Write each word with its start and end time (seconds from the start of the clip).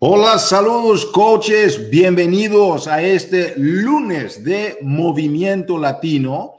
Hola, 0.00 0.38
saludos 0.38 1.06
coaches, 1.06 1.90
bienvenidos 1.90 2.86
a 2.86 3.02
este 3.02 3.54
lunes 3.56 4.44
de 4.44 4.78
Movimiento 4.80 5.76
Latino. 5.76 6.52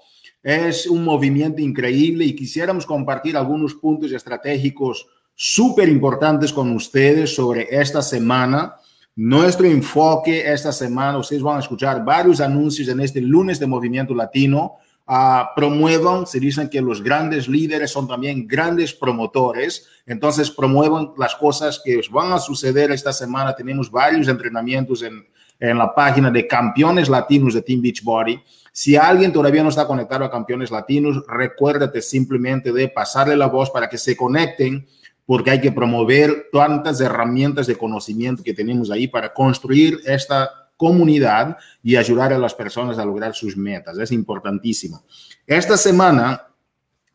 Es 0.43 0.85
un 0.85 1.05
movimiento 1.05 1.61
increíble 1.61 2.25
y 2.25 2.35
quisiéramos 2.35 2.85
compartir 2.85 3.37
algunos 3.37 3.75
puntos 3.75 4.11
estratégicos 4.11 5.07
súper 5.33 5.87
importantes 5.87 6.51
con 6.51 6.73
ustedes 6.73 7.33
sobre 7.33 7.69
esta 7.71 8.01
semana. 8.01 8.75
Nuestro 9.15 9.67
enfoque 9.67 10.51
esta 10.51 10.73
semana, 10.73 11.17
ustedes 11.17 11.41
van 11.41 11.55
a 11.55 11.61
escuchar 11.61 12.03
varios 12.03 12.41
anuncios 12.41 12.89
en 12.89 12.99
este 12.99 13.21
lunes 13.21 13.57
de 13.57 13.67
Movimiento 13.67 14.13
Latino. 14.13 14.79
Uh, 15.11 15.55
promuevan, 15.55 16.27
se 16.27 16.39
dicen 16.39 16.69
que 16.69 16.79
los 16.79 17.01
grandes 17.01 17.47
líderes 17.47 17.89
son 17.89 18.07
también 18.07 18.47
grandes 18.47 18.93
promotores, 18.93 19.87
entonces 20.05 20.51
promuevan 20.51 21.13
las 21.17 21.33
cosas 21.33 21.81
que 21.83 21.99
van 22.11 22.31
a 22.31 22.37
suceder 22.37 22.91
esta 22.91 23.11
semana. 23.11 23.55
Tenemos 23.55 23.89
varios 23.89 24.27
entrenamientos 24.27 25.01
en, 25.01 25.25
en 25.59 25.79
la 25.79 25.95
página 25.95 26.29
de 26.29 26.45
Campeones 26.45 27.09
Latinos 27.09 27.55
de 27.55 27.63
Team 27.63 27.81
Beachbody. 27.81 28.39
Si 28.71 28.95
alguien 28.95 29.33
todavía 29.33 29.63
no 29.63 29.69
está 29.69 29.87
conectado 29.87 30.25
a 30.25 30.29
Campeones 30.29 30.69
Latinos, 30.69 31.23
recuérdate 31.27 32.03
simplemente 32.03 32.71
de 32.71 32.87
pasarle 32.87 33.35
la 33.35 33.47
voz 33.47 33.71
para 33.71 33.89
que 33.89 33.97
se 33.97 34.15
conecten, 34.15 34.87
porque 35.25 35.49
hay 35.49 35.59
que 35.59 35.71
promover 35.71 36.49
tantas 36.51 37.01
herramientas 37.01 37.65
de 37.65 37.75
conocimiento 37.75 38.43
que 38.43 38.53
tenemos 38.53 38.91
ahí 38.91 39.07
para 39.07 39.33
construir 39.33 40.01
esta 40.05 40.68
comunidad 40.79 41.57
y 41.83 41.97
ayudar 41.97 42.31
a 42.31 42.37
las 42.37 42.55
personas 42.55 42.97
a 42.97 43.05
lograr 43.05 43.35
sus 43.35 43.57
metas. 43.57 43.97
Es 43.97 44.13
importantísimo. 44.13 45.03
Esta 45.45 45.75
semana, 45.75 46.41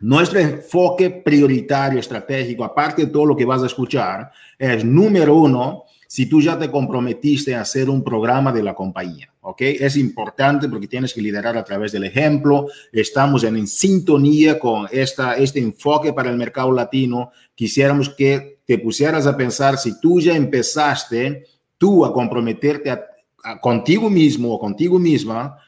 nuestro 0.00 0.38
enfoque 0.38 1.08
prioritario, 1.08 1.98
estratégico, 1.98 2.62
aparte 2.62 3.06
de 3.06 3.10
todo 3.10 3.24
lo 3.24 3.34
que 3.34 3.46
vas 3.46 3.62
a 3.62 3.66
escuchar, 3.66 4.30
es 4.58 4.84
número 4.84 5.34
uno, 5.34 5.84
si 6.06 6.26
tú 6.26 6.42
ya 6.42 6.58
te 6.58 6.70
comprometiste 6.70 7.54
a 7.54 7.62
hacer 7.62 7.88
un 7.88 8.04
programa 8.04 8.52
de 8.52 8.62
la 8.62 8.74
compañía, 8.74 9.32
¿ok? 9.40 9.62
Es 9.62 9.96
importante 9.96 10.68
porque 10.68 10.86
tienes 10.86 11.14
que 11.14 11.22
liderar 11.22 11.56
a 11.56 11.64
través 11.64 11.90
del 11.90 12.04
ejemplo. 12.04 12.66
Estamos 12.92 13.44
en, 13.44 13.56
en 13.56 13.66
sintonía 13.66 14.58
con 14.58 14.86
esta, 14.92 15.36
este 15.36 15.58
enfoque 15.58 16.12
para 16.12 16.30
el 16.30 16.36
mercado 16.36 16.70
latino. 16.70 17.30
Quisiéramos 17.54 18.10
que 18.10 18.58
te 18.66 18.76
pusieras 18.76 19.26
a 19.26 19.38
pensar 19.38 19.78
si 19.78 19.98
tú 20.00 20.20
ya 20.20 20.36
empezaste 20.36 21.46
tú 21.78 22.04
a 22.04 22.12
comprometerte 22.12 22.90
a 22.90 23.13
contigo 23.60 24.08
mismo 24.10 24.54
o 24.54 24.58
contigo 24.58 24.98
misma 24.98 25.58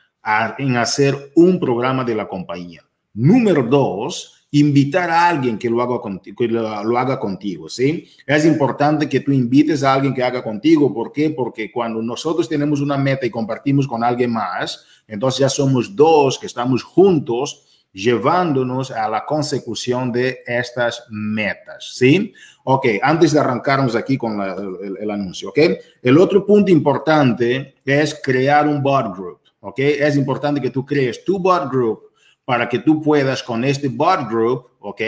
en 0.58 0.76
hacer 0.76 1.32
un 1.34 1.60
programa 1.60 2.04
de 2.04 2.14
la 2.14 2.28
compañía. 2.28 2.82
Número 3.14 3.62
dos, 3.62 4.46
invitar 4.50 5.10
a 5.10 5.28
alguien 5.28 5.58
que 5.58 5.70
lo 5.70 5.82
haga 5.82 6.00
contigo, 6.00 6.36
que 6.36 6.48
lo, 6.48 6.98
haga 6.98 7.18
contigo, 7.18 7.68
¿sí? 7.68 8.06
Es 8.26 8.44
importante 8.44 9.08
que 9.08 9.20
tú 9.20 9.32
invites 9.32 9.82
a 9.82 9.94
alguien 9.94 10.14
que 10.14 10.22
haga 10.22 10.42
contigo. 10.42 10.92
¿Por 10.92 11.12
qué? 11.12 11.30
Porque 11.30 11.70
cuando 11.70 12.02
nosotros 12.02 12.48
tenemos 12.48 12.80
una 12.80 12.96
meta 12.96 13.26
y 13.26 13.30
compartimos 13.30 13.86
con 13.86 14.02
alguien 14.02 14.32
más, 14.32 14.84
entonces 15.06 15.40
ya 15.40 15.48
somos 15.48 15.94
dos 15.94 16.38
que 16.38 16.46
estamos 16.46 16.82
juntos 16.82 17.64
llevándonos 17.96 18.90
a 18.90 19.08
la 19.08 19.24
consecución 19.24 20.12
de 20.12 20.40
estas 20.46 21.06
metas, 21.08 21.92
¿sí? 21.94 22.34
Ok, 22.64 22.88
antes 23.02 23.32
de 23.32 23.40
arrancarnos 23.40 23.96
aquí 23.96 24.18
con 24.18 24.38
el, 24.38 25.10
anuncio, 25.10 25.48
¿ok? 25.48 25.58
El 26.02 26.18
otro 26.18 26.44
punto 26.44 26.70
importante 26.70 27.76
es 27.82 28.20
crear 28.22 28.68
un 28.68 28.82
bot 28.82 29.16
group, 29.16 29.40
¿ok? 29.60 29.78
Es 29.78 30.14
importante 30.14 30.60
que 30.60 30.68
tú 30.68 30.84
crees 30.84 31.24
tu 31.24 31.38
bot 31.38 31.70
group 31.70 32.02
para 32.44 32.68
que 32.68 32.80
tú 32.80 33.00
puedas 33.00 33.42
con 33.42 33.64
este 33.64 33.88
bot 33.88 34.28
group, 34.28 34.72
¿ok? 34.80 35.00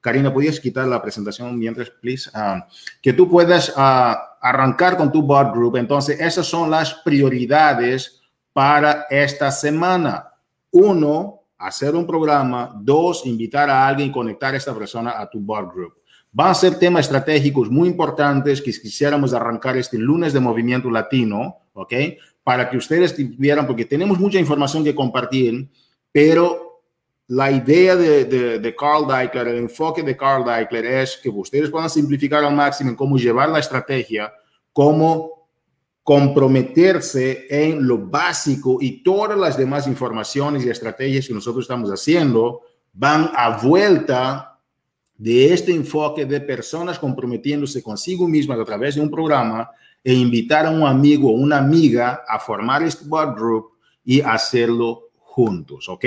Karina, 0.00 0.34
¿podrías 0.34 0.58
quitar 0.58 0.88
la 0.88 1.00
presentación 1.00 1.56
mientras, 1.56 1.90
please? 1.90 2.28
Ah, 2.34 2.66
que 3.00 3.12
tú 3.12 3.30
puedas 3.30 3.72
ah, 3.76 4.36
arrancar 4.40 4.96
con 4.96 5.12
tu 5.12 5.22
bot 5.22 5.54
group. 5.54 5.76
Entonces, 5.76 6.20
esas 6.20 6.44
son 6.44 6.72
las 6.72 6.92
prioridades 7.04 8.20
para 8.52 9.06
esta 9.08 9.52
semana. 9.52 10.32
Uno, 10.72 11.41
hacer 11.62 11.94
un 11.94 12.06
programa. 12.06 12.74
Dos, 12.80 13.24
invitar 13.26 13.70
a 13.70 13.86
alguien 13.86 14.10
conectar 14.10 14.52
a 14.52 14.56
esta 14.56 14.74
persona 14.74 15.18
a 15.18 15.28
tu 15.28 15.40
board 15.40 15.72
group. 15.72 15.94
Van 16.32 16.50
a 16.50 16.54
ser 16.54 16.78
temas 16.78 17.06
estratégicos 17.06 17.70
muy 17.70 17.88
importantes 17.88 18.60
que 18.60 18.72
quisiéramos 18.72 19.34
arrancar 19.34 19.76
este 19.76 19.98
lunes 19.98 20.32
de 20.32 20.40
Movimiento 20.40 20.90
Latino, 20.90 21.58
¿ok? 21.74 21.92
Para 22.42 22.68
que 22.68 22.76
ustedes 22.76 23.14
vieran, 23.38 23.66
porque 23.66 23.84
tenemos 23.84 24.18
mucha 24.18 24.38
información 24.38 24.82
que 24.82 24.94
compartir, 24.94 25.68
pero 26.10 26.82
la 27.28 27.50
idea 27.50 27.96
de, 27.96 28.24
de, 28.24 28.58
de 28.58 28.76
Carl 28.76 29.06
Deichler, 29.06 29.48
el 29.48 29.58
enfoque 29.58 30.02
de 30.02 30.16
Carl 30.16 30.44
Deichler 30.44 30.84
es 30.86 31.18
que 31.22 31.28
ustedes 31.28 31.70
puedan 31.70 31.88
simplificar 31.88 32.42
al 32.42 32.54
máximo 32.54 32.90
en 32.90 32.96
cómo 32.96 33.16
llevar 33.16 33.48
la 33.48 33.58
estrategia, 33.58 34.32
cómo 34.72 35.41
comprometerse 36.02 37.46
en 37.48 37.86
lo 37.86 37.98
básico 37.98 38.78
y 38.80 39.02
todas 39.02 39.38
las 39.38 39.56
demás 39.56 39.86
informaciones 39.86 40.64
y 40.64 40.70
estrategias 40.70 41.28
que 41.28 41.34
nosotros 41.34 41.64
estamos 41.64 41.90
haciendo 41.90 42.62
van 42.92 43.30
a 43.34 43.58
vuelta 43.62 44.58
de 45.16 45.52
este 45.52 45.72
enfoque 45.72 46.26
de 46.26 46.40
personas 46.40 46.98
comprometiéndose 46.98 47.82
consigo 47.82 48.26
mismas 48.26 48.58
a 48.58 48.64
través 48.64 48.96
de 48.96 49.00
un 49.00 49.10
programa 49.10 49.70
e 50.02 50.12
invitar 50.12 50.66
a 50.66 50.70
un 50.70 50.82
amigo 50.82 51.30
o 51.30 51.34
una 51.34 51.58
amiga 51.58 52.22
a 52.28 52.40
formar 52.40 52.82
este 52.82 53.04
board 53.06 53.36
group 53.36 53.66
y 54.04 54.20
hacerlo 54.20 55.10
juntos, 55.14 55.88
¿ok? 55.88 56.04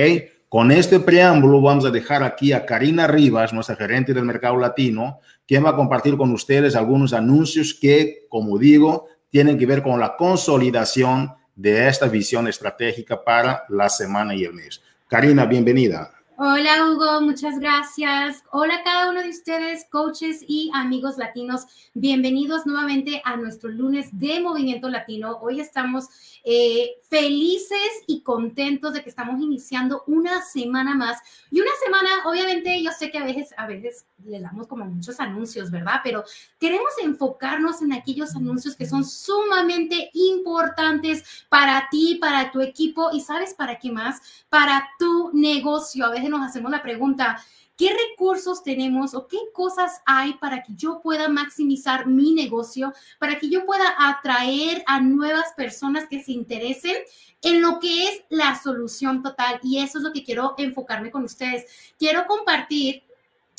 Con 0.50 0.72
este 0.72 1.00
preámbulo 1.00 1.62
vamos 1.62 1.86
a 1.86 1.92
dejar 1.92 2.24
aquí 2.24 2.52
a 2.52 2.66
Karina 2.66 3.08
Rivas, 3.08 3.54
nuestra 3.54 3.76
gerente 3.76 4.14
del 4.14 4.26
mercado 4.26 4.58
latino, 4.58 5.20
quien 5.48 5.64
va 5.64 5.70
a 5.70 5.76
compartir 5.76 6.18
con 6.18 6.32
ustedes 6.32 6.76
algunos 6.76 7.14
anuncios 7.14 7.74
que, 7.74 8.26
como 8.30 8.58
digo, 8.58 9.08
tienen 9.35 9.57
que 9.57 9.66
ver 9.66 9.84
con 9.84 10.00
la 10.00 10.16
consolidación 10.16 11.35
de 11.57 11.90
esta 11.90 12.07
visión 12.07 12.47
estratégica 12.47 13.22
para 13.22 13.66
la 13.68 13.90
semana 13.90 14.34
y 14.34 14.46
el 14.46 14.53
mes. 14.53 14.81
Karina, 15.09 15.44
bienvenida. 15.44 16.15
Hola 16.38 16.85
Hugo, 16.85 17.22
muchas 17.22 17.59
gracias. 17.59 18.44
Hola 18.51 18.75
a 18.75 18.84
cada 18.84 19.09
uno 19.09 19.22
de 19.22 19.29
ustedes, 19.29 19.85
coaches 19.90 20.44
y 20.46 20.69
amigos 20.73 21.18
latinos. 21.18 21.62
Bienvenidos 21.94 22.66
nuevamente 22.66 23.22
a 23.23 23.38
nuestro 23.38 23.69
lunes 23.69 24.09
de 24.12 24.41
Movimiento 24.41 24.90
Latino. 24.90 25.40
Hoy 25.41 25.62
estamos 25.62 26.09
eh, 26.44 26.97
felices 27.09 27.79
y 28.06 28.22
contentos 28.22 28.94
de 28.94 29.01
que 29.01 29.09
estamos 29.09 29.41
iniciando 29.41 30.03
una 30.07 30.41
semana 30.41 30.94
más. 30.94 31.19
Y 31.51 31.62
una 31.62 31.72
semana, 31.81 32.09
obviamente, 32.25 32.84
yo 32.84 32.91
sé 32.91 33.12
que 33.12 33.17
a 33.17 33.23
veces, 33.23 33.53
a 33.56 33.66
veces 33.66 34.06
le 34.25 34.41
damos 34.41 34.67
como 34.67 34.84
muchos 34.84 35.22
anuncios, 35.22 35.72
¿verdad? 35.72 36.02
Pero 36.03 36.25
queremos 36.59 36.91
enfocarnos 37.02 37.81
en 37.81 37.94
aquellos 37.94 38.35
anuncios 38.35 38.75
que 38.75 38.85
son 38.85 39.06
sumamente 39.06 40.09
importantes 40.13 41.46
para 41.47 41.88
ti, 41.90 42.17
para 42.19 42.52
tu 42.52 42.59
equipo 42.59 43.09
y 43.13 43.22
sabes 43.22 43.53
para 43.53 43.79
qué 43.79 43.90
más, 43.90 44.19
para 44.50 44.90
tu 45.00 45.31
negocio. 45.34 46.06
A 46.06 46.09
veces 46.09 46.25
nos 46.30 46.41
hacemos 46.41 46.72
la 46.72 46.81
pregunta, 46.81 47.38
¿Qué 47.78 47.90
recursos 48.12 48.63
tenemos 48.63 49.13
o 49.13 49.28
qué 49.28 49.38
cosas 49.53 50.02
hay 50.06 50.36
para 50.36 50.63
que 50.63 50.74
yo 50.75 51.02
pueda 51.02 51.28
maximizar 51.28 52.08
mi 52.08 52.34
negocio, 52.34 52.94
para 53.19 53.38
que 53.38 53.50
yo 53.50 53.66
pueda 53.66 53.94
atraer 54.00 54.81
a 54.88 55.02
nuevas 55.02 55.52
personas 55.58 56.08
que 56.08 56.24
se 56.24 56.31
interesen 56.31 56.96
en 57.41 57.62
lo 57.62 57.80
que 57.81 58.06
es 58.06 58.24
la 58.30 58.58
solución 58.58 59.22
total? 59.22 59.59
Y 59.62 59.80
eso 59.80 59.97
es 59.97 60.06
lo 60.06 60.14
que 60.14 60.24
quiero 60.24 60.56
enfocarme 60.58 61.12
con 61.12 61.25
ustedes. 61.25 61.66
Quiero 62.00 62.25
compartir 62.28 63.03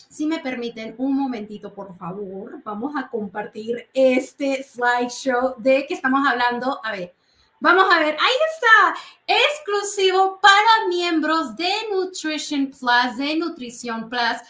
si 0.09 0.25
me 0.25 0.39
permiten 0.39 0.95
un 0.97 1.15
momentito, 1.15 1.75
por 1.75 1.95
favor, 1.95 2.63
vamos 2.65 2.95
a 2.97 3.09
compartir 3.11 3.87
este 3.93 4.63
slideshow 4.63 5.57
de 5.59 5.87
que 5.87 5.93
estamos 5.93 6.27
hablando. 6.27 6.81
A 6.83 6.93
ver, 6.93 7.15
Vamos 7.59 7.87
a 7.91 7.99
ver, 8.01 8.15
ahí 8.21 8.35
está, 8.55 9.01
exclusivo 9.27 10.39
para 10.43 10.89
miembros 10.89 11.57
de 11.57 11.73
Nutrition 11.91 12.67
Plus, 12.67 13.17
de 13.17 13.37
Nutrición 13.37 14.11
Plus. 14.11 14.43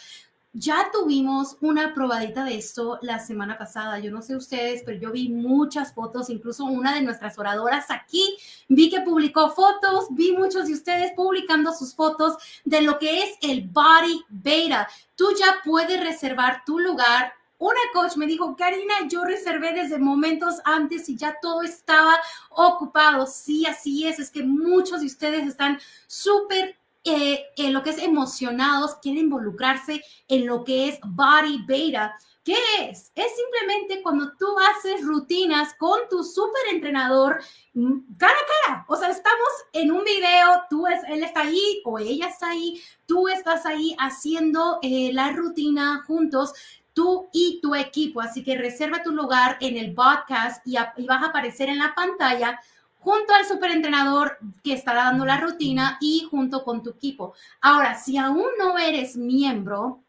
Ya 0.51 0.89
tuvimos 0.91 1.55
una 1.61 1.93
probadita 1.93 2.43
de 2.43 2.57
esto 2.57 2.99
la 3.01 3.19
semana 3.19 3.57
pasada. 3.57 3.99
Yo 3.99 4.11
no 4.11 4.21
sé 4.21 4.35
ustedes, 4.35 4.83
pero 4.85 4.97
yo 4.99 5.11
vi 5.13 5.29
muchas 5.29 5.93
fotos, 5.93 6.29
incluso 6.29 6.65
una 6.65 6.95
de 6.95 7.01
nuestras 7.01 7.39
oradoras 7.39 7.85
aquí. 7.91 8.37
Vi 8.67 8.89
que 8.89 8.99
publicó 8.99 9.51
fotos, 9.51 10.07
vi 10.09 10.33
muchos 10.33 10.67
de 10.67 10.73
ustedes 10.73 11.13
publicando 11.15 11.71
sus 11.71 11.95
fotos 11.95 12.35
de 12.65 12.81
lo 12.81 12.99
que 12.99 13.23
es 13.23 13.37
el 13.41 13.69
Body 13.69 14.25
Beta. 14.27 14.85
Tú 15.15 15.29
ya 15.39 15.57
puedes 15.63 16.03
reservar 16.03 16.63
tu 16.65 16.77
lugar 16.77 17.31
una 17.59 17.79
coach 17.93 18.15
me 18.17 18.27
dijo, 18.27 18.55
Karina, 18.55 18.93
yo 19.09 19.23
reservé 19.23 19.73
desde 19.73 19.97
momentos 19.97 20.55
antes 20.63 21.09
y 21.09 21.17
ya 21.17 21.37
todo 21.41 21.63
estaba 21.63 22.15
ocupado. 22.49 23.25
Sí, 23.25 23.65
así 23.65 24.07
es, 24.07 24.19
es 24.19 24.29
que 24.29 24.43
muchos 24.43 25.01
de 25.01 25.07
ustedes 25.07 25.47
están 25.47 25.79
súper 26.05 26.77
eh, 27.09 27.71
lo 27.71 27.83
que 27.83 27.91
es 27.91 27.99
emocionados, 27.99 28.95
quieren 28.95 29.25
involucrarse 29.25 30.03
en 30.27 30.45
lo 30.45 30.63
que 30.63 30.89
es 30.89 30.99
body 31.03 31.63
beta. 31.65 32.17
¿Qué 32.43 32.57
es? 32.81 33.11
Es 33.15 33.31
simplemente 33.35 34.01
cuando 34.01 34.31
tú 34.37 34.47
haces 34.59 35.05
rutinas 35.05 35.73
con 35.75 35.99
tu 36.09 36.23
super 36.23 36.61
entrenador 36.71 37.41
mm, 37.73 38.15
cara 38.17 38.33
a 38.33 38.65
cara. 38.65 38.85
O 38.87 38.95
sea, 38.95 39.09
estamos 39.09 39.47
en 39.73 39.91
un 39.91 40.03
video, 40.03 40.63
tú 40.69 40.87
es, 40.87 41.01
él 41.09 41.23
está 41.23 41.41
ahí 41.41 41.81
o 41.85 41.99
ella 41.99 42.27
está 42.27 42.49
ahí, 42.49 42.81
tú 43.05 43.27
estás 43.27 43.65
ahí 43.65 43.95
haciendo 43.99 44.79
eh, 44.81 45.11
la 45.13 45.31
rutina 45.31 46.03
juntos 46.07 46.53
tú 46.97 47.29
y 47.31 47.59
tu 47.61 47.75
equipo. 47.75 48.21
Así 48.21 48.43
que 48.43 48.57
reserva 48.57 49.03
tu 49.03 49.11
lugar 49.11 49.57
en 49.61 49.77
el 49.77 49.93
podcast 49.93 50.65
y, 50.65 50.77
vas 51.05 51.23
a 51.23 51.27
aparecer 51.27 51.69
en 51.69 51.77
la 51.77 51.93
pantalla 51.93 52.59
junto 52.97 53.35
al 53.35 53.45
superentrenador 53.45 54.39
que 54.63 54.73
estará 54.73 55.03
dando 55.03 55.23
la 55.23 55.39
rutina 55.39 55.99
y 56.01 56.27
junto 56.27 56.63
con 56.63 56.81
tu 56.81 56.89
equipo. 56.89 57.35
Ahora, 57.61 57.93
si 57.93 58.17
aún 58.17 58.47
no 58.57 58.79
eres 58.79 59.15
miembro, 59.15 60.01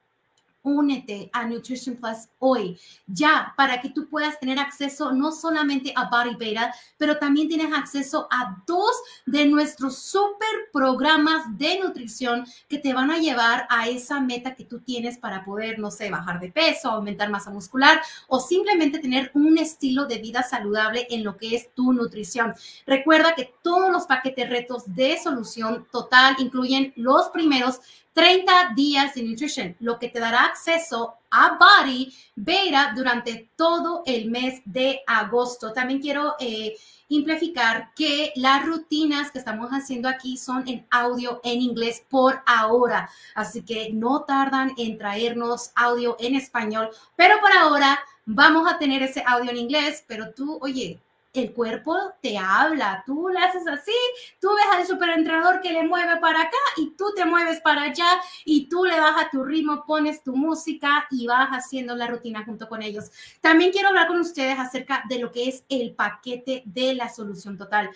únete 0.69 1.31
a 1.33 1.47
Nutrition 1.47 1.97
Plus 1.97 2.29
hoy, 2.39 2.79
ya, 3.07 3.55
para 3.57 3.81
que 3.81 3.91
tú 3.91 4.09
puedas 4.09 4.39
tener 4.39 4.59
acceso 4.59 5.13
no 5.13 5.33
solamente 5.33 5.93
a 5.97 6.09
Body 6.09 6.37
Beta, 6.37 6.75
pero 6.97 7.19
también 7.19 7.49
tienes 7.49 7.73
acceso 7.73 8.29
a 8.31 8.63
dos 8.67 8.93
de 9.27 9.47
nuestros 9.47 9.99
super 9.99 10.49
programas 10.73 11.59
de 11.59 11.81
nutrición 11.81 12.45
que 12.69 12.79
te 12.79 12.93
van 12.93 13.11
a 13.11 13.19
llevar 13.19 13.67
a 13.71 13.89
esa 13.89 14.21
meta 14.21 14.55
que 14.55 14.65
tú 14.65 14.81
tienes 14.81 15.19
para 15.19 15.45
poder, 15.45 15.79
no 15.79 15.91
sé, 15.91 16.11
bajar 16.11 16.41
de 16.41 16.53
peso, 16.53 16.91
aumentar 16.91 17.31
masa 17.31 17.51
muscular 17.51 18.01
o 18.27 18.41
simplemente 18.41 18.99
tener 18.99 19.31
un 19.35 19.59
estilo 19.59 20.07
de 20.07 20.19
vida 20.19 20.43
saludable 20.43 21.07
en 21.11 21.25
lo 21.25 21.37
que 21.37 21.55
es 21.55 21.73
tu 21.75 21.93
nutrición. 21.93 22.55
Recuerda 22.87 23.35
que 23.35 23.55
todos 23.63 23.91
los 23.91 24.07
paquetes 24.07 24.49
retos 24.49 24.95
de 24.95 25.19
solución 25.19 25.87
total 25.91 26.37
incluyen 26.39 26.93
los 26.97 27.29
primeros 27.31 27.81
30 28.13 28.73
días 28.75 29.15
de 29.15 29.23
nutrition, 29.23 29.77
lo 29.81 29.99
que 29.99 30.09
te 30.09 30.19
dará 30.21 30.45
acceso 30.45 31.15
a 31.31 31.59
Body 31.59 32.13
Beta 32.35 32.93
durante 32.97 33.51
todo 33.55 34.03
el 34.07 34.31
mes 34.31 34.61
de 34.65 35.03
agosto. 35.07 35.73
También 35.73 36.01
quiero 36.01 36.35
eh, 36.41 36.75
implicar 37.09 37.93
que 37.95 38.33
las 38.37 38.65
rutinas 38.65 39.31
que 39.31 39.39
estamos 39.39 39.71
haciendo 39.71 40.09
aquí 40.09 40.37
son 40.37 40.67
en 40.69 40.87
audio 40.91 41.41
en 41.45 41.61
inglés 41.61 42.03
por 42.09 42.43
ahora, 42.47 43.09
así 43.35 43.63
que 43.63 43.93
no 43.93 44.25
tardan 44.25 44.73
en 44.77 44.99
traernos 44.99 45.71
audio 45.75 46.17
en 46.19 46.35
español, 46.35 46.91
pero 47.17 47.41
por 47.41 47.53
ahora 47.53 47.99
vamos 48.27 48.71
a 48.71 48.79
tener 48.79 49.03
ese 49.03 49.23
audio 49.27 49.51
en 49.51 49.57
inglés, 49.57 50.05
pero 50.07 50.33
tú, 50.35 50.59
oye, 50.61 51.01
el 51.33 51.53
cuerpo 51.53 51.95
te 52.23 52.39
habla, 52.39 53.03
tú 53.07 53.29
le 53.29 53.39
haces 53.39 53.67
así, 53.67 53.93
tú 54.41 54.49
ves 54.49 54.79
al 54.79 54.87
superentrenador 54.87 55.61
que 55.61 55.73
le 55.73 55.85
mueve 55.85 56.17
para 56.21 56.43
acá 56.43 56.57
y 56.77 56.91
tú 56.97 57.07
te 57.15 57.25
mueves 57.25 57.61
para 57.61 57.83
allá 57.83 58.09
y 58.45 58.69
tú 58.69 58.85
le 58.85 58.97
das 58.97 59.15
a 59.17 59.31
tu 59.31 59.45
ritmo, 59.45 59.85
pones 59.87 60.23
tu 60.23 60.35
música 60.35 61.07
y 61.11 61.27
vas 61.27 61.49
haciendo 61.51 61.95
la 61.95 62.07
rutina 62.07 62.45
junto 62.45 62.69
con 62.69 62.83
ellos. 62.83 63.11
También 63.41 63.73
quiero 63.73 63.89
hablar 63.89 64.09
con 64.09 64.21
ustedes 64.21 64.59
acerca 64.59 65.05
de 65.09 65.19
lo 65.19 65.31
que 65.31 65.49
es 65.49 65.65
el 65.69 65.95
paquete 65.95 66.63
de 66.65 66.95
la 66.95 67.09
solución 67.09 67.57
total. 67.57 67.91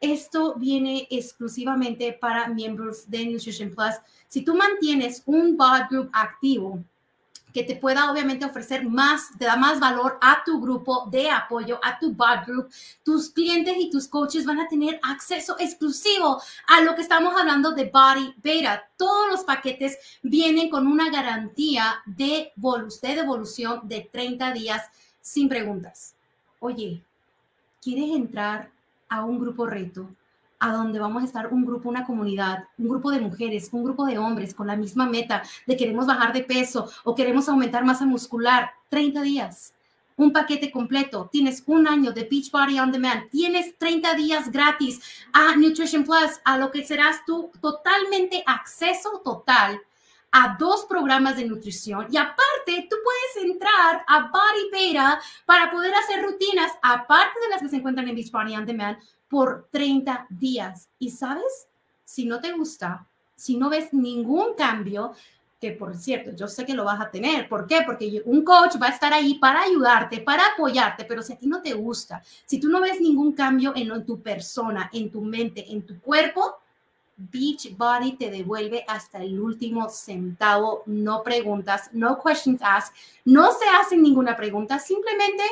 Esto 0.00 0.54
viene 0.54 1.06
exclusivamente 1.10 2.14
para 2.14 2.48
miembros 2.48 3.10
de 3.10 3.26
Nutrition 3.26 3.70
Plus. 3.70 3.96
Si 4.28 4.42
tú 4.42 4.54
mantienes 4.54 5.22
un 5.26 5.58
body 5.58 5.82
group 5.90 6.10
activo, 6.14 6.82
que 7.52 7.64
te 7.64 7.76
pueda 7.76 8.10
obviamente 8.10 8.44
ofrecer 8.44 8.84
más, 8.84 9.30
te 9.38 9.44
da 9.44 9.56
más 9.56 9.80
valor 9.80 10.18
a 10.20 10.42
tu 10.44 10.60
grupo 10.60 11.08
de 11.10 11.30
apoyo, 11.30 11.80
a 11.82 11.98
tu 11.98 12.12
bot 12.12 12.46
group. 12.46 12.70
Tus 13.04 13.30
clientes 13.30 13.74
y 13.78 13.90
tus 13.90 14.08
coaches 14.08 14.44
van 14.44 14.60
a 14.60 14.68
tener 14.68 15.00
acceso 15.02 15.56
exclusivo 15.58 16.40
a 16.66 16.80
lo 16.82 16.94
que 16.94 17.02
estamos 17.02 17.34
hablando 17.38 17.72
de 17.72 17.90
Body 17.90 18.34
Beta. 18.42 18.88
Todos 18.96 19.30
los 19.30 19.44
paquetes 19.44 19.98
vienen 20.22 20.70
con 20.70 20.86
una 20.86 21.10
garantía 21.10 22.02
de, 22.06 22.52
de 22.56 23.14
devolución 23.14 23.80
de 23.84 24.08
30 24.12 24.52
días 24.52 24.82
sin 25.20 25.48
preguntas. 25.48 26.14
Oye, 26.60 27.02
¿quieres 27.82 28.14
entrar 28.14 28.70
a 29.08 29.24
un 29.24 29.38
grupo 29.40 29.66
reto? 29.66 30.08
A 30.60 30.72
donde 30.72 31.00
vamos 31.00 31.22
a 31.22 31.26
estar 31.26 31.52
un 31.52 31.64
grupo, 31.64 31.88
una 31.88 32.04
comunidad, 32.04 32.64
un 32.78 32.88
grupo 32.88 33.10
de 33.10 33.20
mujeres, 33.20 33.70
un 33.72 33.82
grupo 33.82 34.04
de 34.04 34.18
hombres 34.18 34.54
con 34.54 34.66
la 34.66 34.76
misma 34.76 35.06
meta 35.06 35.42
de 35.66 35.76
queremos 35.76 36.06
bajar 36.06 36.32
de 36.32 36.44
peso 36.44 36.88
o 37.02 37.14
queremos 37.14 37.48
aumentar 37.48 37.84
masa 37.84 38.04
muscular, 38.04 38.70
30 38.90 39.22
días. 39.22 39.74
Un 40.16 40.32
paquete 40.32 40.70
completo, 40.70 41.30
tienes 41.32 41.62
un 41.66 41.88
año 41.88 42.12
de 42.12 42.24
Beach 42.24 42.50
Body 42.50 42.78
On 42.78 42.92
Demand, 42.92 43.30
tienes 43.30 43.76
30 43.78 44.14
días 44.14 44.52
gratis 44.52 45.00
a 45.32 45.56
Nutrition 45.56 46.04
Plus, 46.04 46.40
a 46.44 46.58
lo 46.58 46.70
que 46.70 46.84
serás 46.84 47.24
tú 47.26 47.50
totalmente 47.62 48.42
acceso 48.46 49.22
total 49.24 49.80
a 50.32 50.56
dos 50.58 50.84
programas 50.84 51.36
de 51.36 51.44
nutrición 51.44 52.06
y 52.10 52.16
aparte 52.16 52.86
tú 52.88 52.96
puedes 53.02 53.50
entrar 53.50 54.04
a 54.06 54.28
Body 54.28 54.70
Beta 54.70 55.20
para 55.44 55.70
poder 55.70 55.92
hacer 55.94 56.22
rutinas 56.22 56.70
aparte 56.82 57.40
de 57.40 57.48
las 57.48 57.62
que 57.62 57.68
se 57.68 57.76
encuentran 57.76 58.06
en 58.06 58.14
Beach 58.14 58.30
Body 58.30 58.54
On 58.54 58.64
Demand 58.64 58.98
por 59.30 59.68
30 59.70 60.26
días. 60.28 60.90
Y 60.98 61.10
sabes, 61.10 61.68
si 62.04 62.26
no 62.26 62.40
te 62.40 62.52
gusta, 62.52 63.06
si 63.36 63.56
no 63.56 63.70
ves 63.70 63.94
ningún 63.94 64.54
cambio, 64.54 65.14
que 65.60 65.72
por 65.72 65.96
cierto, 65.96 66.32
yo 66.34 66.48
sé 66.48 66.64
que 66.64 66.74
lo 66.74 66.84
vas 66.84 67.00
a 67.00 67.10
tener. 67.10 67.48
¿Por 67.48 67.66
qué? 67.66 67.82
Porque 67.84 68.22
un 68.24 68.42
coach 68.42 68.76
va 68.82 68.86
a 68.86 68.90
estar 68.90 69.12
ahí 69.12 69.34
para 69.34 69.62
ayudarte, 69.62 70.20
para 70.20 70.42
apoyarte, 70.54 71.04
pero 71.04 71.22
si 71.22 71.34
a 71.34 71.38
ti 71.38 71.46
no 71.46 71.62
te 71.62 71.74
gusta, 71.74 72.22
si 72.46 72.58
tú 72.58 72.68
no 72.68 72.80
ves 72.80 73.00
ningún 73.00 73.32
cambio 73.32 73.72
en, 73.76 74.04
tu 74.04 74.20
persona, 74.20 74.90
en 74.92 75.10
tu 75.10 75.20
mente, 75.20 75.70
en 75.70 75.82
tu 75.82 76.00
cuerpo, 76.00 76.58
Beach 77.16 77.76
Body 77.76 78.12
te 78.12 78.30
devuelve 78.30 78.82
hasta 78.88 79.22
el 79.22 79.38
último 79.38 79.90
centavo. 79.90 80.82
No 80.86 81.22
preguntas, 81.22 81.90
no 81.92 82.18
questions 82.18 82.62
asked, 82.62 82.94
no 83.26 83.52
se 83.52 83.68
hacen 83.68 84.02
ninguna 84.02 84.34
pregunta, 84.34 84.78
simplemente 84.78 85.44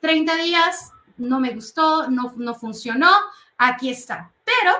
30 0.00 0.36
días, 0.36 0.92
no 1.18 1.40
me 1.40 1.54
gustó, 1.54 2.08
no, 2.08 2.32
no 2.36 2.54
funcionó, 2.54 3.10
aquí 3.58 3.90
está. 3.90 4.32
Pero 4.44 4.72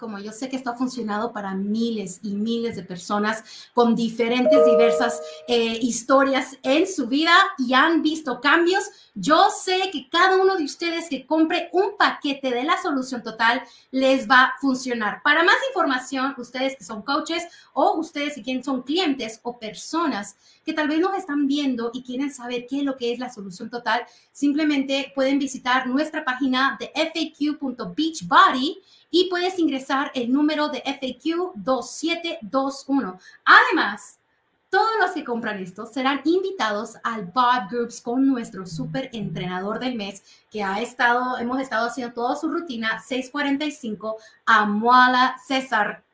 como 0.00 0.18
yo 0.18 0.32
sé 0.32 0.48
que 0.48 0.56
esto 0.56 0.70
ha 0.70 0.76
funcionado 0.76 1.30
para 1.32 1.54
miles 1.54 2.20
y 2.22 2.34
miles 2.34 2.74
de 2.74 2.82
personas 2.82 3.44
con 3.74 3.94
diferentes, 3.94 4.64
diversas 4.64 5.20
eh, 5.46 5.78
historias 5.82 6.56
en 6.62 6.88
su 6.88 7.06
vida 7.06 7.34
y 7.58 7.74
han 7.74 8.02
visto 8.02 8.40
cambios, 8.40 8.84
yo 9.14 9.50
sé 9.50 9.90
que 9.92 10.08
cada 10.08 10.36
uno 10.36 10.56
de 10.56 10.64
ustedes 10.64 11.08
que 11.08 11.26
compre 11.26 11.68
un 11.72 11.96
paquete 11.98 12.50
de 12.50 12.64
la 12.64 12.80
solución 12.82 13.22
total 13.22 13.62
les 13.90 14.28
va 14.28 14.44
a 14.44 14.54
funcionar. 14.58 15.20
Para 15.22 15.44
más 15.44 15.56
información, 15.68 16.34
ustedes 16.38 16.76
que 16.76 16.84
son 16.84 17.02
coaches 17.02 17.46
o 17.74 17.98
ustedes 17.98 18.34
que 18.42 18.62
son 18.64 18.82
clientes 18.82 19.38
o 19.42 19.58
personas 19.58 20.36
que 20.70 20.76
tal 20.76 20.86
vez 20.86 21.00
nos 21.00 21.16
están 21.16 21.48
viendo 21.48 21.90
y 21.92 22.04
quieren 22.04 22.32
saber 22.32 22.64
qué 22.68 22.78
es 22.78 22.84
lo 22.84 22.96
que 22.96 23.12
es 23.12 23.18
la 23.18 23.28
solución 23.28 23.68
total, 23.68 24.06
simplemente 24.30 25.10
pueden 25.16 25.40
visitar 25.40 25.88
nuestra 25.88 26.24
página 26.24 26.78
de 26.78 26.92
faq.beachbody 26.94 28.78
y 29.10 29.28
puedes 29.28 29.58
ingresar 29.58 30.12
el 30.14 30.32
número 30.32 30.68
de 30.68 30.80
FAQ 30.84 31.54
2721. 31.56 33.18
Además, 33.44 34.20
todos 34.68 34.92
los 35.00 35.10
que 35.10 35.24
compran 35.24 35.58
esto 35.58 35.86
serán 35.86 36.20
invitados 36.24 36.96
al 37.02 37.24
Bot 37.24 37.68
Groups 37.68 38.00
con 38.00 38.24
nuestro 38.24 38.64
super 38.64 39.10
entrenador 39.12 39.80
del 39.80 39.96
mes 39.96 40.22
que 40.52 40.62
ha 40.62 40.80
estado, 40.80 41.36
hemos 41.38 41.60
estado 41.60 41.88
haciendo 41.88 42.14
toda 42.14 42.36
su 42.36 42.48
rutina 42.48 43.00
645 43.00 44.18
a 44.46 44.66
Moala 44.66 45.34
César. 45.44 46.04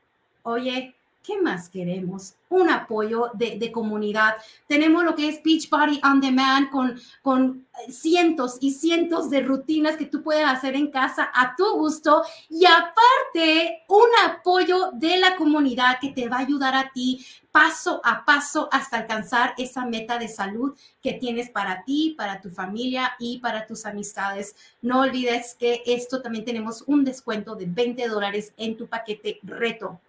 Oye, 0.44 0.95
¿qué 1.26 1.40
más 1.42 1.68
queremos? 1.68 2.35
Un 2.49 2.71
apoyo 2.71 3.30
de, 3.35 3.73
comunidad. 3.73 4.37
Tenemos 4.68 5.02
lo 5.02 5.16
que 5.16 5.28
es 5.28 5.42
Beach 5.42 5.68
Body 5.68 6.00
On 6.04 6.21
Demand 6.21 6.71
con, 6.71 7.00
con 7.21 7.66
cientos 7.88 8.59
y 8.61 8.71
cientos 8.71 9.28
de 9.28 9.40
rutinas 9.40 9.97
que 9.97 10.06
tú 10.06 10.23
puedes 10.23 10.47
hacer 10.47 10.76
en 10.76 10.90
casa 10.90 11.28
a 11.35 11.56
tu 11.56 11.68
gusto 11.76 12.23
y 12.49 12.64
aparte 12.64 13.83
un 13.88 14.09
apoyo 14.25 14.92
de 14.92 15.16
la 15.16 15.35
comunidad 15.35 15.99
que 16.00 16.11
te 16.11 16.28
va 16.28 16.37
a 16.37 16.40
ayudar 16.40 16.76
a 16.76 16.90
ti 16.92 17.26
paso 17.50 18.00
a 18.04 18.25
paso 18.25 18.68
hasta 18.71 18.99
alcanzar 18.99 19.54
esa 19.59 19.85
meta 19.85 20.18
de 20.18 20.28
salud 20.28 20.76
que 21.02 21.14
tienes 21.14 21.50
para 21.50 21.83
ti, 21.85 22.14
para 22.16 22.40
tu 22.40 22.50
familia 22.50 23.16
y 23.18 23.38
para 23.38 23.66
tus 23.66 23.85
amistades. 23.85 24.54
No 24.80 25.00
olvides 25.00 25.56
que 25.59 25.83
esto 25.87 26.23
también 26.23 26.45
tenemos 26.45 26.85
un 26.87 27.04
descuento 27.04 27.56
de 27.56 27.66
20 27.66 28.09
dólares 28.09 28.52
en 28.56 28.76
tu 28.76 28.87
paquete 28.87 29.40
reto. 29.42 30.00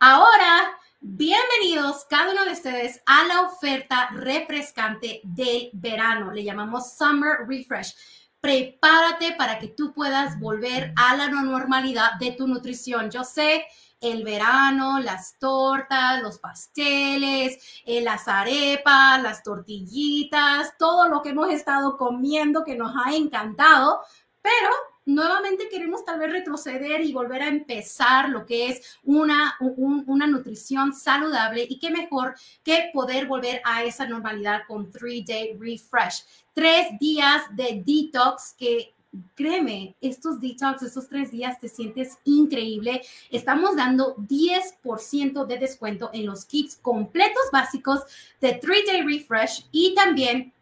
Ahora, 0.00 0.78
bienvenidos 1.00 2.06
cada 2.08 2.30
uno 2.30 2.44
de 2.44 2.52
ustedes 2.52 3.02
a 3.04 3.24
la 3.24 3.40
oferta 3.40 4.08
refrescante 4.12 5.20
del 5.24 5.70
verano. 5.72 6.30
Le 6.30 6.44
llamamos 6.44 6.96
Summer 6.96 7.38
Refresh. 7.48 7.96
Prepárate 8.40 9.32
para 9.32 9.58
que 9.58 9.66
tú 9.66 9.92
puedas 9.92 10.38
volver 10.38 10.92
a 10.94 11.16
la 11.16 11.28
normalidad 11.28 12.12
de 12.20 12.30
tu 12.30 12.46
nutrición. 12.46 13.10
Yo 13.10 13.24
sé 13.24 13.64
el 14.00 14.22
verano, 14.22 15.00
las 15.00 15.36
tortas, 15.40 16.22
los 16.22 16.38
pasteles, 16.38 17.58
eh, 17.84 18.00
las 18.00 18.28
arepas, 18.28 19.20
las 19.20 19.42
tortillitas, 19.42 20.74
todo 20.78 21.08
lo 21.08 21.22
que 21.22 21.30
hemos 21.30 21.50
estado 21.50 21.96
comiendo 21.96 22.62
que 22.62 22.76
nos 22.76 22.94
ha 23.04 23.16
encantado, 23.16 23.98
pero 24.42 24.70
nuevamente 25.06 25.68
queremos 25.68 26.04
tal 26.04 26.18
vez 26.18 26.30
retroceder 26.30 27.00
y 27.00 27.12
volver 27.12 27.42
a 27.42 27.48
empezar 27.48 28.28
lo 28.28 28.44
que 28.44 28.68
es 28.68 28.98
una, 29.02 29.56
una 29.60 30.26
nutrición 30.26 30.92
saludable 30.92 31.66
y 31.68 31.78
qué 31.78 31.90
mejor 31.90 32.34
que 32.62 32.90
poder 32.92 33.26
volver 33.26 33.62
a 33.64 33.84
esa 33.84 34.06
normalidad 34.06 34.62
con 34.68 34.90
3 34.90 35.24
Day 35.24 35.56
Refresh. 35.58 36.24
Tres 36.52 36.88
días 37.00 37.42
de 37.52 37.82
detox 37.84 38.52
que 38.52 38.94
créeme, 39.34 39.96
estos 40.00 40.40
detox, 40.40 40.82
estos 40.82 41.08
tres 41.08 41.30
días 41.30 41.58
te 41.58 41.68
sientes 41.68 42.18
increíble. 42.24 43.02
Estamos 43.30 43.76
dando 43.76 44.16
10% 44.16 45.46
de 45.46 45.58
descuento 45.58 46.10
en 46.12 46.26
los 46.26 46.44
kits 46.44 46.76
completos 46.76 47.44
básicos 47.52 48.02
de 48.40 48.54
3 48.54 48.86
Day 48.86 49.02
Refresh 49.02 49.66
y 49.72 49.94
también 49.94 50.52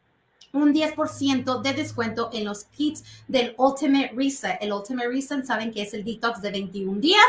un 0.57 0.75
10% 0.75 1.63
de 1.63 1.73
descuento 1.73 2.31
en 2.33 2.45
los 2.45 2.65
kits 2.65 3.05
del 3.29 3.55
Ultimate 3.59 4.13
Reset. 4.15 4.59
El 4.61 4.73
Ultimate 4.73 5.09
Reset 5.09 5.45
saben 5.45 5.71
que 5.71 5.83
es 5.83 5.95
el 5.95 6.05
detox 6.05 6.41
de 6.41 6.51
21 6.51 7.01
días 7.01 7.27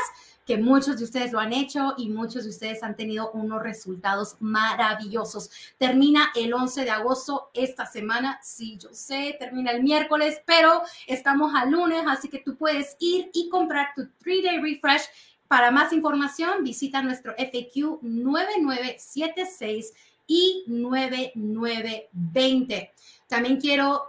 que 0.48 0.58
muchos 0.58 0.98
de 0.98 1.04
ustedes 1.04 1.32
lo 1.34 1.40
han 1.40 1.52
hecho 1.52 1.94
y 1.98 2.08
muchos 2.10 2.46
de 2.46 2.52
ustedes 2.52 2.82
han 2.82 2.96
tenido 2.96 3.32
unos 3.32 3.62
resultados 3.62 4.38
maravillosos. 4.40 5.52
Termina 5.78 6.32
el 6.36 6.54
11 6.54 6.86
de 6.86 6.92
agosto 6.92 7.52
esta 7.54 7.86
semana, 7.86 8.40
sí, 8.42 8.78
yo 8.82 8.94
sé, 8.94 9.36
termina 9.38 9.72
el 9.72 9.84
miércoles, 9.84 10.42
pero 10.46 10.84
estamos 11.06 11.54
al 11.54 11.72
lunes, 11.72 12.04
así 12.08 12.30
que 12.30 12.40
tú 12.40 12.56
puedes 12.56 12.96
ir 13.00 13.30
y 13.34 13.50
comprar 13.50 13.90
tu 13.94 14.04
3-day 14.24 14.62
refresh. 14.62 15.02
Para 15.50 15.70
más 15.70 15.92
información, 15.92 16.64
visita 16.64 17.02
nuestro 17.02 17.34
FAQ 17.38 18.02
9976 18.02 19.92
y 20.28 20.64
9920. 20.68 22.94
También 23.28 23.60
quiero 23.60 24.04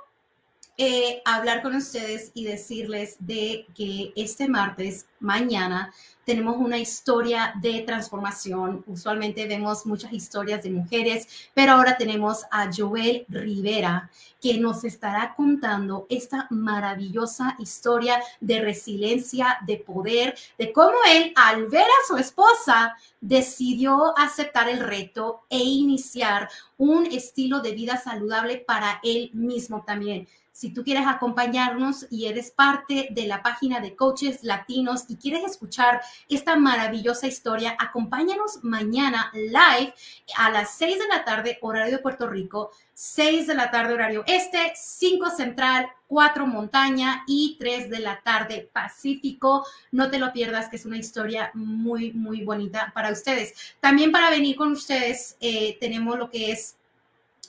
eh, 0.81 1.23
hablar 1.25 1.61
con 1.61 1.75
ustedes 1.75 2.31
y 2.35 2.45
decirles 2.45 3.17
de 3.19 3.67
que 3.75 4.13
este 4.15 4.49
martes, 4.49 5.07
mañana, 5.19 5.93
tenemos 6.25 6.57
una 6.59 6.79
historia 6.79 7.53
de 7.61 7.81
transformación. 7.81 8.85
Usualmente 8.87 9.49
vemos 9.49 9.87
muchas 9.87 10.13
historias 10.13 10.63
de 10.63 10.71
mujeres, 10.71 11.51
pero 11.53 11.73
ahora 11.73 11.97
tenemos 11.97 12.45
a 12.53 12.71
Joel 12.73 13.25
Rivera, 13.29 14.09
que 14.41 14.59
nos 14.59 14.85
estará 14.85 15.35
contando 15.35 16.07
esta 16.09 16.47
maravillosa 16.51 17.57
historia 17.59 18.21
de 18.41 18.61
resiliencia, 18.61 19.59
de 19.67 19.77
poder, 19.77 20.37
de 20.59 20.73
cómo 20.73 20.97
él, 21.11 21.33
al 21.37 21.67
ver 21.67 21.87
a 21.87 22.07
su 22.07 22.17
esposa, 22.17 22.97
decidió 23.21 24.17
aceptar 24.19 24.69
el 24.69 24.81
reto 24.81 25.43
e 25.51 25.59
iniciar 25.59 26.49
un 26.77 27.07
estilo 27.07 27.61
de 27.61 27.73
vida 27.73 27.97
saludable 27.97 28.59
para 28.59 29.01
él 29.03 29.31
mismo 29.33 29.85
también. 29.85 30.29
Si 30.59 30.75
tú 30.75 30.83
quieres 30.83 31.07
acompañarnos 31.07 32.07
y 32.11 32.27
eres 32.27 32.51
parte 32.51 33.11
de 33.13 33.29
la 33.29 33.45
página 33.45 33.79
de 33.79 33.95
coaches 33.95 34.43
latinos 34.43 35.05
y 35.07 35.15
quieres 35.15 35.45
escuchar 35.45 36.01
esta 36.29 36.57
maravillosa 36.57 37.29
historia, 37.29 37.77
acompáñanos 37.79 38.65
mañana 38.65 39.31
live 39.35 39.95
a 40.37 40.51
las 40.51 40.75
6 40.75 40.99
de 40.99 41.07
la 41.07 41.25
tarde, 41.25 41.59
horario 41.63 41.99
de 41.99 42.03
Puerto 42.03 42.29
Rico, 42.29 42.73
6 43.01 43.47
de 43.47 43.55
la 43.55 43.71
tarde, 43.71 43.95
horario 43.95 44.25
este, 44.27 44.73
5 44.75 45.31
central, 45.31 45.87
4 46.09 46.49
montaña 46.49 47.23
y 47.29 47.57
3 47.57 47.91
de 47.91 48.01
la 48.01 48.21
tarde 48.25 48.69
Pacífico. 48.73 49.65
No 49.93 50.11
te 50.11 50.19
lo 50.19 50.33
pierdas, 50.33 50.69
que 50.69 50.75
es 50.75 50.85
una 50.85 50.99
historia 50.99 51.53
muy, 51.55 52.13
muy 52.13 52.43
bonita 52.43 52.91
para 52.93 53.13
ustedes. 53.13 53.55
También 53.79 54.11
para 54.11 54.31
venir 54.31 54.57
con 54.57 54.73
ustedes, 54.73 55.37
eh, 55.39 55.77
tenemos 55.79 56.19
lo 56.19 56.29
que 56.29 56.51
es 56.51 56.75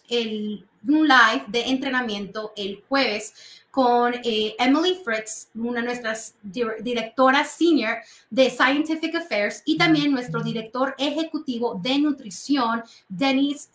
el, 0.08 0.68
un 0.88 1.08
live 1.08 1.46
de 1.48 1.62
entrenamiento 1.62 2.53
el 2.56 2.84
jueves 2.88 3.34
con 3.72 4.13
eh, 4.24 4.56
Emily 4.60 5.00
Fritz, 5.03 5.48
una 5.56 5.79
de 5.79 5.86
nuestras 5.88 6.36
directoras 6.44 7.51
senior 7.51 7.98
de 8.29 8.50
Scientific 8.50 9.15
Affairs, 9.15 9.62
y 9.65 9.77
también 9.77 10.12
nuestro 10.12 10.41
director 10.41 10.96
ejecutivo 10.98 11.79
de 11.82 12.00
nutrición, 12.00 12.84
Dennis 13.08 13.70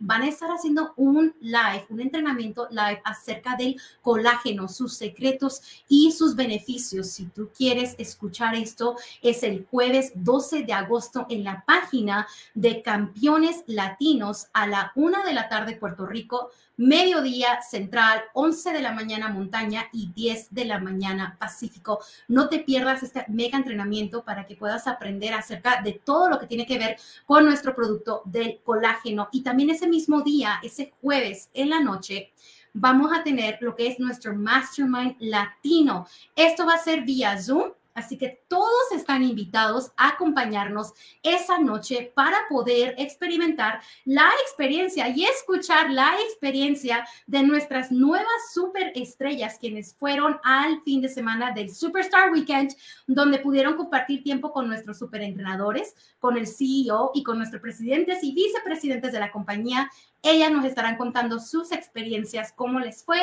Van 0.00 0.22
a 0.22 0.28
estar 0.28 0.48
haciendo 0.50 0.94
un 0.96 1.34
live, 1.40 1.84
un 1.90 2.00
entrenamiento 2.00 2.66
live 2.70 3.02
acerca 3.04 3.56
del 3.56 3.78
colágeno, 4.00 4.68
sus 4.68 4.94
secretos 4.94 5.60
y 5.86 6.12
sus 6.12 6.34
beneficios. 6.34 7.08
Si 7.08 7.26
tú 7.26 7.50
quieres 7.54 7.94
escuchar 7.98 8.54
esto, 8.54 8.96
es 9.20 9.42
el 9.42 9.66
jueves 9.70 10.12
12 10.14 10.62
de 10.62 10.72
agosto 10.72 11.26
en 11.28 11.44
la 11.44 11.62
página 11.66 12.26
de 12.54 12.80
Campeones 12.80 13.62
Latinos 13.66 14.46
a 14.54 14.66
la 14.66 14.92
una 14.94 15.24
de 15.24 15.34
la 15.34 15.50
tarde 15.50 15.76
Puerto 15.76 16.06
Rico 16.06 16.50
mediodía 16.80 17.60
central, 17.60 18.22
11 18.32 18.72
de 18.72 18.80
la 18.80 18.92
mañana 18.92 19.28
montaña 19.28 19.84
y 19.92 20.12
10 20.14 20.54
de 20.54 20.64
la 20.64 20.78
mañana 20.78 21.36
pacífico. 21.38 22.00
No 22.26 22.48
te 22.48 22.60
pierdas 22.60 23.02
este 23.02 23.26
mega 23.28 23.58
entrenamiento 23.58 24.24
para 24.24 24.46
que 24.46 24.56
puedas 24.56 24.86
aprender 24.86 25.34
acerca 25.34 25.82
de 25.82 26.00
todo 26.02 26.30
lo 26.30 26.38
que 26.38 26.46
tiene 26.46 26.64
que 26.64 26.78
ver 26.78 26.96
con 27.26 27.44
nuestro 27.44 27.74
producto 27.74 28.22
del 28.24 28.60
colágeno. 28.64 29.28
Y 29.30 29.42
también 29.42 29.49
ese 29.70 29.88
mismo 29.88 30.22
día, 30.22 30.60
ese 30.62 30.92
jueves 31.00 31.50
en 31.54 31.70
la 31.70 31.80
noche, 31.80 32.32
vamos 32.72 33.12
a 33.12 33.24
tener 33.24 33.58
lo 33.60 33.74
que 33.74 33.88
es 33.88 33.98
nuestro 33.98 34.34
Mastermind 34.34 35.16
Latino. 35.18 36.06
Esto 36.36 36.66
va 36.66 36.74
a 36.74 36.78
ser 36.78 37.02
vía 37.02 37.40
Zoom 37.40 37.72
Así 37.94 38.16
que 38.16 38.42
todos 38.48 38.92
están 38.94 39.22
invitados 39.22 39.92
a 39.96 40.08
acompañarnos 40.08 40.92
esa 41.22 41.58
noche 41.58 42.12
para 42.14 42.36
poder 42.48 42.94
experimentar 42.98 43.80
la 44.04 44.28
experiencia 44.42 45.08
y 45.08 45.24
escuchar 45.24 45.90
la 45.90 46.12
experiencia 46.28 47.06
de 47.26 47.42
nuestras 47.42 47.90
nuevas 47.90 48.52
superestrellas, 48.52 49.58
quienes 49.58 49.94
fueron 49.94 50.38
al 50.44 50.82
fin 50.82 51.00
de 51.00 51.08
semana 51.08 51.52
del 51.52 51.74
Superstar 51.74 52.30
Weekend, 52.32 52.74
donde 53.06 53.38
pudieron 53.38 53.76
compartir 53.76 54.22
tiempo 54.22 54.52
con 54.52 54.68
nuestros 54.68 54.98
superentrenadores, 54.98 55.94
con 56.18 56.36
el 56.36 56.46
CEO 56.46 57.10
y 57.14 57.22
con 57.22 57.38
nuestros 57.38 57.60
presidentes 57.60 58.22
y 58.22 58.32
vicepresidentes 58.32 59.12
de 59.12 59.20
la 59.20 59.32
compañía. 59.32 59.90
Ellas 60.22 60.52
nos 60.52 60.64
estarán 60.64 60.96
contando 60.96 61.38
sus 61.38 61.72
experiencias, 61.72 62.52
cómo 62.52 62.78
les 62.78 63.02
fue, 63.02 63.20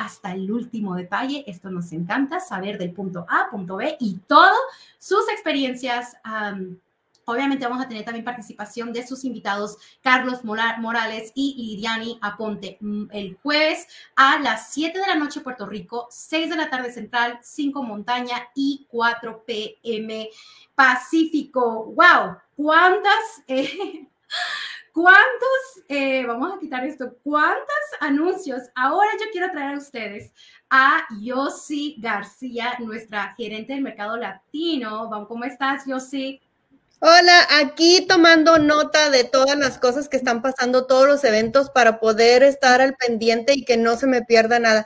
hasta 0.00 0.32
el 0.32 0.50
último 0.50 0.94
detalle. 0.94 1.44
Esto 1.46 1.70
nos 1.70 1.92
encanta, 1.92 2.40
saber 2.40 2.78
del 2.78 2.92
punto 2.92 3.26
A, 3.28 3.50
punto 3.50 3.76
B 3.76 3.96
y 4.00 4.16
todo 4.26 4.56
sus 4.98 5.28
experiencias. 5.28 6.16
Obviamente 7.26 7.66
vamos 7.66 7.84
a 7.84 7.88
tener 7.88 8.02
también 8.02 8.24
participación 8.24 8.94
de 8.94 9.06
sus 9.06 9.24
invitados 9.24 9.76
Carlos 10.00 10.42
Morales 10.42 11.32
y 11.34 11.54
Lidiani 11.54 12.18
Aponte 12.22 12.78
mm, 12.80 13.04
el 13.12 13.36
jueves 13.42 13.86
a 14.16 14.38
las 14.38 14.72
7 14.72 14.98
de 14.98 15.06
la 15.06 15.14
noche 15.16 15.40
Puerto 15.40 15.66
Rico, 15.66 16.08
6 16.10 16.48
de 16.48 16.56
la 16.56 16.70
tarde 16.70 16.90
central, 16.90 17.38
5 17.42 17.82
montaña 17.82 18.48
y 18.54 18.86
4 18.88 19.44
pm 19.46 20.30
Pacífico. 20.74 21.92
¡Wow! 21.94 22.38
¿Cuántas? 22.56 23.42
Eh, 23.46 24.08
¿Cuántos, 25.00 25.84
eh, 25.88 26.26
vamos 26.26 26.52
a 26.52 26.58
quitar 26.58 26.84
esto, 26.84 27.16
cuántos 27.22 27.64
anuncios? 28.00 28.64
Ahora 28.74 29.08
yo 29.18 29.30
quiero 29.32 29.50
traer 29.50 29.76
a 29.76 29.78
ustedes 29.78 30.30
a 30.68 31.06
Yossi 31.22 31.96
García, 31.98 32.74
nuestra 32.80 33.34
gerente 33.34 33.72
del 33.72 33.80
mercado 33.80 34.18
latino. 34.18 35.08
¿Cómo 35.26 35.44
estás, 35.44 35.86
Yossi? 35.86 36.42
Hola, 36.98 37.46
aquí 37.62 38.04
tomando 38.06 38.58
nota 38.58 39.08
de 39.08 39.24
todas 39.24 39.56
las 39.56 39.78
cosas 39.78 40.06
que 40.06 40.18
están 40.18 40.42
pasando, 40.42 40.86
todos 40.86 41.08
los 41.08 41.24
eventos 41.24 41.70
para 41.70 41.98
poder 41.98 42.42
estar 42.42 42.82
al 42.82 42.94
pendiente 42.94 43.54
y 43.54 43.64
que 43.64 43.78
no 43.78 43.96
se 43.96 44.06
me 44.06 44.20
pierda 44.20 44.58
nada. 44.58 44.84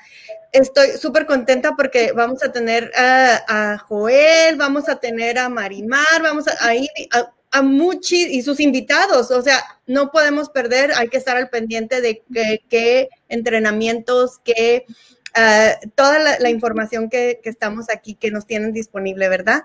Estoy 0.52 0.90
súper 0.90 1.26
contenta 1.26 1.72
porque 1.76 2.12
vamos 2.12 2.44
a 2.44 2.52
tener 2.52 2.92
a, 2.96 3.78
Joel, 3.88 4.54
vamos 4.54 4.88
a 4.88 5.00
tener 5.00 5.40
a 5.40 5.48
Marimar, 5.48 6.22
vamos 6.22 6.44
a, 6.46 6.74
ir 6.76 6.88
a, 7.10 7.33
a 7.54 7.62
Muchi 7.62 8.36
y 8.36 8.42
sus 8.42 8.58
invitados. 8.58 9.30
O 9.30 9.40
sea, 9.40 9.62
no 9.86 10.10
podemos 10.10 10.50
perder, 10.50 10.92
hay 10.92 11.08
que 11.08 11.16
estar 11.18 11.36
al 11.36 11.48
pendiente 11.48 12.00
de 12.00 12.22
qué 12.68 13.08
entrenamientos, 13.28 14.40
qué, 14.44 14.86
ah, 15.36 15.74
toda 15.94 16.38
la, 16.38 16.50
información 16.50 17.08
que, 17.08 17.40
estamos 17.44 17.86
aquí, 17.90 18.16
que 18.16 18.32
nos 18.32 18.44
tienen 18.44 18.72
disponible, 18.72 19.28
¿verdad? 19.28 19.62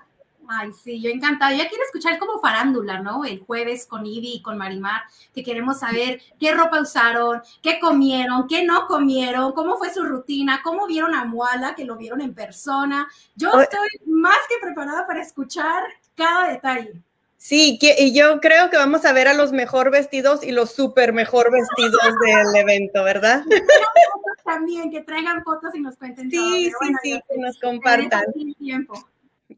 Ay, 0.47 0.71
sí, 0.71 1.01
yo 1.01 1.09
encantada. 1.09 1.51
Ya 1.53 1.67
quiero 1.67 1.83
escuchar 1.83 2.19
como 2.19 2.39
farándula, 2.39 3.01
¿no? 3.01 3.25
El 3.25 3.39
jueves 3.39 3.87
con 3.87 4.05
Ivy 4.05 4.35
y 4.35 4.41
con 4.43 4.57
Marimar, 4.57 5.01
que 5.33 5.43
queremos 5.43 5.79
saber 5.79 6.21
qué 6.39 6.53
ropa 6.53 6.81
usaron, 6.81 7.41
qué 7.63 7.79
comieron, 7.79 8.47
qué 8.47 8.65
no 8.65 8.85
comieron, 8.85 9.53
cómo 9.53 9.77
fue 9.77 9.91
su 9.91 10.03
rutina, 10.03 10.61
cómo 10.63 10.85
vieron 10.85 11.15
a 11.15 11.25
Muala, 11.25 11.73
que 11.73 11.85
lo 11.85 11.97
vieron 11.97 12.21
en 12.21 12.35
persona. 12.35 13.07
Yo 13.35 13.49
estoy 13.59 13.89
más 14.05 14.37
que 14.47 14.55
preparada 14.61 15.07
para 15.07 15.21
escuchar 15.21 15.83
cada 16.15 16.49
detalle. 16.49 17.03
Sí, 17.41 17.79
y 17.81 18.13
yo 18.13 18.41
creo 18.41 18.69
que 18.69 18.75
vamos 18.75 19.05
a 19.05 19.13
ver 19.13 19.29
a 19.29 19.33
los 19.33 19.53
mejor 19.53 19.91
vestidos 19.91 20.43
y 20.43 20.51
los 20.51 20.73
súper 20.73 21.13
mejor 21.13 21.49
vestidos 21.53 22.01
del 22.25 22.55
evento, 22.61 23.01
¿verdad? 23.01 23.43
También, 24.43 24.91
que 24.91 25.01
traigan 25.01 25.41
fotos 25.45 25.73
y 25.73 25.79
nos 25.79 25.95
cuenten 25.95 26.29
sí, 26.29 26.65
Sí, 26.65 26.93
sí, 27.01 27.21
que 27.29 27.37
nos 27.37 27.57
compartan. 27.59 28.25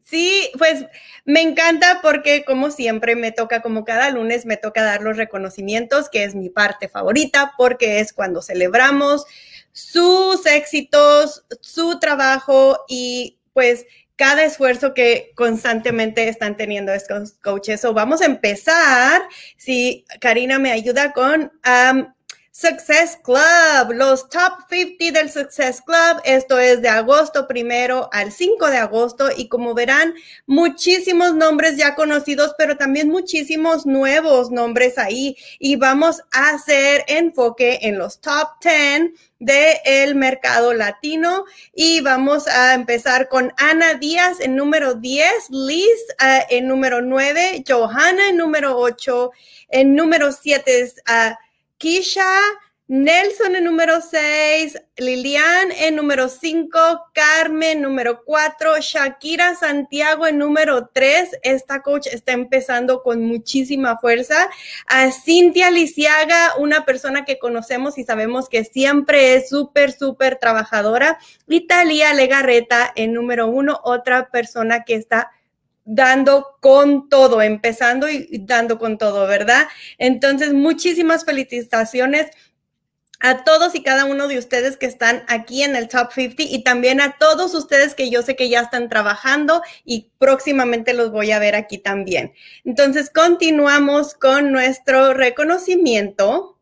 Sí, 0.04 0.48
pues 0.58 0.86
me 1.24 1.42
encanta 1.42 1.98
porque 2.02 2.44
como 2.44 2.70
siempre 2.70 3.16
me 3.16 3.32
toca, 3.32 3.62
como 3.62 3.84
cada 3.84 4.10
lunes, 4.10 4.46
me 4.46 4.56
toca 4.56 4.84
dar 4.84 5.02
los 5.02 5.16
reconocimientos, 5.16 6.08
que 6.08 6.22
es 6.22 6.36
mi 6.36 6.50
parte 6.50 6.88
favorita, 6.88 7.52
porque 7.58 7.98
es 7.98 8.12
cuando 8.12 8.42
celebramos 8.42 9.26
sus 9.72 10.46
éxitos, 10.46 11.44
su 11.60 11.98
trabajo 11.98 12.84
y 12.86 13.38
pues 13.52 13.86
cada 14.22 14.44
esfuerzo 14.44 14.94
que 14.94 15.32
constantemente 15.34 16.28
están 16.28 16.56
teniendo 16.56 16.92
estos 16.92 17.32
coaches. 17.42 17.80
So, 17.80 17.92
vamos 17.92 18.22
a 18.22 18.26
empezar, 18.26 19.20
si 19.56 20.04
Karina 20.20 20.60
me 20.60 20.70
ayuda 20.70 21.12
con 21.12 21.50
Success 22.54 23.18
Club, 23.22 23.94
los 23.94 24.28
top 24.28 24.52
50 24.68 25.18
del 25.18 25.30
Success 25.30 25.80
Club. 25.80 26.20
Esto 26.22 26.58
es 26.58 26.82
de 26.82 26.90
agosto 26.90 27.48
primero 27.48 28.10
al 28.12 28.30
5 28.30 28.68
de 28.68 28.76
agosto. 28.76 29.30
Y 29.34 29.48
como 29.48 29.72
verán, 29.72 30.12
muchísimos 30.44 31.34
nombres 31.34 31.78
ya 31.78 31.94
conocidos, 31.94 32.54
pero 32.58 32.76
también 32.76 33.08
muchísimos 33.08 33.86
nuevos 33.86 34.50
nombres 34.50 34.98
ahí. 34.98 35.34
Y 35.58 35.76
vamos 35.76 36.20
a 36.30 36.50
hacer 36.50 37.04
enfoque 37.08 37.78
en 37.82 37.98
los 37.98 38.20
top 38.20 38.48
10 38.62 39.12
del 39.38 39.76
el 39.86 40.14
mercado 40.14 40.74
latino. 40.74 41.46
Y 41.74 42.02
vamos 42.02 42.46
a 42.48 42.74
empezar 42.74 43.30
con 43.30 43.54
Ana 43.56 43.94
Díaz 43.94 44.40
en 44.40 44.56
número 44.56 44.92
10, 44.92 45.48
Liz 45.48 45.88
uh, 46.20 46.44
en 46.50 46.68
número 46.68 47.00
9, 47.00 47.64
Johanna 47.66 48.28
en 48.28 48.36
número 48.36 48.76
8, 48.76 49.30
en 49.70 49.94
número 49.94 50.32
7 50.32 50.80
es 50.80 50.96
uh, 51.08 51.34
Kisha, 51.82 52.38
Nelson 52.86 53.56
en 53.56 53.64
número 53.64 54.00
6, 54.00 54.80
Lilian 54.98 55.72
en 55.72 55.96
número 55.96 56.28
5, 56.28 56.78
Carmen 57.12 57.82
número 57.82 58.22
4, 58.24 58.78
Shakira 58.80 59.56
Santiago 59.56 60.28
en 60.28 60.38
número 60.38 60.90
3. 60.94 61.40
Esta 61.42 61.82
coach 61.82 62.06
está 62.06 62.30
empezando 62.34 63.02
con 63.02 63.24
muchísima 63.24 63.98
fuerza. 63.98 64.48
A 64.86 65.10
Cintia 65.10 65.72
Lisiaga, 65.72 66.54
una 66.56 66.84
persona 66.84 67.24
que 67.24 67.40
conocemos 67.40 67.98
y 67.98 68.04
sabemos 68.04 68.48
que 68.48 68.62
siempre 68.62 69.34
es 69.34 69.48
súper, 69.48 69.90
súper 69.90 70.38
trabajadora. 70.38 71.18
Italia 71.48 72.14
Legarreta 72.14 72.92
en 72.94 73.12
número 73.12 73.48
1, 73.48 73.80
otra 73.82 74.30
persona 74.30 74.84
que 74.84 74.94
está 74.94 75.32
dando 75.94 76.56
con 76.60 77.10
todo, 77.10 77.42
empezando 77.42 78.08
y 78.08 78.26
dando 78.40 78.78
con 78.78 78.96
todo, 78.96 79.26
¿verdad? 79.26 79.68
Entonces, 79.98 80.54
muchísimas 80.54 81.24
felicitaciones 81.24 82.30
a 83.20 83.44
todos 83.44 83.74
y 83.74 83.82
cada 83.82 84.06
uno 84.06 84.26
de 84.26 84.38
ustedes 84.38 84.76
que 84.76 84.86
están 84.86 85.22
aquí 85.28 85.62
en 85.62 85.76
el 85.76 85.88
Top 85.88 86.10
50 86.12 86.42
y 86.42 86.64
también 86.64 87.00
a 87.00 87.18
todos 87.18 87.54
ustedes 87.54 87.94
que 87.94 88.10
yo 88.10 88.22
sé 88.22 88.34
que 88.34 88.48
ya 88.48 88.60
están 88.60 88.88
trabajando 88.88 89.62
y 89.84 90.10
próximamente 90.18 90.94
los 90.94 91.12
voy 91.12 91.30
a 91.30 91.38
ver 91.38 91.54
aquí 91.54 91.78
también. 91.78 92.32
Entonces, 92.64 93.10
continuamos 93.10 94.14
con 94.14 94.50
nuestro 94.50 95.12
reconocimiento. 95.12 96.58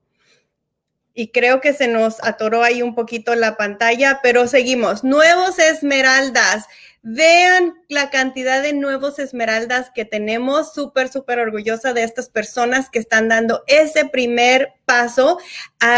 Y 1.12 1.28
creo 1.32 1.60
que 1.60 1.74
se 1.74 1.88
nos 1.88 2.22
atoró 2.22 2.62
ahí 2.62 2.82
un 2.82 2.94
poquito 2.94 3.34
la 3.34 3.56
pantalla, 3.56 4.20
pero 4.22 4.46
seguimos. 4.46 5.02
Nuevos 5.04 5.58
Esmeraldas. 5.58 6.66
Vean 7.02 7.74
la 7.88 8.10
cantidad 8.10 8.62
de 8.62 8.74
nuevos 8.74 9.18
esmeraldas 9.18 9.90
que 9.94 10.04
tenemos. 10.04 10.74
Súper, 10.74 11.08
súper 11.08 11.38
orgullosa 11.38 11.94
de 11.94 12.02
estas 12.02 12.28
personas 12.28 12.90
que 12.90 12.98
están 12.98 13.28
dando 13.28 13.64
ese 13.66 14.04
primer 14.04 14.74
paso. 14.84 15.38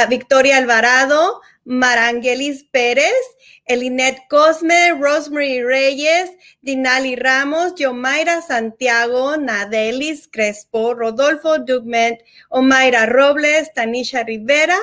Victoria 0.08 0.58
Alvarado, 0.58 1.40
Marangelis 1.64 2.64
Pérez, 2.70 3.12
Elinet 3.64 4.18
Cosme, 4.28 4.92
Rosemary 4.92 5.64
Reyes, 5.64 6.30
Dinali 6.60 7.16
Ramos, 7.16 7.74
Yomaira 7.74 8.40
Santiago, 8.40 9.36
Nadelis 9.36 10.28
Crespo, 10.30 10.94
Rodolfo 10.94 11.58
Dugment, 11.58 12.20
Omaira 12.48 13.06
Robles, 13.06 13.72
Tanisha 13.74 14.22
Rivera, 14.22 14.78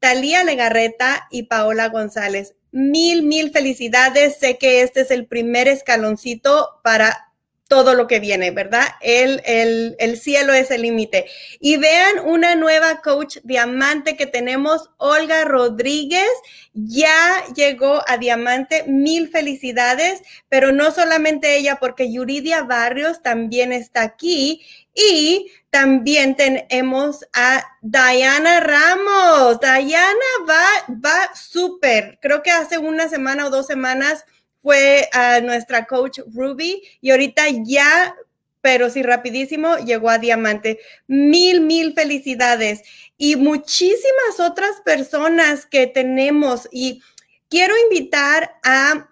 Talía 0.00 0.44
Legarreta 0.44 1.28
y 1.30 1.44
Paola 1.44 1.88
González 1.88 2.56
mil, 2.72 3.22
mil 3.22 3.52
felicidades. 3.52 4.38
Sé 4.38 4.58
que 4.58 4.82
este 4.82 5.02
es 5.02 5.10
el 5.10 5.26
primer 5.26 5.68
escaloncito 5.68 6.80
para 6.82 7.28
todo 7.68 7.94
lo 7.94 8.06
que 8.06 8.20
viene, 8.20 8.50
¿verdad? 8.50 8.86
El, 9.00 9.40
el, 9.46 9.96
el 9.98 10.18
cielo 10.18 10.52
es 10.52 10.70
el 10.70 10.82
límite. 10.82 11.24
Y 11.58 11.78
vean 11.78 12.18
una 12.26 12.54
nueva 12.54 13.00
coach 13.00 13.38
diamante 13.44 14.14
que 14.14 14.26
tenemos, 14.26 14.90
Olga 14.98 15.44
Rodríguez, 15.44 16.28
ya 16.74 17.16
llegó 17.56 18.02
a 18.06 18.18
diamante, 18.18 18.84
mil 18.86 19.30
felicidades, 19.30 20.20
pero 20.50 20.70
no 20.72 20.90
solamente 20.90 21.56
ella, 21.56 21.76
porque 21.80 22.12
Yuridia 22.12 22.62
Barrios 22.64 23.22
también 23.22 23.72
está 23.72 24.02
aquí 24.02 24.60
y 24.94 25.50
también 25.72 26.36
tenemos 26.36 27.26
a 27.32 27.64
Diana 27.80 28.60
Ramos. 28.60 29.58
Diana 29.58 30.26
va, 30.46 30.94
va 31.02 31.34
súper. 31.34 32.18
Creo 32.20 32.42
que 32.42 32.50
hace 32.50 32.76
una 32.76 33.08
semana 33.08 33.46
o 33.46 33.50
dos 33.50 33.68
semanas 33.68 34.26
fue 34.60 35.08
a 35.12 35.40
nuestra 35.40 35.86
coach 35.86 36.18
Ruby 36.30 36.82
y 37.00 37.10
ahorita 37.10 37.44
ya, 37.64 38.14
pero 38.60 38.90
sí 38.90 39.02
rapidísimo, 39.02 39.78
llegó 39.78 40.10
a 40.10 40.18
Diamante. 40.18 40.78
Mil, 41.06 41.62
mil 41.62 41.94
felicidades. 41.94 42.82
Y 43.16 43.36
muchísimas 43.36 44.40
otras 44.40 44.82
personas 44.84 45.64
que 45.64 45.86
tenemos. 45.86 46.68
Y 46.70 47.02
quiero 47.48 47.74
invitar 47.84 48.56
a 48.62 49.08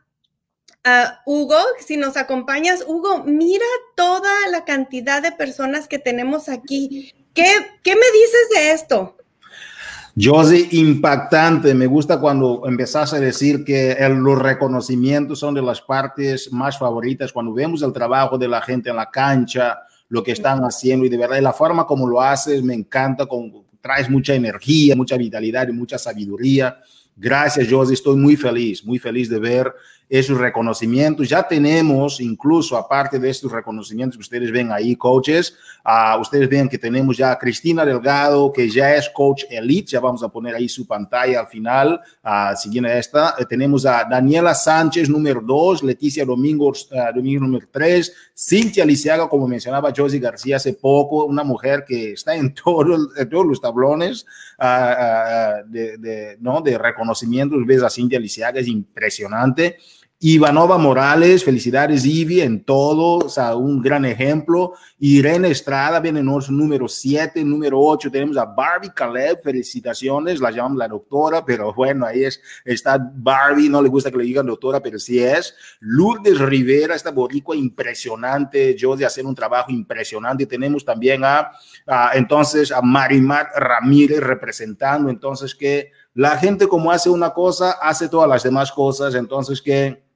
Hugo, 1.27 1.59
si 1.87 1.97
nos 1.97 2.17
acompañas, 2.17 2.85
Hugo, 2.87 3.25
mira 3.25 3.67
toda 3.97 4.33
la 4.51 4.65
cantidad 4.65 5.23
de 5.23 5.33
personas 5.33 5.89
que 5.89 5.99
tenemos 5.99 6.49
aquí. 6.49 7.13
¿Qué, 7.35 7.47
qué 7.83 7.95
me 7.95 8.07
dices 8.13 8.49
de 8.55 8.73
esto? 8.73 9.17
Josie, 10.19 10.69
impactante. 10.73 11.75
Me 11.75 11.87
gusta 11.87 12.19
cuando 12.19 12.63
empezás 12.67 13.13
a 13.13 13.21
decir 13.21 13.65
que 13.65 13.97
los 14.09 14.39
reconocimientos 14.39 15.39
son 15.39 15.55
de 15.55 15.63
las 15.63 15.81
partes 15.81 16.53
más 16.53 16.79
favoritas. 16.79 17.33
Cuando 17.33 17.53
vemos 17.53 17.83
el 17.83 17.93
trabajo 17.93 18.37
de 18.37 18.49
la 18.49 18.61
gente 18.61 18.91
en 18.91 18.97
la 18.97 19.11
cancha, 19.11 19.79
lo 20.09 20.23
que 20.23 20.33
están 20.33 20.61
haciendo 20.63 21.07
y 21.07 21.09
de 21.09 21.17
verdad, 21.17 21.41
la 21.41 21.53
forma 21.53 21.87
como 21.87 22.09
lo 22.09 22.21
haces 22.21 22.63
me 22.63 22.75
encanta, 22.75 23.27
con, 23.27 23.65
traes 23.81 24.11
mucha 24.11 24.35
energía, 24.35 24.97
mucha 24.97 25.17
vitalidad 25.17 25.69
y 25.69 25.73
mucha 25.73 25.99
sabiduría. 25.99 26.79
Gracias, 27.17 27.69
Josie. 27.71 27.95
Estoy 27.95 28.17
muy 28.17 28.37
feliz, 28.37 28.85
muy 28.85 28.99
feliz 28.99 29.29
de 29.29 29.39
ver 29.39 29.73
esos 30.11 30.37
reconocimientos. 30.37 31.29
Ya 31.29 31.45
tenemos, 31.45 32.21
incluso 32.21 32.77
aparte 32.77 33.21
de 33.21 33.31
estos 33.31 33.53
reconocimientos 33.53 34.17
que 34.17 34.23
ustedes 34.23 34.51
ven 34.51 34.73
ahí, 34.73 34.97
coaches, 34.97 35.55
uh, 35.85 36.21
ustedes 36.21 36.49
ven 36.49 36.69
que 36.69 36.79
tenemos 36.79 37.17
ya 37.17 37.31
a 37.31 37.39
Cristina 37.39 37.85
Delgado, 37.85 38.53
que 38.53 38.69
ya 38.69 38.97
es 38.97 39.09
coach 39.09 39.45
elite, 39.49 39.93
ya 39.93 40.01
vamos 40.01 40.25
a 40.25 40.29
poner 40.29 40.57
ahí 40.57 40.69
su 40.69 40.85
pantalla 40.85 41.39
al 41.39 41.47
final, 41.47 42.01
uh, 42.25 42.57
siguiendo 42.57 42.91
esta. 42.91 43.37
Uh, 43.41 43.45
tenemos 43.45 43.87
a 43.87 44.05
Daniela 44.05 44.53
Sánchez, 44.53 45.09
número 45.09 45.41
dos, 45.41 45.81
Leticia 45.85 46.25
Domingos, 46.25 46.91
uh, 46.91 47.15
Domingo 47.15 47.45
número 47.45 47.69
tres, 47.71 48.13
Cintia 48.37 48.85
Lisiaga, 48.85 49.29
como 49.29 49.47
mencionaba 49.47 49.93
Josie 49.97 50.19
García 50.19 50.57
hace 50.57 50.73
poco, 50.73 51.25
una 51.25 51.45
mujer 51.45 51.85
que 51.87 52.15
está 52.15 52.35
en, 52.35 52.53
todo, 52.65 52.85
todos 53.31 53.47
los 53.47 53.61
tablones 53.61 54.27
de, 54.59 55.97
de, 55.99 56.37
¿no? 56.41 56.61
de 56.63 56.77
reconocimientos. 56.77 57.65
Ves 57.65 57.85
a 57.85 57.91
Cintia 57.91 58.19
Lisiaga, 58.19 58.59
es 58.59 58.67
impresionante. 58.67 59.77
Ivanova 60.23 60.77
Morales, 60.77 61.43
felicidades 61.43 62.05
Ivy 62.05 62.43
en 62.43 62.63
todo, 62.63 63.25
o 63.25 63.29
sea, 63.31 63.57
un 63.57 63.81
gran 63.81 64.05
ejemplo. 64.05 64.75
Irene 64.99 65.49
Estrada 65.49 65.99
viene 65.99 66.21
en 66.21 66.27
nuestro 66.27 66.53
número 66.53 66.89
7, 66.89 67.43
número 67.43 67.81
8 67.81 68.11
tenemos 68.11 68.37
a 68.37 68.45
Barbie 68.45 68.93
Caleb, 68.95 69.41
felicitaciones, 69.43 70.39
la 70.39 70.51
llamamos 70.51 70.77
la 70.77 70.89
doctora, 70.89 71.43
pero 71.43 71.73
bueno, 71.73 72.05
ahí 72.05 72.25
es, 72.25 72.39
está 72.67 72.99
Barbie, 73.01 73.71
no 73.71 73.81
le 73.81 73.89
gusta 73.89 74.11
que 74.11 74.19
le 74.19 74.25
digan 74.25 74.45
doctora, 74.45 74.81
pero 74.81 74.99
sí 74.99 75.19
es. 75.19 75.55
Lourdes 75.81 76.39
Rivera, 76.39 76.95
esta 76.95 77.13
boricua 77.13 77.57
impresionante, 77.57 78.77
yo 78.77 78.97
de 78.97 79.07
hacer 79.07 79.25
un 79.25 79.35
trabajo 79.35 79.73
impresionante. 79.73 80.45
Tenemos 80.45 80.85
también 80.85 81.23
a, 81.25 81.51
entonces 82.13 82.71
a 82.73 82.83
Marimar 82.83 83.49
Ramírez 83.57 84.21
representando, 84.21 85.09
entonces 85.09 85.55
que 85.55 85.93
la 86.13 86.37
gente 86.37 86.69
como 86.69 86.93
hace 86.93 87.09
una 87.09 87.33
cosa, 87.33 87.79
hace 87.81 88.07
todas 88.07 88.29
las 88.29 88.43
demás 88.43 88.71
cosas, 88.71 89.15
entonces 89.15 89.63
que 89.63 90.10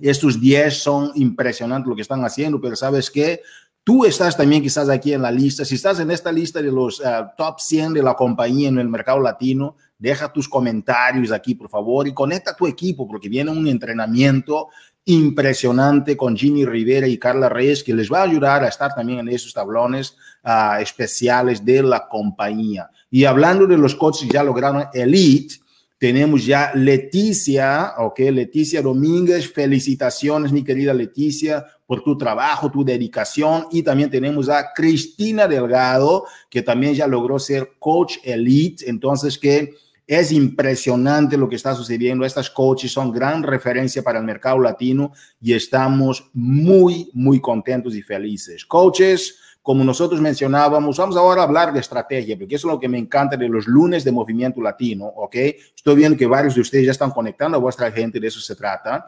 estos 0.00 0.40
10 0.40 0.74
son 0.76 1.12
impresionantes 1.14 1.88
lo 1.88 1.96
que 1.96 2.02
están 2.02 2.24
haciendo, 2.24 2.60
pero 2.60 2.76
sabes 2.76 3.10
que 3.10 3.40
tú 3.84 4.04
estás 4.04 4.36
también 4.36 4.62
quizás 4.62 4.88
aquí 4.88 5.12
en 5.12 5.22
la 5.22 5.30
lista. 5.30 5.64
Si 5.64 5.74
estás 5.74 6.00
en 6.00 6.10
esta 6.10 6.30
lista 6.32 6.62
de 6.62 6.70
los 6.70 7.00
uh, 7.00 7.26
top 7.36 7.60
100 7.60 7.94
de 7.94 8.02
la 8.02 8.14
compañía 8.14 8.68
en 8.68 8.78
el 8.78 8.88
mercado 8.88 9.20
latino, 9.20 9.76
deja 9.98 10.32
tus 10.32 10.48
comentarios 10.48 11.32
aquí, 11.32 11.54
por 11.54 11.68
favor, 11.68 12.06
y 12.06 12.14
conecta 12.14 12.52
a 12.52 12.56
tu 12.56 12.66
equipo, 12.66 13.06
porque 13.06 13.28
viene 13.28 13.50
un 13.50 13.66
entrenamiento 13.66 14.68
impresionante 15.04 16.16
con 16.16 16.36
Ginny 16.36 16.64
Rivera 16.64 17.06
y 17.06 17.18
Carla 17.18 17.48
Reyes, 17.48 17.82
que 17.82 17.94
les 17.94 18.10
va 18.10 18.20
a 18.20 18.24
ayudar 18.24 18.62
a 18.62 18.68
estar 18.68 18.94
también 18.94 19.20
en 19.20 19.28
esos 19.28 19.52
tablones 19.52 20.16
uh, 20.44 20.80
especiales 20.80 21.64
de 21.64 21.82
la 21.82 22.06
compañía. 22.08 22.90
Y 23.10 23.24
hablando 23.24 23.66
de 23.66 23.78
los 23.78 23.94
coaches 23.94 24.28
que 24.28 24.34
ya 24.34 24.44
lograron 24.44 24.84
Elite, 24.92 25.56
tenemos 26.00 26.46
ya 26.46 26.72
Leticia, 26.74 27.92
ok, 27.98 28.20
Leticia 28.32 28.80
Domínguez, 28.80 29.52
felicitaciones 29.52 30.50
mi 30.50 30.64
querida 30.64 30.94
Leticia 30.94 31.66
por 31.84 32.02
tu 32.02 32.16
trabajo, 32.16 32.70
tu 32.70 32.82
dedicación. 32.82 33.66
Y 33.70 33.82
también 33.82 34.08
tenemos 34.08 34.48
a 34.48 34.72
Cristina 34.74 35.46
Delgado, 35.46 36.24
que 36.48 36.62
también 36.62 36.94
ya 36.94 37.06
logró 37.06 37.38
ser 37.38 37.72
coach 37.78 38.16
elite, 38.24 38.88
entonces 38.88 39.36
que 39.36 39.74
es 40.06 40.32
impresionante 40.32 41.36
lo 41.36 41.50
que 41.50 41.56
está 41.56 41.74
sucediendo. 41.74 42.24
Estas 42.24 42.48
coaches 42.48 42.90
son 42.90 43.12
gran 43.12 43.42
referencia 43.42 44.02
para 44.02 44.20
el 44.20 44.24
mercado 44.24 44.58
latino 44.58 45.12
y 45.38 45.52
estamos 45.52 46.30
muy, 46.32 47.10
muy 47.12 47.42
contentos 47.42 47.94
y 47.94 48.00
felices. 48.00 48.64
Coaches, 48.64 49.36
como 49.70 49.84
nosotros 49.84 50.20
mencionábamos, 50.20 50.96
vamos 50.96 51.16
ahora 51.16 51.42
a 51.42 51.44
hablar 51.44 51.72
de 51.72 51.78
estrategia, 51.78 52.36
porque 52.36 52.56
eso 52.56 52.66
es 52.66 52.74
lo 52.74 52.80
que 52.80 52.88
me 52.88 52.98
encanta 52.98 53.36
de 53.36 53.48
los 53.48 53.68
lunes 53.68 54.02
de 54.02 54.10
Movimiento 54.10 54.60
Latino, 54.60 55.04
¿ok? 55.04 55.36
Estoy 55.76 55.94
viendo 55.94 56.18
que 56.18 56.26
varios 56.26 56.56
de 56.56 56.62
ustedes 56.62 56.86
ya 56.86 56.90
están 56.90 57.12
conectando 57.12 57.56
a 57.56 57.60
vuestra 57.60 57.88
gente, 57.92 58.18
de 58.18 58.26
eso 58.26 58.40
se 58.40 58.56
trata. 58.56 59.06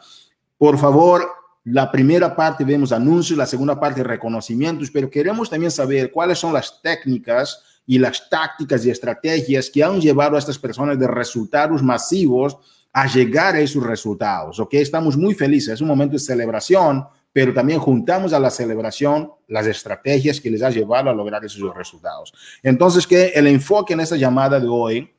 Por 0.56 0.78
favor, 0.78 1.28
la 1.64 1.90
primera 1.90 2.36
parte 2.36 2.62
vemos 2.62 2.92
anuncios, 2.92 3.36
la 3.36 3.44
segunda 3.44 3.80
parte 3.80 4.04
reconocimientos, 4.04 4.88
pero 4.92 5.10
queremos 5.10 5.50
también 5.50 5.72
saber 5.72 6.12
cuáles 6.12 6.38
son 6.38 6.52
las 6.52 6.80
técnicas 6.80 7.60
y 7.84 7.98
las 7.98 8.30
tácticas 8.30 8.86
y 8.86 8.90
estrategias 8.90 9.68
que 9.68 9.82
han 9.82 10.00
llevado 10.00 10.36
a 10.36 10.38
estas 10.38 10.60
personas 10.60 10.96
de 10.96 11.08
resultados 11.08 11.82
masivos 11.82 12.56
a 12.92 13.08
llegar 13.08 13.56
a 13.56 13.60
esos 13.60 13.82
resultados. 13.82 14.60
¿ok? 14.60 14.74
Estamos 14.74 15.16
muy 15.16 15.34
felices, 15.34 15.74
es 15.74 15.80
un 15.80 15.88
momento 15.88 16.12
de 16.12 16.20
celebración, 16.20 17.04
pero 17.32 17.54
también 17.54 17.78
juntamos 17.78 18.32
a 18.32 18.40
la 18.40 18.50
celebración 18.50 19.30
las 19.48 19.66
estrategias 19.66 20.40
que 20.40 20.50
les 20.50 20.62
ha 20.62 20.70
llevado 20.70 21.10
a 21.10 21.14
lograr 21.14 21.44
esos 21.44 21.74
resultados. 21.74 22.32
Entonces, 22.62 23.06
que 23.06 23.28
el 23.28 23.46
enfoque 23.46 23.94
en 23.94 24.00
esta 24.00 24.16
llamada 24.16 24.60
de 24.60 24.68
hoy 24.68 25.10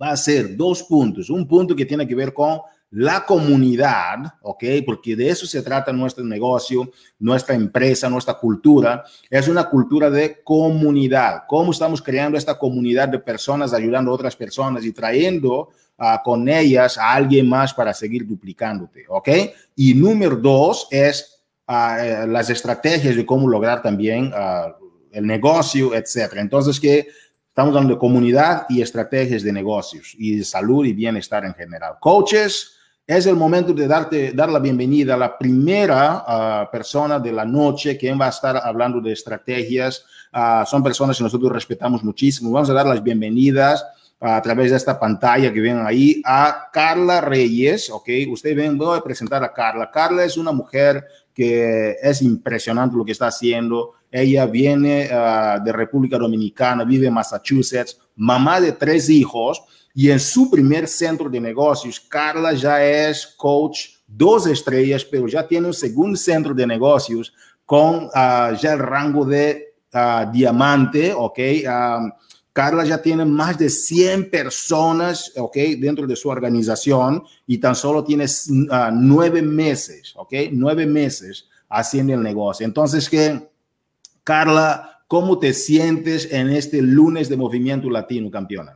va 0.00 0.10
a 0.10 0.16
ser 0.16 0.56
dos 0.56 0.82
puntos. 0.82 1.30
Un 1.30 1.46
punto 1.46 1.74
que 1.74 1.86
tiene 1.86 2.06
que 2.06 2.14
ver 2.14 2.32
con 2.32 2.60
la 2.90 3.24
comunidad, 3.24 4.34
¿ok? 4.42 4.64
Porque 4.84 5.16
de 5.16 5.28
eso 5.28 5.46
se 5.46 5.62
trata 5.62 5.92
nuestro 5.92 6.24
negocio, 6.24 6.90
nuestra 7.18 7.54
empresa, 7.54 8.08
nuestra 8.08 8.34
cultura. 8.34 9.04
Es 9.28 9.48
una 9.48 9.68
cultura 9.68 10.08
de 10.08 10.42
comunidad. 10.42 11.42
¿Cómo 11.48 11.72
estamos 11.72 12.00
creando 12.00 12.38
esta 12.38 12.58
comunidad 12.58 13.08
de 13.08 13.18
personas, 13.18 13.72
ayudando 13.72 14.10
a 14.10 14.14
otras 14.14 14.36
personas 14.36 14.84
y 14.84 14.92
trayendo 14.92 15.70
uh, 15.98 16.22
con 16.24 16.48
ellas 16.48 16.96
a 16.98 17.12
alguien 17.12 17.48
más 17.48 17.74
para 17.74 17.92
seguir 17.92 18.26
duplicándote, 18.26 19.04
¿ok? 19.08 19.28
Y 19.74 19.94
número 19.94 20.36
dos 20.36 20.88
es 20.90 21.35
uh, 21.68 22.26
las 22.26 22.50
estrategias 22.50 23.16
de 23.16 23.26
cómo 23.26 23.48
lograr 23.48 23.82
también 23.82 24.32
uh, 24.32 24.72
el 25.12 25.26
negocio, 25.26 25.94
etcétera. 25.94 26.40
Entonces, 26.40 26.78
que 26.78 27.08
estamos 27.48 27.74
hablando 27.74 27.94
de 27.94 28.00
comunidad 28.00 28.66
y 28.68 28.82
estrategias 28.82 29.42
de 29.42 29.52
negocios 29.52 30.14
y 30.18 30.36
de 30.36 30.44
salud 30.44 30.84
y 30.84 30.92
bienestar 30.92 31.44
en 31.44 31.54
general. 31.54 31.94
Coaches, 32.00 32.72
es 33.06 33.26
el 33.26 33.36
momento 33.36 33.72
de 33.72 33.86
darte, 33.86 34.32
dar 34.32 34.50
la 34.50 34.58
bienvenida 34.58 35.14
a 35.14 35.16
la 35.16 35.38
primera 35.38 36.68
persona 36.72 37.20
de 37.20 37.30
la 37.30 37.44
noche 37.44 37.96
que 37.96 38.12
va 38.12 38.26
a 38.26 38.30
estar 38.30 38.56
hablando 38.56 39.00
de 39.00 39.12
estrategias. 39.12 40.04
son 40.66 40.82
personas 40.82 41.16
que 41.16 41.22
nosotros 41.22 41.52
respetamos 41.52 42.02
muchísimo. 42.02 42.50
Vamos 42.50 42.68
a 42.68 42.72
dar 42.72 42.84
las 42.84 43.00
bienvenidas 43.00 43.86
a 44.20 44.40
través 44.40 44.70
de 44.70 44.76
esta 44.76 44.98
pantalla 44.98 45.52
que 45.52 45.60
ven 45.60 45.84
ahí 45.84 46.22
a 46.24 46.68
Carla 46.72 47.20
Reyes, 47.20 47.90
¿ok? 47.90 48.08
Ustedes 48.30 48.56
ven, 48.56 48.78
voy 48.78 48.98
a 48.98 49.02
presentar 49.02 49.44
a 49.44 49.52
Carla. 49.52 49.90
Carla 49.90 50.24
es 50.24 50.36
una 50.36 50.52
mujer 50.52 51.04
que 51.34 51.96
es 52.02 52.22
impresionante 52.22 52.96
lo 52.96 53.04
que 53.04 53.12
está 53.12 53.26
haciendo. 53.26 53.92
Ella 54.10 54.46
viene 54.46 55.10
uh, 55.10 55.62
de 55.62 55.70
República 55.70 56.16
Dominicana, 56.16 56.84
vive 56.84 57.08
en 57.08 57.14
Massachusetts, 57.14 57.98
mamá 58.16 58.60
de 58.60 58.72
tres 58.72 59.10
hijos 59.10 59.62
y 59.94 60.10
en 60.10 60.20
su 60.20 60.50
primer 60.50 60.88
centro 60.88 61.28
de 61.28 61.40
negocios, 61.40 62.00
Carla 62.00 62.52
ya 62.54 62.82
es 62.84 63.26
coach 63.36 63.96
dos 64.06 64.46
estrellas, 64.46 65.04
pero 65.04 65.26
ya 65.26 65.46
tiene 65.46 65.66
un 65.66 65.74
segundo 65.74 66.16
centro 66.16 66.54
de 66.54 66.66
negocios 66.66 67.34
con 67.64 68.04
uh, 68.04 68.54
ya 68.58 68.72
el 68.72 68.78
rango 68.78 69.24
de 69.24 69.74
uh, 69.92 70.30
diamante, 70.30 71.12
¿ok? 71.12 71.38
Carla 72.56 72.86
ya 72.86 73.02
tiene 73.02 73.26
más 73.26 73.58
de 73.58 73.68
100 73.68 74.30
personas, 74.30 75.30
¿ok? 75.36 75.54
Dentro 75.78 76.06
de 76.06 76.16
su 76.16 76.30
organización 76.30 77.22
y 77.46 77.58
tan 77.58 77.74
solo 77.74 78.02
tiene 78.02 78.24
uh, 78.24 78.90
nueve 78.94 79.42
meses, 79.42 80.14
¿ok? 80.16 80.32
Nueve 80.52 80.86
meses 80.86 81.50
haciendo 81.68 82.14
el 82.14 82.22
negocio. 82.22 82.64
Entonces, 82.64 83.10
¿qué? 83.10 83.46
Carla, 84.24 85.02
¿cómo 85.06 85.38
te 85.38 85.52
sientes 85.52 86.32
en 86.32 86.48
este 86.48 86.80
lunes 86.80 87.28
de 87.28 87.36
Movimiento 87.36 87.90
Latino, 87.90 88.30
campeona? 88.30 88.75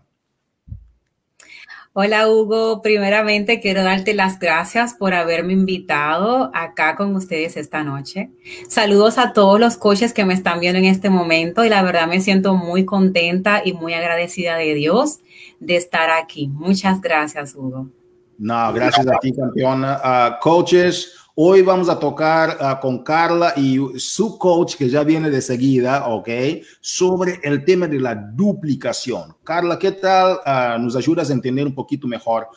Hola 1.92 2.28
Hugo, 2.28 2.82
primeramente 2.82 3.60
quiero 3.60 3.82
darte 3.82 4.14
las 4.14 4.38
gracias 4.38 4.94
por 4.94 5.12
haberme 5.12 5.54
invitado 5.54 6.52
acá 6.54 6.94
con 6.94 7.16
ustedes 7.16 7.56
esta 7.56 7.82
noche. 7.82 8.30
Saludos 8.68 9.18
a 9.18 9.32
todos 9.32 9.58
los 9.58 9.76
coaches 9.76 10.12
que 10.12 10.24
me 10.24 10.32
están 10.32 10.60
viendo 10.60 10.78
en 10.78 10.84
este 10.84 11.10
momento 11.10 11.64
y 11.64 11.68
la 11.68 11.82
verdad 11.82 12.06
me 12.06 12.20
siento 12.20 12.54
muy 12.54 12.84
contenta 12.84 13.62
y 13.64 13.72
muy 13.72 13.92
agradecida 13.92 14.54
de 14.54 14.74
Dios 14.74 15.18
de 15.58 15.74
estar 15.74 16.10
aquí. 16.10 16.46
Muchas 16.46 17.00
gracias 17.00 17.56
Hugo. 17.56 17.88
No, 18.38 18.72
gracias 18.72 19.08
a 19.08 19.18
ti 19.18 19.32
campeona. 19.32 20.00
Uh, 20.04 20.40
coaches, 20.40 21.12
Hoy 21.42 21.62
vamos 21.62 21.88
a 21.88 21.98
tocar 21.98 22.58
uh, 22.60 22.78
con 22.82 23.02
Carla 23.02 23.54
y 23.56 23.78
su 23.98 24.36
coach, 24.36 24.74
que 24.76 24.90
ya 24.90 25.02
viene 25.02 25.30
de 25.30 25.40
seguida, 25.40 26.06
¿ok? 26.08 26.28
Sobre 26.82 27.40
el 27.42 27.64
tema 27.64 27.88
de 27.88 27.98
la 27.98 28.14
duplicación. 28.14 29.34
Carla, 29.42 29.78
¿qué 29.78 29.92
tal? 29.92 30.38
Uh, 30.44 30.78
¿Nos 30.78 30.96
ayudas 30.96 31.30
a 31.30 31.32
entender 31.32 31.66
un 31.66 31.74
poquito 31.74 32.06
mejor? 32.06 32.48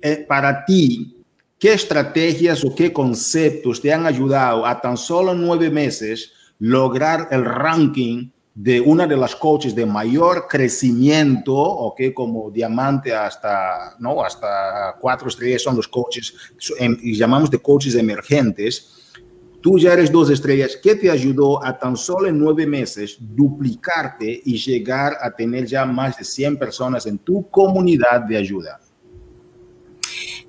Eh, 0.00 0.24
para 0.28 0.64
ti, 0.64 1.16
¿qué 1.58 1.72
estrategias 1.72 2.64
o 2.64 2.72
qué 2.72 2.92
conceptos 2.92 3.80
te 3.80 3.92
han 3.92 4.06
ayudado 4.06 4.64
a 4.64 4.80
tan 4.80 4.96
solo 4.96 5.34
nueve 5.34 5.68
meses 5.68 6.30
lograr 6.60 7.26
el 7.32 7.44
ranking 7.44 8.30
de 8.60 8.80
una 8.80 9.06
de 9.06 9.16
las 9.16 9.36
coaches 9.36 9.72
de 9.72 9.86
mayor 9.86 10.48
crecimiento, 10.48 11.54
¿ok? 11.54 12.12
Como 12.12 12.50
diamante 12.50 13.14
hasta, 13.14 13.94
¿no? 14.00 14.24
Hasta 14.24 14.96
cuatro 15.00 15.28
estrellas 15.28 15.62
son 15.62 15.76
los 15.76 15.86
coaches, 15.86 16.34
y 16.80 17.14
llamamos 17.14 17.52
de 17.52 17.58
coaches 17.60 17.94
emergentes. 17.94 19.12
Tú 19.60 19.78
ya 19.78 19.92
eres 19.92 20.10
dos 20.10 20.28
estrellas. 20.30 20.76
¿Qué 20.82 20.96
te 20.96 21.08
ayudó 21.08 21.64
a 21.64 21.78
tan 21.78 21.96
solo 21.96 22.26
en 22.26 22.36
nueve 22.36 22.66
meses 22.66 23.18
duplicarte 23.20 24.42
y 24.44 24.56
llegar 24.58 25.16
a 25.20 25.30
tener 25.30 25.64
ya 25.64 25.84
más 25.84 26.18
de 26.18 26.24
100 26.24 26.58
personas 26.58 27.06
en 27.06 27.18
tu 27.18 27.48
comunidad 27.50 28.22
de 28.22 28.38
ayuda? 28.38 28.80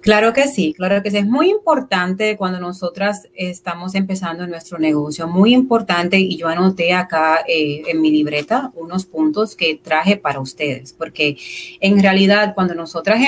Claro 0.01 0.31
que 0.31 0.47
sí, 0.47 0.73
claro 0.73 1.03
que 1.03 1.11
sí. 1.11 1.17
Es 1.17 1.25
muy 1.25 1.49
importante 1.49 2.37
cuando 2.37 2.59
nosotras 2.59 3.27
estamos 3.33 3.95
empezando 3.95 4.47
nuestro 4.47 4.79
negocio, 4.79 5.27
muy 5.27 5.53
importante, 5.53 6.17
y 6.17 6.37
yo 6.37 6.47
anoté 6.47 6.93
acá 6.93 7.43
eh, 7.47 7.83
en 7.85 8.01
mi 8.01 8.09
libreta 8.09 8.71
unos 8.75 9.05
puntos 9.05 9.57
que 9.57 9.75
traje 9.75 10.15
para 10.15 10.39
ustedes, 10.39 10.93
porque 10.93 11.37
en 11.81 12.01
realidad 12.01 12.53
cuando 12.55 12.75
nosotras 12.75 13.19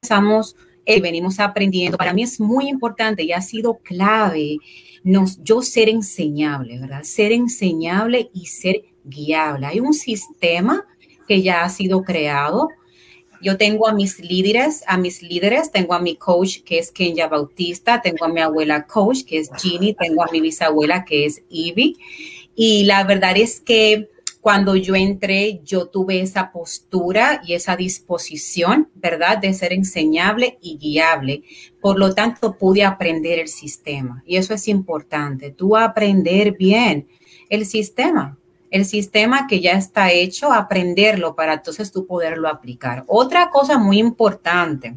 empezamos, 0.00 0.56
eh, 0.86 1.00
venimos 1.00 1.38
aprendiendo, 1.38 1.98
para 1.98 2.14
mí 2.14 2.22
es 2.22 2.40
muy 2.40 2.68
importante 2.68 3.22
y 3.22 3.32
ha 3.32 3.42
sido 3.42 3.78
clave 3.78 4.56
nos, 5.04 5.42
yo 5.42 5.60
ser 5.62 5.88
enseñable, 5.88 6.78
¿verdad? 6.78 7.02
Ser 7.02 7.32
enseñable 7.32 8.30
y 8.32 8.46
ser 8.46 8.82
guiable. 9.04 9.66
Hay 9.66 9.80
un 9.80 9.94
sistema 9.94 10.86
que 11.28 11.42
ya 11.42 11.62
ha 11.62 11.68
sido 11.68 12.02
creado 12.02 12.68
yo 13.40 13.56
tengo 13.56 13.88
a 13.88 13.94
mis 13.94 14.18
líderes, 14.20 14.84
a 14.86 14.96
mis 14.96 15.22
líderes, 15.22 15.70
tengo 15.70 15.94
a 15.94 16.00
mi 16.00 16.16
coach 16.16 16.58
que 16.64 16.78
es 16.78 16.90
Kenya 16.90 17.28
Bautista, 17.28 18.02
tengo 18.02 18.24
a 18.24 18.28
mi 18.28 18.40
abuela 18.40 18.86
coach 18.86 19.24
que 19.24 19.38
es 19.38 19.50
Ginny, 19.58 19.94
tengo 19.94 20.22
a 20.22 20.30
mi 20.30 20.40
bisabuela 20.40 21.04
que 21.04 21.26
es 21.26 21.42
Ivy. 21.48 21.96
Y 22.54 22.84
la 22.84 23.04
verdad 23.04 23.36
es 23.36 23.60
que 23.60 24.10
cuando 24.40 24.74
yo 24.74 24.94
entré, 24.94 25.60
yo 25.64 25.86
tuve 25.86 26.20
esa 26.20 26.50
postura 26.50 27.42
y 27.46 27.54
esa 27.54 27.76
disposición, 27.76 28.88
¿verdad?, 28.94 29.38
de 29.38 29.52
ser 29.52 29.72
enseñable 29.72 30.58
y 30.62 30.78
guiable. 30.78 31.42
Por 31.80 31.98
lo 31.98 32.14
tanto, 32.14 32.56
pude 32.56 32.84
aprender 32.84 33.38
el 33.38 33.48
sistema. 33.48 34.22
Y 34.26 34.36
eso 34.36 34.54
es 34.54 34.66
importante, 34.68 35.50
tú 35.50 35.76
aprender 35.76 36.56
bien 36.56 37.08
el 37.50 37.66
sistema 37.66 38.39
el 38.70 38.84
sistema 38.84 39.46
que 39.46 39.60
ya 39.60 39.72
está 39.72 40.12
hecho, 40.12 40.52
aprenderlo 40.52 41.34
para 41.34 41.54
entonces 41.54 41.90
tú 41.90 42.06
poderlo 42.06 42.48
aplicar. 42.48 43.04
Otra 43.08 43.50
cosa 43.50 43.78
muy 43.78 43.98
importante 43.98 44.96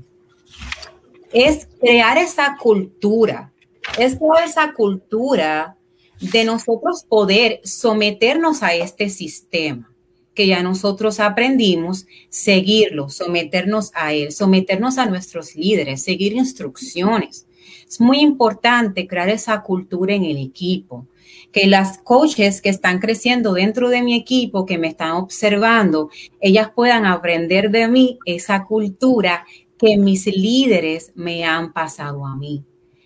es 1.31 1.67
crear 1.79 2.17
esa 2.17 2.57
cultura, 2.61 3.51
es 3.97 4.19
toda 4.19 4.45
esa 4.45 4.73
cultura 4.73 5.77
de 6.19 6.43
nosotros 6.45 7.03
poder 7.03 7.59
someternos 7.63 8.63
a 8.63 8.73
este 8.75 9.09
sistema 9.09 9.89
que 10.33 10.47
ya 10.47 10.63
nosotros 10.63 11.19
aprendimos, 11.19 12.07
seguirlo, 12.29 13.09
someternos 13.09 13.91
a 13.93 14.13
él, 14.13 14.31
someternos 14.31 14.97
a 14.97 15.05
nuestros 15.05 15.55
líderes, 15.55 16.03
seguir 16.03 16.33
instrucciones. 16.33 17.45
Es 17.87 18.01
muy 18.01 18.19
importante 18.19 19.07
crear 19.07 19.29
esa 19.29 19.61
cultura 19.61 20.15
en 20.15 20.25
el 20.25 20.37
equipo 20.37 21.07
que 21.53 21.67
las 21.67 21.99
coaches 21.99 22.61
que 22.61 22.69
están 22.69 22.99
creciendo 22.99 23.53
dentro 23.53 23.89
de 23.89 24.01
mi 24.01 24.15
equipo, 24.15 24.65
que 24.65 24.79
me 24.79 24.87
están 24.87 25.11
observando, 25.11 26.09
ellas 26.41 26.71
puedan 26.75 27.05
aprender 27.05 27.69
de 27.69 27.87
mí 27.87 28.17
esa 28.25 28.65
cultura 28.65 29.45
que 29.77 29.95
mis 29.97 30.25
líderes 30.25 31.11
me 31.13 31.45
han 31.45 31.71
pasado 31.71 32.25
a 32.25 32.35
mí. 32.35 32.65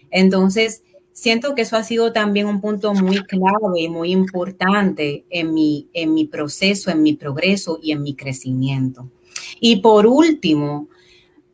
Entonces, 0.10 0.84
siento 1.12 1.56
que 1.56 1.64
eso 1.64 1.76
ha 1.76 1.84
sido 1.84 2.14
también 2.14 2.48
un 2.48 2.62
punto 2.62 2.94
muy 2.94 3.22
clave 3.26 3.82
y 3.82 3.90
muy 3.90 4.12
importante 4.12 5.26
en 5.30 5.54
mi, 5.54 5.90
en 5.92 6.14
mi 6.14 6.24
proceso, 6.24 6.90
en 6.90 7.04
mi 7.04 7.14
progreso 7.14 7.80
y 7.84 7.92
en 7.92 8.02
mi 8.02 8.16
crecimiento. 8.16 9.12
Y 9.60 9.82
por 9.82 10.08
último, 10.08 10.88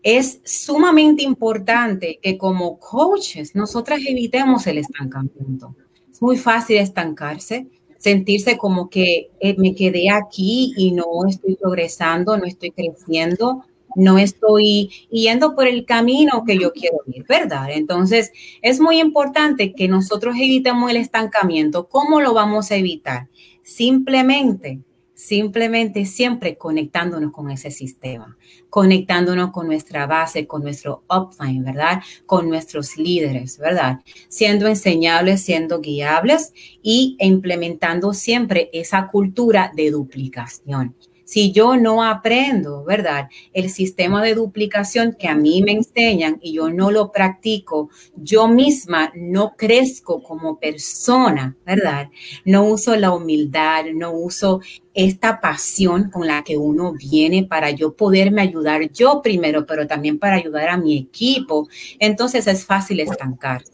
es 0.03 0.41
sumamente 0.43 1.23
importante 1.23 2.19
que 2.21 2.37
como 2.37 2.77
coaches 2.77 3.55
nosotras 3.55 3.99
evitemos 4.05 4.67
el 4.67 4.77
estancamiento 4.77 5.75
muy 6.23 6.37
fácil 6.37 6.77
estancarse, 6.77 7.67
sentirse 7.97 8.57
como 8.57 8.89
que 8.89 9.29
eh, 9.41 9.55
me 9.57 9.75
quedé 9.75 10.09
aquí 10.09 10.73
y 10.77 10.93
no 10.93 11.05
estoy 11.27 11.57
progresando, 11.57 12.37
no 12.37 12.45
estoy 12.45 12.71
creciendo, 12.71 13.65
no 13.97 14.17
estoy 14.17 14.89
yendo 15.11 15.53
por 15.53 15.67
el 15.67 15.83
camino 15.83 16.45
que 16.47 16.57
yo 16.57 16.71
quiero 16.71 16.99
ir, 17.07 17.25
¿verdad? 17.27 17.71
Entonces, 17.71 18.31
es 18.61 18.79
muy 18.79 19.01
importante 19.01 19.73
que 19.73 19.89
nosotros 19.89 20.35
evitemos 20.37 20.89
el 20.89 20.95
estancamiento. 20.95 21.89
¿Cómo 21.89 22.21
lo 22.21 22.33
vamos 22.33 22.71
a 22.71 22.77
evitar? 22.77 23.27
Simplemente 23.61 24.79
simplemente 25.13 26.05
siempre 26.05 26.57
conectándonos 26.57 27.31
con 27.31 27.49
ese 27.49 27.71
sistema, 27.71 28.37
conectándonos 28.73 29.51
con 29.51 29.67
nuestra 29.67 30.07
base, 30.07 30.47
con 30.47 30.63
nuestro 30.63 31.03
upline, 31.07 31.63
¿verdad? 31.63 32.01
Con 32.25 32.49
nuestros 32.49 32.97
líderes, 32.97 33.59
¿verdad? 33.59 33.99
Siendo 34.29 34.67
enseñables, 34.67 35.43
siendo 35.43 35.79
guiables 35.79 36.53
y 36.81 37.15
implementando 37.19 38.15
siempre 38.15 38.71
esa 38.73 39.09
cultura 39.09 39.71
de 39.75 39.91
duplicación. 39.91 40.95
Si 41.33 41.51
yo 41.51 41.77
no 41.77 42.03
aprendo, 42.03 42.83
¿verdad? 42.83 43.27
El 43.53 43.71
sistema 43.71 44.21
de 44.21 44.35
duplicación 44.35 45.15
que 45.17 45.27
a 45.27 45.33
mí 45.33 45.63
me 45.63 45.71
enseñan 45.71 46.37
y 46.43 46.53
yo 46.53 46.69
no 46.69 46.91
lo 46.91 47.11
practico, 47.11 47.89
yo 48.15 48.47
misma 48.47 49.11
no 49.15 49.55
crezco 49.57 50.21
como 50.21 50.59
persona, 50.59 51.57
¿verdad? 51.65 52.11
No 52.45 52.65
uso 52.65 52.95
la 52.97 53.11
humildad, 53.11 53.85
no 53.95 54.11
uso 54.11 54.61
esta 54.93 55.41
pasión 55.41 56.11
con 56.11 56.27
la 56.27 56.43
que 56.43 56.55
uno 56.55 56.93
viene 56.93 57.43
para 57.43 57.71
yo 57.71 57.95
poderme 57.95 58.43
ayudar 58.43 58.91
yo 58.91 59.23
primero, 59.23 59.65
pero 59.65 59.87
también 59.87 60.19
para 60.19 60.35
ayudar 60.35 60.69
a 60.69 60.77
mi 60.77 60.95
equipo. 60.95 61.67
Entonces 61.97 62.45
es 62.45 62.63
fácil 62.63 62.99
estancarse. 62.99 63.72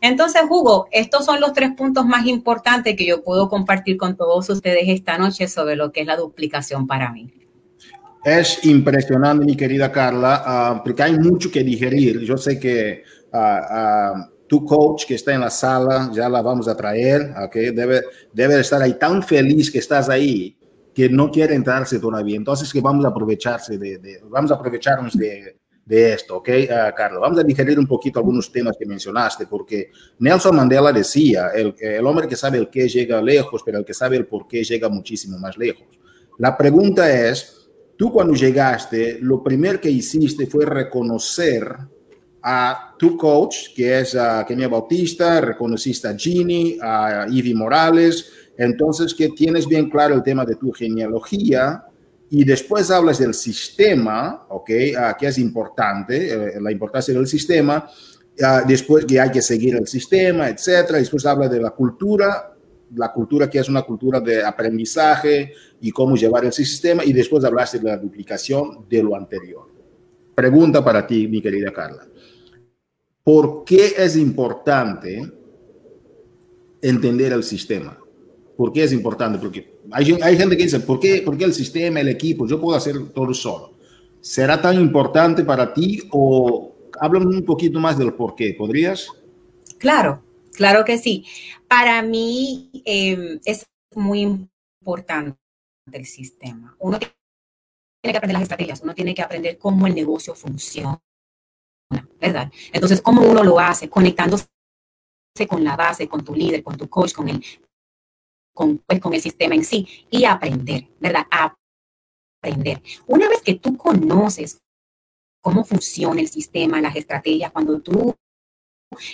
Entonces, 0.00 0.42
Hugo, 0.48 0.86
estos 0.90 1.24
son 1.24 1.40
los 1.40 1.52
tres 1.52 1.70
puntos 1.76 2.06
más 2.06 2.26
importantes 2.26 2.96
que 2.96 3.06
yo 3.06 3.22
puedo 3.22 3.48
compartir 3.48 3.96
con 3.96 4.16
todos 4.16 4.48
ustedes 4.48 4.84
esta 4.86 5.18
noche 5.18 5.48
sobre 5.48 5.76
lo 5.76 5.92
que 5.92 6.02
es 6.02 6.06
la 6.06 6.16
duplicación 6.16 6.86
para 6.86 7.12
mí. 7.12 7.32
Es 8.24 8.64
impresionante, 8.64 9.44
mi 9.44 9.56
querida 9.56 9.90
Carla, 9.90 10.42
ah, 10.44 10.82
porque 10.84 11.02
hay 11.02 11.18
mucho 11.18 11.50
que 11.50 11.62
digerir. 11.62 12.20
Yo 12.20 12.36
sé 12.36 12.58
que 12.58 13.02
ah, 13.32 13.60
ah, 13.70 14.28
tu 14.46 14.64
coach 14.64 15.06
que 15.06 15.14
está 15.14 15.34
en 15.34 15.40
la 15.40 15.50
sala, 15.50 16.10
ya 16.12 16.28
la 16.28 16.42
vamos 16.42 16.68
a 16.68 16.76
traer, 16.76 17.34
okay? 17.44 17.70
debe, 17.70 18.02
debe 18.32 18.60
estar 18.60 18.82
ahí 18.82 18.98
tan 18.98 19.22
feliz 19.22 19.70
que 19.70 19.78
estás 19.78 20.08
ahí 20.08 20.56
que 20.94 21.08
no 21.08 21.30
quiere 21.30 21.54
entrarse 21.54 22.00
todavía. 22.00 22.36
Entonces, 22.36 22.72
que 22.72 22.80
vamos 22.80 23.04
a 23.04 23.08
aprovecharse 23.08 23.78
de 23.78 24.20
vamos 24.28 24.50
a 24.50 24.54
aprovecharnos 24.54 25.16
de, 25.16 25.57
de 25.88 26.12
esto, 26.12 26.36
¿ok, 26.36 26.48
uh, 26.64 26.94
Carlos? 26.94 27.22
Vamos 27.22 27.38
a 27.38 27.42
digerir 27.42 27.78
un 27.78 27.86
poquito 27.86 28.18
algunos 28.18 28.52
temas 28.52 28.76
que 28.78 28.84
mencionaste, 28.84 29.46
porque 29.46 29.90
Nelson 30.18 30.54
Mandela 30.54 30.92
decía, 30.92 31.48
el, 31.54 31.74
el 31.80 32.06
hombre 32.06 32.28
que 32.28 32.36
sabe 32.36 32.58
el 32.58 32.68
qué 32.68 32.86
llega 32.86 33.22
lejos, 33.22 33.62
pero 33.64 33.78
el 33.78 33.86
que 33.86 33.94
sabe 33.94 34.18
el 34.18 34.26
por 34.26 34.46
qué 34.46 34.62
llega 34.62 34.90
muchísimo 34.90 35.38
más 35.38 35.56
lejos. 35.56 35.86
La 36.38 36.54
pregunta 36.58 37.10
es, 37.10 37.70
tú 37.96 38.12
cuando 38.12 38.34
llegaste, 38.34 39.18
lo 39.22 39.42
primero 39.42 39.80
que 39.80 39.90
hiciste 39.90 40.46
fue 40.46 40.66
reconocer 40.66 41.74
a 42.42 42.94
tu 42.98 43.16
coach, 43.16 43.74
que 43.74 44.00
es 44.00 44.14
uh, 44.14 44.44
Kenia 44.46 44.68
Bautista, 44.68 45.40
reconociste 45.40 46.06
a 46.06 46.14
Ginny, 46.14 46.78
a 46.82 47.26
Ivy 47.30 47.54
Morales, 47.54 48.30
entonces 48.58 49.14
que 49.14 49.30
tienes 49.30 49.66
bien 49.66 49.88
claro 49.88 50.14
el 50.14 50.22
tema 50.22 50.44
de 50.44 50.56
tu 50.56 50.70
genealogía, 50.70 51.84
y 52.30 52.44
después 52.44 52.90
hablas 52.90 53.18
del 53.18 53.34
sistema, 53.34 54.46
¿ok? 54.48 54.70
Uh, 54.70 55.16
que 55.18 55.26
es 55.26 55.38
importante, 55.38 56.32
eh, 56.32 56.60
la 56.60 56.70
importancia 56.70 57.14
del 57.14 57.26
sistema, 57.26 57.88
uh, 58.40 58.66
después 58.66 59.04
que 59.04 59.18
hay 59.18 59.30
que 59.30 59.40
seguir 59.40 59.76
el 59.76 59.86
sistema, 59.86 60.48
etcétera. 60.48 60.98
Después 60.98 61.24
habla 61.24 61.48
de 61.48 61.60
la 61.60 61.70
cultura, 61.70 62.54
la 62.94 63.12
cultura 63.12 63.48
que 63.48 63.58
es 63.58 63.68
una 63.68 63.82
cultura 63.82 64.20
de 64.20 64.44
aprendizaje 64.44 65.52
y 65.80 65.90
cómo 65.90 66.16
llevar 66.16 66.44
el 66.44 66.52
sistema, 66.52 67.04
y 67.04 67.12
después 67.12 67.44
hablaste 67.44 67.78
de 67.78 67.84
la 67.84 67.96
duplicación 67.96 68.86
de 68.88 69.02
lo 69.02 69.16
anterior. 69.16 69.66
Pregunta 70.34 70.84
para 70.84 71.06
ti, 71.06 71.26
mi 71.28 71.40
querida 71.40 71.72
Carla. 71.72 72.06
¿Por 73.24 73.64
qué 73.64 73.94
es 73.96 74.16
importante 74.16 75.32
entender 76.80 77.32
el 77.32 77.42
sistema? 77.42 77.98
¿Por 78.56 78.72
qué 78.72 78.84
es 78.84 78.92
importante? 78.92 79.38
Porque 79.38 79.77
hay, 79.92 80.18
hay 80.22 80.36
gente 80.36 80.56
que 80.56 80.64
dice, 80.64 80.80
¿por 80.80 81.00
qué, 81.00 81.22
¿por 81.22 81.36
qué 81.36 81.44
el 81.44 81.54
sistema, 81.54 82.00
el 82.00 82.08
equipo? 82.08 82.46
Yo 82.46 82.60
puedo 82.60 82.76
hacer 82.76 83.10
todo 83.10 83.32
solo. 83.34 83.74
¿Será 84.20 84.60
tan 84.60 84.80
importante 84.80 85.44
para 85.44 85.72
ti 85.72 86.02
o 86.10 86.74
háblame 87.00 87.26
un 87.26 87.44
poquito 87.44 87.78
más 87.80 87.96
del 87.96 88.14
por 88.14 88.34
qué? 88.34 88.54
¿Podrías? 88.54 89.08
Claro, 89.78 90.22
claro 90.54 90.84
que 90.84 90.98
sí. 90.98 91.24
Para 91.68 92.02
mí 92.02 92.70
eh, 92.84 93.38
es 93.44 93.66
muy 93.94 94.20
importante 94.20 95.38
el 95.92 96.06
sistema. 96.06 96.76
Uno 96.78 96.98
tiene 96.98 98.12
que 98.12 98.16
aprender 98.18 98.34
las 98.34 98.42
estrategias, 98.42 98.80
uno 98.82 98.94
tiene 98.94 99.14
que 99.14 99.22
aprender 99.22 99.58
cómo 99.58 99.86
el 99.86 99.94
negocio 99.94 100.34
funciona, 100.34 101.00
¿verdad? 102.20 102.52
Entonces, 102.72 103.00
cómo 103.00 103.22
uno 103.22 103.42
lo 103.42 103.58
hace, 103.58 103.88
conectándose 103.88 104.46
con 105.48 105.62
la 105.64 105.76
base, 105.76 106.08
con 106.08 106.24
tu 106.24 106.34
líder, 106.34 106.62
con 106.62 106.76
tu 106.76 106.88
coach, 106.88 107.12
con 107.12 107.28
el 107.28 107.42
con, 108.58 108.78
pues, 108.78 108.98
con 108.98 109.14
el 109.14 109.20
sistema 109.20 109.54
en 109.54 109.62
sí 109.62 109.86
y 110.10 110.24
aprender, 110.24 110.88
¿verdad? 110.98 111.28
Aprender. 112.42 112.82
Una 113.06 113.28
vez 113.28 113.40
que 113.40 113.54
tú 113.54 113.76
conoces 113.76 114.60
cómo 115.40 115.64
funciona 115.64 116.20
el 116.20 116.28
sistema, 116.28 116.80
las 116.80 116.96
estrategias, 116.96 117.52
cuando 117.52 117.80
tú 117.80 118.16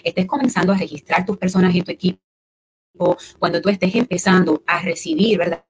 estés 0.02 0.24
comenzando 0.24 0.72
a 0.72 0.78
registrar 0.78 1.26
tus 1.26 1.36
personas 1.36 1.74
en 1.74 1.84
tu 1.84 1.92
equipo, 1.92 3.18
cuando 3.38 3.60
tú 3.60 3.68
estés 3.68 3.94
empezando 3.94 4.62
a 4.66 4.80
recibir, 4.80 5.36
¿verdad? 5.36 5.62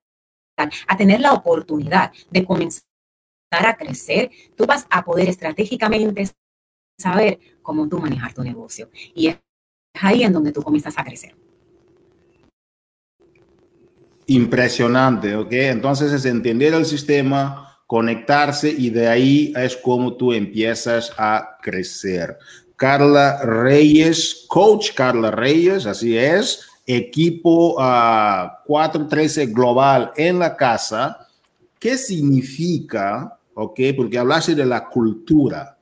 A 0.87 0.97
tener 0.97 1.19
la 1.19 1.33
oportunidad 1.33 2.13
de 2.31 2.45
comenzar 2.45 2.85
a 3.51 3.77
crecer, 3.77 4.31
tú 4.57 4.67
vas 4.67 4.87
a 4.89 5.05
poder 5.05 5.29
estratégicamente 5.29 6.31
saber 6.97 7.41
cómo 7.61 7.89
tú 7.89 7.99
manejar 7.99 8.33
tu 8.35 8.45
negocio. 8.45 8.89
Y 9.17 9.31
es 9.31 9.39
ahí 9.95 10.23
en 10.23 10.33
donde 10.33 10.53
tú 10.53 10.63
comienzas 10.63 10.97
a 10.97 11.03
crecer. 11.03 11.35
Impresionante, 14.27 15.37
¿ok? 15.37 15.53
Entonces 15.53 16.13
es 16.13 16.25
entender 16.25 16.73
el 16.73 16.87
sistema, 16.87 17.79
conectarse 17.87 18.71
y 18.71 18.91
de 18.91 19.09
ahí 19.09 19.53
es 19.57 19.77
como 19.77 20.15
tú 20.15 20.33
empiezas 20.33 21.13
a 21.19 21.59
crecer. 21.61 22.39
Carla 22.77 23.43
Reyes, 23.45 24.47
coach 24.49 24.93
Carla 24.95 25.31
Reyes, 25.31 25.87
así 25.87 26.17
es, 26.17 26.67
equipo 26.87 27.75
413 27.77 29.43
ah, 29.43 29.47
global 29.47 30.13
en 30.17 30.39
la 30.39 30.57
casa. 30.57 31.29
¿Qué 31.79 31.99
significa, 31.99 33.39
ok? 33.55 33.81
Porque 33.97 34.19
hablaste 34.19 34.55
de 34.55 34.67
la 34.67 34.89
cultura. 34.89 35.79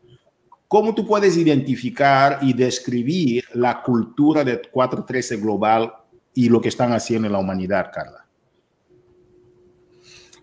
¿Cómo 0.66 0.94
tú 0.94 1.06
puedes 1.06 1.36
identificar 1.36 2.38
y 2.42 2.52
describir 2.54 3.44
la 3.54 3.82
cultura 3.82 4.42
de 4.42 4.60
413 4.60 5.36
global 5.36 5.92
y 6.34 6.48
lo 6.48 6.60
que 6.60 6.70
están 6.70 6.92
haciendo 6.92 7.26
en 7.26 7.32
la 7.32 7.38
humanidad, 7.38 7.90
Carla? 7.92 8.21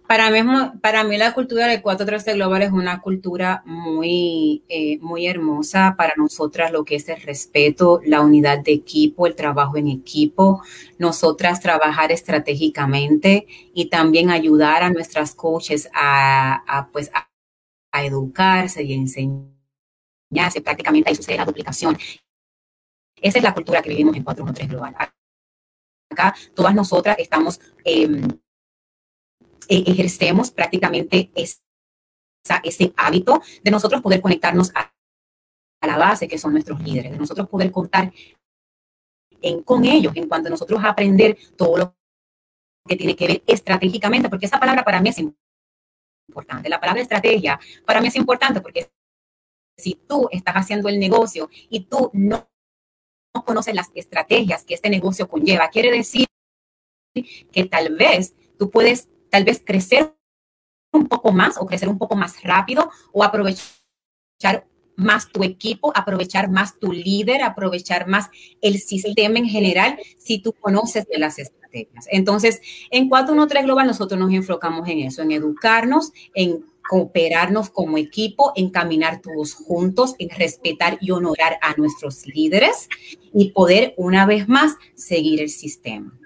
Para 0.10 0.32
mí, 0.32 0.40
para 0.82 1.04
mí 1.04 1.20
la 1.20 1.36
cultura 1.36 1.68
del 1.68 1.84
413 1.84 2.34
Global 2.34 2.64
es 2.64 2.72
una 2.72 3.00
cultura 3.00 3.62
muy, 3.68 4.64
eh, 4.68 4.98
muy 5.02 5.28
hermosa 5.28 5.94
para 5.96 6.16
nosotras, 6.18 6.72
lo 6.72 6.84
que 6.84 6.96
es 6.96 7.08
el 7.10 7.22
respeto, 7.22 8.02
la 8.04 8.22
unidad 8.22 8.58
de 8.58 8.72
equipo, 8.72 9.28
el 9.28 9.36
trabajo 9.36 9.78
en 9.78 9.88
equipo, 9.88 10.64
nosotras 10.98 11.60
trabajar 11.60 12.12
estratégicamente 12.12 13.46
y 13.76 13.92
también 13.92 14.32
ayudar 14.32 14.82
a 14.82 14.90
nuestras 14.90 15.36
coaches 15.36 15.88
a, 15.94 16.90
pues, 16.92 17.12
a, 17.14 17.30
educarse 18.04 18.82
y 18.82 18.94
enseñarse 18.94 20.62
prácticamente, 20.64 21.08
ahí 21.12 21.16
sucede 21.16 21.38
la 21.38 21.46
duplicación. 21.46 21.96
Esa 23.22 23.38
es 23.38 23.44
la 23.44 23.54
cultura 23.54 23.84
que 23.84 23.92
vivimos 23.92 24.16
en 24.16 24.24
413 24.24 24.72
Global. 24.72 24.96
Acá 26.10 26.34
todas 26.56 26.74
nosotras 26.74 27.16
estamos... 27.20 27.62
Eh, 27.86 28.24
eh, 29.70 29.84
ejercemos 29.86 30.50
prácticamente 30.50 31.32
ese 31.36 32.94
hábito 32.98 33.44
de 33.64 33.70
nosotros 33.70 34.02
poder 34.02 34.20
conectarnos 34.20 34.72
a, 34.74 34.92
la 35.86 35.96
base 35.96 36.28
que 36.28 36.40
son 36.40 36.54
nuestros 36.54 36.82
líderes, 36.82 37.12
de 37.12 37.18
nosotros 37.18 37.48
poder 37.48 37.72
contar 37.72 38.12
en, 39.42 39.64
con 39.64 39.86
ellos 39.86 40.12
en 40.16 40.28
cuanto 40.28 40.48
a 40.48 40.50
nosotros 40.50 40.82
aprender 40.84 41.38
todo 41.56 41.78
lo 41.78 41.96
que 42.88 42.96
tiene 42.96 43.16
que 43.16 43.28
ver 43.28 43.44
estratégicamente, 43.46 44.28
porque 44.28 44.48
esa 44.48 44.60
palabra 44.60 44.84
para 44.84 45.00
mí 45.00 45.10
es 45.10 45.20
importante. 46.28 46.68
La 46.68 46.80
palabra 46.80 47.02
estrategia 47.02 47.60
para 47.86 48.02
mí 48.02 48.08
es 48.08 48.16
importante 48.16 48.62
porque 48.62 48.92
si 49.78 49.94
tú 49.94 50.28
estás 50.32 50.56
haciendo 50.56 50.90
el 50.90 51.00
negocio 51.00 51.48
y 51.70 51.82
tú 51.82 52.10
no, 52.14 52.50
no 53.36 53.46
conoces 53.46 53.76
las 53.76 53.92
estrategias 53.94 54.66
que 54.66 54.74
este 54.74 54.90
negocio 54.90 55.30
conlleva, 55.30 55.70
quiere 55.70 55.92
decir 55.92 56.26
que 57.52 57.66
tal 57.66 57.96
vez 57.96 58.36
tú 58.58 58.70
puedes 58.70 59.08
tal 59.30 59.44
vez 59.44 59.62
crecer 59.66 60.16
un 60.92 61.08
poco 61.08 61.32
más 61.32 61.58
o 61.58 61.66
crecer 61.66 61.90
un 61.90 61.98
poco 61.98 62.16
más 62.16 62.42
rápido 62.44 62.90
o 63.12 63.24
aprovechar 63.24 64.66
más 64.96 65.30
tu 65.30 65.44
equipo, 65.44 65.92
aprovechar 65.96 66.50
más 66.50 66.78
tu 66.78 66.92
líder, 66.92 67.42
aprovechar 67.42 68.08
más 68.08 68.30
el 68.62 68.80
sistema 68.80 69.40
en 69.40 69.46
general 69.46 69.98
si 70.18 70.40
tú 70.40 70.54
conoces 70.54 71.08
de 71.08 71.18
las 71.18 71.40
estrategias. 71.40 72.06
Entonces, 72.12 72.62
en 72.92 73.08
413 73.08 73.66
Global 73.66 73.88
nosotros 73.88 74.20
nos 74.20 74.34
enfocamos 74.34 74.88
en 74.90 75.00
eso, 75.00 75.22
en 75.22 75.32
educarnos, 75.32 76.12
en 76.36 76.66
cooperarnos 76.90 77.70
como 77.70 77.98
equipo, 77.98 78.52
en 78.56 78.72
caminar 78.72 79.22
todos 79.22 79.54
juntos, 79.54 80.16
en 80.18 80.30
respetar 80.32 80.98
y 81.00 81.12
honorar 81.12 81.58
a 81.62 81.76
nuestros 81.76 82.26
líderes 82.26 82.90
y 83.34 83.52
poder 83.52 83.94
una 83.96 84.26
vez 84.26 84.50
más 84.50 84.76
seguir 84.96 85.40
el 85.40 85.50
sistema. 85.50 86.20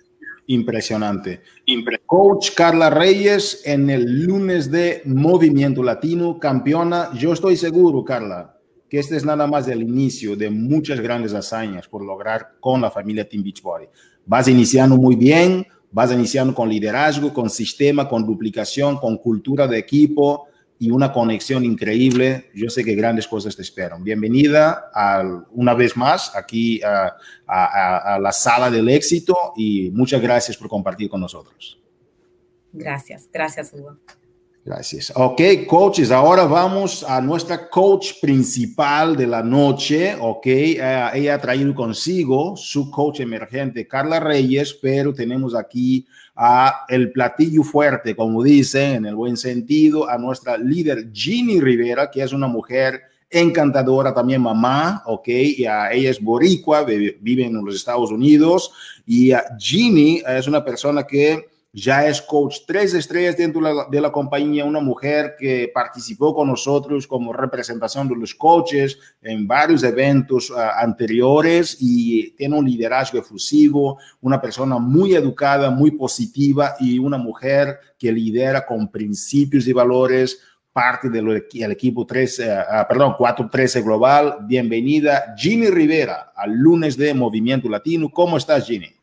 Impresionante. 0.48 1.42
Coach 2.06 2.52
Carla 2.56 2.90
Reyes 2.90 3.62
en 3.66 3.90
el 3.90 4.24
lunes 4.24 4.70
de 4.70 5.02
Movimiento 5.06 5.82
Latino, 5.82 6.38
campeona. 6.40 7.12
Yo 7.14 7.32
estoy 7.32 7.56
seguro, 7.56 8.04
Carla, 8.04 8.58
que 8.90 9.00
este 9.00 9.16
es 9.16 9.24
nada 9.24 9.48
más 9.48 9.68
el 9.68 9.82
inicio 9.82 10.36
de 10.36 10.50
muchas 10.50 11.00
grandes 11.00 11.34
hazañas 11.34 11.88
por 11.88 12.04
lograr 12.04 12.56
con 12.60 12.82
la 12.82 12.92
familia 12.92 13.28
Team 13.28 13.44
Beachbody. 13.44 13.86
Vas 14.26 14.48
iniciando 14.48 14.98
muy 14.98 15.16
bien, 15.16 15.66
vas 15.92 16.12
iniciando 16.12 16.54
con 16.54 16.70
liderazgo, 16.70 17.34
con 17.34 17.50
sistema, 17.50 18.08
con 18.10 18.26
duplicación, 18.26 18.98
con 18.98 19.18
cultura 19.18 19.68
de 19.68 19.78
equipo 19.78 20.48
y 20.84 20.92
una 20.92 21.14
conexión 21.14 21.64
increíble. 21.64 22.50
Yo 22.54 22.70
sé 22.70 22.84
que 22.84 22.94
grandes 22.94 23.26
cosas 23.26 23.56
te 23.56 23.62
esperan. 23.62 24.04
Bienvenida 24.04 24.92
una 25.52 25.74
vez 25.74 25.96
más 25.96 26.36
aquí 26.36 26.82
a, 26.84 27.16
a, 27.48 28.20
la 28.20 28.34
sala 28.34 28.70
del 28.70 28.90
éxito 28.90 29.54
y 29.56 29.90
muchas 29.92 30.22
gracias 30.22 30.58
por 30.58 30.68
compartir 30.68 31.10
con 31.10 31.22
nosotros. 31.22 31.80
Gracias, 32.74 33.30
gracias 33.32 33.72
Hugo. 33.72 33.98
Gracias. 34.66 35.14
Ok, 35.16 35.42
coaches, 35.68 36.12
ahora 36.12 36.44
vamos 36.46 37.04
a 37.04 37.22
nuestra 37.22 37.70
coach 37.70 38.20
principal 38.22 39.16
de 39.16 39.28
la 39.28 39.42
noche. 39.42 40.18
Ok, 40.20 40.46
uh, 40.46 41.16
ella 41.16 41.36
ha 41.36 41.40
traído 41.40 41.74
consigo 41.74 42.58
su 42.58 42.92
coach 42.92 43.22
emergente, 43.22 43.88
Carla 43.88 44.20
Reyes, 44.20 44.74
pero 44.82 45.14
tenemos 45.14 45.56
aquí 45.56 46.06
a 46.36 46.86
el 46.90 47.12
platillo 47.12 47.64
fuerte, 47.64 48.16
como 48.16 48.44
dicen, 48.44 48.96
en 48.96 49.06
el 49.06 49.16
buen 49.16 49.38
sentido, 49.38 50.10
a 50.10 50.18
nuestra 50.18 50.58
líder 50.58 51.12
Ginny 51.14 51.60
Rivera, 51.60 52.10
que 52.10 52.24
es 52.24 52.34
una 52.34 52.48
mujer 52.48 53.02
encantadora, 53.30 54.14
también 54.14 54.42
mamá, 54.42 55.02
ok, 55.06 55.28
y 55.28 55.62
ella 55.62 55.90
es 55.92 56.22
boricua, 56.22 56.84
vive 56.84 57.46
en 57.46 57.66
los 57.66 57.76
Estados 57.76 58.12
Unidos, 58.12 58.72
y 59.06 59.32
Ginny 59.60 60.22
es 60.28 60.48
una 60.48 60.64
persona 60.64 61.04
que 61.04 61.53
ya 61.76 62.08
es 62.08 62.22
coach 62.22 62.58
tres 62.68 62.94
estrellas 62.94 63.36
dentro 63.36 63.88
de 63.90 64.00
la, 64.00 64.12
compañía, 64.12 64.64
una 64.64 64.80
mujer 64.80 65.36
que 65.40 65.72
participó 65.74 66.36
con 66.36 66.48
nosotros 66.48 67.08
como 67.08 67.34
representación 67.34 68.08
de 68.08 68.16
los 68.16 68.36
coaches 68.36 69.00
en 69.24 69.48
varios 69.48 69.84
eventos 69.84 70.54
ah, 70.56 70.74
anteriores 70.80 71.76
y 71.80 72.30
tiene 72.34 72.60
un 72.60 72.66
liderazgo 72.66 73.18
efusivo, 73.18 73.98
una 74.22 74.40
persona 74.40 74.78
muy 74.78 75.16
educada, 75.16 75.72
muy 75.72 75.90
positiva 75.90 76.76
y 76.80 77.00
una 77.00 77.18
mujer 77.18 77.80
que 77.98 78.12
lidera 78.12 78.64
con 78.68 78.92
principios 78.92 79.68
y 79.68 79.74
valores 79.74 80.40
parte 80.72 81.10
del 81.10 81.44
equipo 81.72 82.06
13, 82.06 82.48
uh, 82.48 82.52
ah, 82.70 82.88
perdón, 82.88 83.16
413 83.18 83.82
Global. 83.82 84.38
Bienvenida, 84.42 85.34
Ginny 85.38 85.68
Rivera, 85.68 86.34
al 86.36 86.52
lunes 86.52 86.98
de 86.98 87.14
Movimiento 87.16 87.68
Latino. 87.68 88.10
¿Cómo 88.10 88.38
estás, 88.38 88.66
Ginny? 88.68 89.03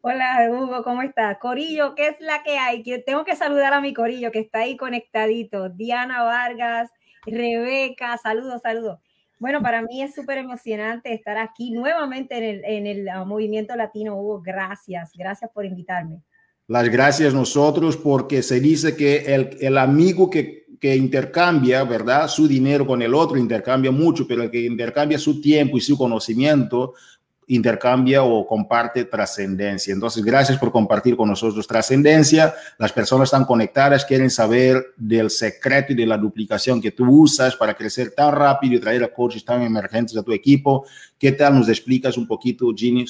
Hola 0.00 0.48
Hugo, 0.52 0.84
¿cómo 0.84 1.02
estás? 1.02 1.38
Corillo, 1.38 1.96
¿qué 1.96 2.06
es 2.06 2.20
la 2.20 2.44
que 2.44 2.56
hay? 2.56 2.84
Tengo 3.04 3.24
que 3.24 3.34
saludar 3.34 3.72
a 3.74 3.80
mi 3.80 3.92
Corillo 3.92 4.30
que 4.30 4.38
está 4.38 4.60
ahí 4.60 4.76
conectadito. 4.76 5.70
Diana 5.70 6.22
Vargas, 6.22 6.88
Rebeca, 7.26 8.16
saludos, 8.16 8.62
saludos. 8.62 9.00
Bueno, 9.40 9.60
para 9.60 9.82
mí 9.82 10.00
es 10.00 10.14
súper 10.14 10.38
emocionante 10.38 11.12
estar 11.12 11.36
aquí 11.36 11.72
nuevamente 11.72 12.38
en 12.38 12.44
el, 12.44 12.64
en 12.64 12.86
el 12.86 13.08
uh, 13.08 13.26
movimiento 13.26 13.74
latino. 13.74 14.14
Hugo, 14.14 14.40
gracias, 14.40 15.10
gracias 15.16 15.50
por 15.52 15.64
invitarme. 15.64 16.22
Las 16.68 16.88
gracias 16.88 17.34
nosotros 17.34 17.96
porque 17.96 18.42
se 18.44 18.60
dice 18.60 18.96
que 18.96 19.34
el, 19.34 19.56
el 19.60 19.78
amigo 19.78 20.30
que, 20.30 20.66
que 20.80 20.94
intercambia, 20.94 21.82
¿verdad? 21.82 22.28
Su 22.28 22.46
dinero 22.46 22.86
con 22.86 23.02
el 23.02 23.14
otro 23.14 23.36
intercambia 23.36 23.90
mucho, 23.90 24.28
pero 24.28 24.44
el 24.44 24.50
que 24.50 24.64
intercambia 24.64 25.18
su 25.18 25.40
tiempo 25.40 25.76
y 25.76 25.80
su 25.80 25.98
conocimiento 25.98 26.94
intercambia 27.48 28.22
o 28.22 28.46
comparte 28.46 29.04
trascendencia. 29.04 29.92
Entonces, 29.92 30.24
gracias 30.24 30.58
por 30.58 30.70
compartir 30.70 31.16
con 31.16 31.28
nosotros 31.28 31.66
trascendencia. 31.66 32.54
Las 32.78 32.92
personas 32.92 33.28
están 33.28 33.44
conectadas, 33.44 34.04
quieren 34.04 34.30
saber 34.30 34.92
del 34.96 35.30
secreto 35.30 35.92
y 35.92 35.96
de 35.96 36.06
la 36.06 36.18
duplicación 36.18 36.80
que 36.80 36.92
tú 36.92 37.06
usas 37.22 37.56
para 37.56 37.74
crecer 37.74 38.12
tan 38.14 38.34
rápido 38.34 38.74
y 38.74 38.80
traer 38.80 39.02
a 39.02 39.08
coaches 39.08 39.44
tan 39.44 39.62
emergentes 39.62 40.16
a 40.16 40.22
tu 40.22 40.32
equipo. 40.32 40.86
¿Qué 41.18 41.32
tal 41.32 41.58
nos 41.58 41.68
explicas 41.68 42.16
un 42.18 42.26
poquito, 42.26 42.66
Ginny, 42.76 43.06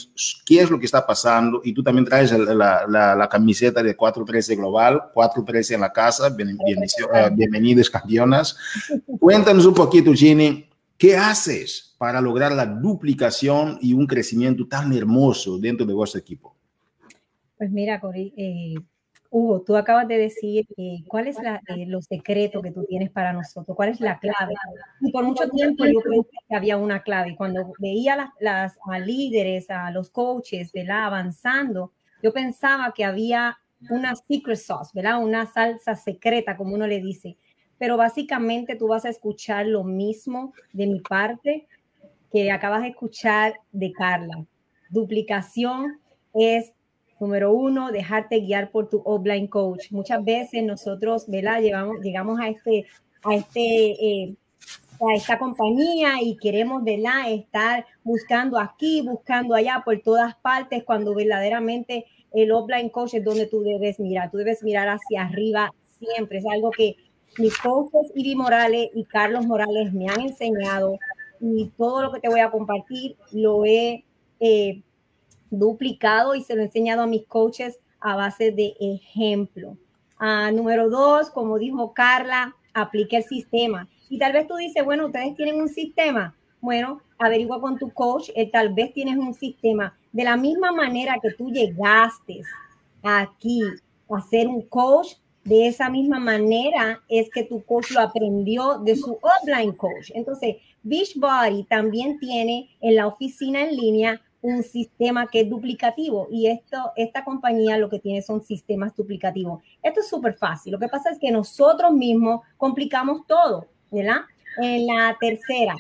qué 0.47 0.61
es 0.61 0.71
lo 0.71 0.79
que 0.79 0.87
está 0.87 1.05
pasando? 1.05 1.61
Y 1.65 1.73
tú 1.73 1.83
también 1.83 2.05
traes 2.05 2.31
la, 2.33 3.29
camiseta 3.31 3.83
de 3.83 3.97
413 3.97 4.57
Global, 4.57 5.03
413 5.13 5.75
en 5.75 5.81
la 5.81 5.93
casa. 5.93 6.31
Bien, 6.31 6.57
eh, 6.67 7.31
bienvenidos, 7.33 7.91
campeonas. 7.91 8.57
Cuéntanos 9.19 9.67
un 9.67 9.75
poquito, 9.75 10.13
Ginny, 10.13 10.69
¿qué 10.97 11.17
haces 11.17 11.88
para 11.99 12.21
lograr 12.21 12.53
la 12.53 12.65
duplicación 12.65 13.79
y 13.83 13.93
un 13.93 14.07
crecimiento 14.07 14.67
tan 14.67 14.93
hermoso 14.93 15.59
dentro 15.59 15.85
de 15.85 15.93
vuestro 15.93 16.21
equipo? 16.21 16.55
Pues 17.59 17.71
mira, 17.73 18.01
Cori, 18.01 18.33
eh, 18.37 18.75
Hugo, 19.31 19.63
tú 19.63 19.77
acabas 19.77 20.07
de 20.07 20.17
decir 20.17 20.65
eh, 20.77 21.03
cuál 21.09 21.27
es 21.27 21.37
la, 21.43 21.61
eh, 21.69 21.85
los 21.87 22.07
secretos 22.07 22.63
que 22.63 22.71
tú 22.71 22.85
tienes 22.85 23.11
para 23.11 23.33
nosotros, 23.33 23.77
cuál 23.77 23.91
es 23.91 24.01
la 24.01 24.19
clave. 24.19 24.55
Y 25.01 25.11
por 25.11 25.25
mucho 25.25 25.49
tiempo 25.51 25.85
yo 25.85 26.01
pensé 26.01 26.31
que 26.49 26.57
había 26.57 26.77
una 26.77 27.03
clave. 27.03 27.35
Cuando 27.37 27.75
veía 27.79 28.17
las, 28.17 28.31
las 28.41 28.79
a 28.89 28.99
líderes, 29.01 29.69
a 29.69 29.91
los 29.91 30.09
coaches, 30.09 30.73
¿verdad? 30.73 31.07
Avanzando, 31.07 31.93
yo 32.23 32.33
pensaba 32.33 32.93
que 32.95 33.05
había 33.05 33.59
una 33.91 34.15
secret 34.17 34.57
sauce, 34.57 34.93
¿verdad? 34.95 35.23
Una 35.23 35.47
salsa 35.47 35.95
secreta, 35.95 36.57
como 36.57 36.75
uno 36.75 36.87
le 36.87 37.01
dice. 37.01 37.37
Pero 37.77 37.97
básicamente 37.97 38.77
tú 38.77 38.89
vas 38.89 39.05
a 39.05 39.11
escuchar 39.11 39.67
lo 39.67 39.85
mismo 39.85 40.53
de 40.73 40.87
mi 40.87 41.01
parte 41.01 41.69
que 42.33 42.51
acabas 42.51 42.83
de 42.83 42.89
escuchar 42.89 43.55
de 43.73 43.93
Carla. 43.93 44.45
Duplicación 44.91 46.01
es, 46.35 46.73
número 47.21 47.53
uno, 47.53 47.91
dejarte 47.91 48.41
guiar 48.41 48.71
por 48.71 48.89
tu 48.89 49.03
offline 49.05 49.47
coach. 49.47 49.91
Muchas 49.91 50.25
veces 50.25 50.63
nosotros, 50.63 51.25
¿verdad? 51.29 51.61
Llevamos, 51.61 52.01
llegamos 52.03 52.39
a 52.41 52.49
este, 52.49 52.87
a 53.25 53.35
este, 53.35 53.61
eh, 53.61 54.35
a 55.01 55.15
esta 55.15 55.39
compañía 55.39 56.15
y 56.23 56.37
queremos, 56.37 56.85
¿verdad? 56.85 57.31
Estar 57.31 57.87
buscando 58.03 58.59
aquí, 58.59 59.03
buscando 59.03 59.55
allá, 59.55 59.83
por 59.85 60.01
todas 60.01 60.35
partes, 60.37 60.85
cuando 60.85 61.15
verdaderamente 61.15 62.07
el 62.33 62.53
offline 62.53 62.91
coach 62.91 63.15
es 63.15 63.25
donde 63.25 63.47
tú 63.47 63.63
debes 63.63 63.99
mirar. 63.99 64.31
Tú 64.31 64.39
debes 64.39 64.63
mirar 64.63 64.89
hacia 64.89 65.23
arriba 65.23 65.73
siempre. 65.99 66.39
Es 66.39 66.47
algo 66.47 66.71
que 66.71 66.97
mis 67.39 67.57
coaches, 67.59 68.13
Iri 68.15 68.35
Morales 68.35 68.91
y 68.95 69.05
Carlos 69.05 69.47
Morales, 69.47 69.93
me 69.93 70.09
han 70.09 70.21
enseñado 70.21 70.99
y 71.41 71.71
todo 71.77 72.03
lo 72.03 72.13
que 72.13 72.21
te 72.21 72.29
voy 72.29 72.41
a 72.41 72.51
compartir 72.51 73.17
lo 73.33 73.65
he 73.65 74.05
eh, 74.41 74.83
duplicado 75.51 76.35
y 76.35 76.43
se 76.43 76.55
lo 76.55 76.63
he 76.63 76.67
enseñado 76.67 77.03
a 77.03 77.07
mis 77.07 77.27
coaches 77.27 77.79
a 78.01 78.17
base 78.17 78.53
de 78.53 78.75
ejemplo. 78.81 79.77
Ah, 80.19 80.51
número 80.51 80.91
dos, 80.91 81.31
como 81.31 81.59
dijo 81.59 81.93
Carla, 81.93 82.55
aplique 82.75 83.17
el 83.17 83.25
sistema. 83.25 83.89
Y 84.09 84.19
tal 84.19 84.33
vez 84.33 84.47
tú 84.47 84.57
dices, 84.57 84.85
bueno, 84.85 85.07
ustedes 85.07 85.37
tienen 85.37 85.61
un 85.61 85.69
sistema. 85.69 86.35
Bueno, 86.61 87.01
averigua 87.19 87.61
con 87.61 87.79
tu 87.79 87.91
coach, 87.91 88.31
él 88.35 88.51
tal 88.51 88.73
vez 88.75 88.93
tienes 88.93 89.17
un 89.17 89.35
sistema. 89.35 89.97
De 90.13 90.25
la 90.25 90.37
misma 90.37 90.73
manera 90.73 91.17
que 91.23 91.33
tú 91.33 91.51
llegaste 91.51 92.41
aquí 93.03 93.63
a 94.11 94.21
ser 94.23 94.49
un 94.49 94.63
coach, 94.63 95.15
de 95.49 95.67
esa 95.67 95.89
misma 95.89 96.19
manera 96.19 97.01
es 97.09 97.31
que 97.31 97.43
tu 97.43 97.65
coach 97.65 97.93
lo 97.93 98.01
aprendió 98.01 98.79
de 98.79 98.97
su 98.97 99.19
offline 99.23 99.73
coach. 99.73 100.11
Entonces, 100.15 100.57
Beachbody 100.83 101.65
también 101.65 102.19
tiene 102.19 102.69
en 102.81 102.97
la 102.97 103.07
oficina 103.07 103.63
en 103.63 103.75
línea 103.75 104.21
un 104.43 104.63
sistema 104.63 105.27
que 105.27 105.41
es 105.41 105.51
duplicativo 105.51 106.29
y 106.31 106.47
esto, 106.47 106.93
esta 106.97 107.25
compañía 107.25 107.79
lo 107.79 107.89
que 107.89 107.99
tiene 107.99 108.21
son 108.23 108.45
sistemas 108.45 108.95
duplicativos. 108.95 109.63
Esto 109.83 110.01
es 110.01 110.09
súper 110.09 110.35
fácil. 110.35 110.73
Lo 110.73 110.79
que 110.79 110.89
pasa 110.89 111.11
es 111.11 111.19
que 111.19 111.31
nosotros 111.31 111.93
mismos 111.93 112.43
complicamos 112.57 113.27
todo, 113.27 113.67
¿verdad? 113.91 114.21
En 114.61 114.87
la 114.87 115.17
tercera, 115.19 115.77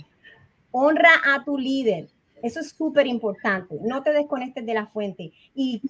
honra 0.71 1.11
a 1.35 1.45
tu 1.45 1.59
líder. 1.59 2.09
Eso 2.43 2.61
es 2.61 2.71
súper 2.71 3.07
importante. 3.07 3.77
No 3.83 4.03
te 4.03 4.13
desconectes 4.13 4.65
de 4.65 4.75
la 4.75 4.87
fuente. 4.87 5.33
Y, 5.55 5.81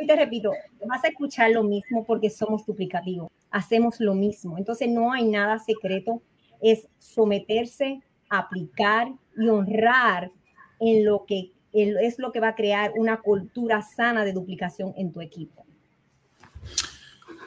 y 0.00 0.06
te 0.06 0.16
repito, 0.16 0.52
vas 0.86 1.04
a 1.04 1.08
escuchar 1.08 1.50
lo 1.50 1.62
mismo 1.62 2.04
porque 2.04 2.30
somos 2.30 2.64
duplicativos. 2.64 3.30
Hacemos 3.50 4.00
lo 4.00 4.14
mismo. 4.14 4.58
Entonces 4.58 4.88
no 4.88 5.12
hay 5.12 5.26
nada 5.26 5.58
secreto. 5.58 6.22
Es 6.60 6.88
someterse 6.98 8.00
aplicar 8.28 9.08
y 9.36 9.48
honrar 9.48 10.30
en 10.80 11.04
lo 11.04 11.24
que 11.26 11.52
es 11.72 12.18
lo 12.18 12.32
que 12.32 12.40
va 12.40 12.48
a 12.48 12.54
crear 12.54 12.92
una 12.96 13.20
cultura 13.20 13.82
sana 13.82 14.24
de 14.24 14.32
duplicación 14.32 14.94
en 14.96 15.12
tu 15.12 15.20
equipo. 15.20 15.64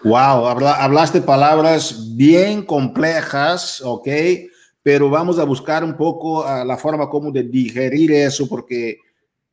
Wow, 0.04 0.46
hablaste 0.46 1.22
palabras 1.22 2.16
bien 2.16 2.66
complejas, 2.66 3.82
¿ok? 3.82 4.08
Pero 4.84 5.10
vamos 5.10 5.38
a 5.40 5.44
buscar 5.44 5.84
un 5.84 5.96
poco 5.96 6.42
uh, 6.42 6.66
la 6.66 6.78
forma 6.78 7.10
como 7.10 7.32
de 7.32 7.44
digerir 7.44 8.12
eso, 8.12 8.48
porque 8.48 8.98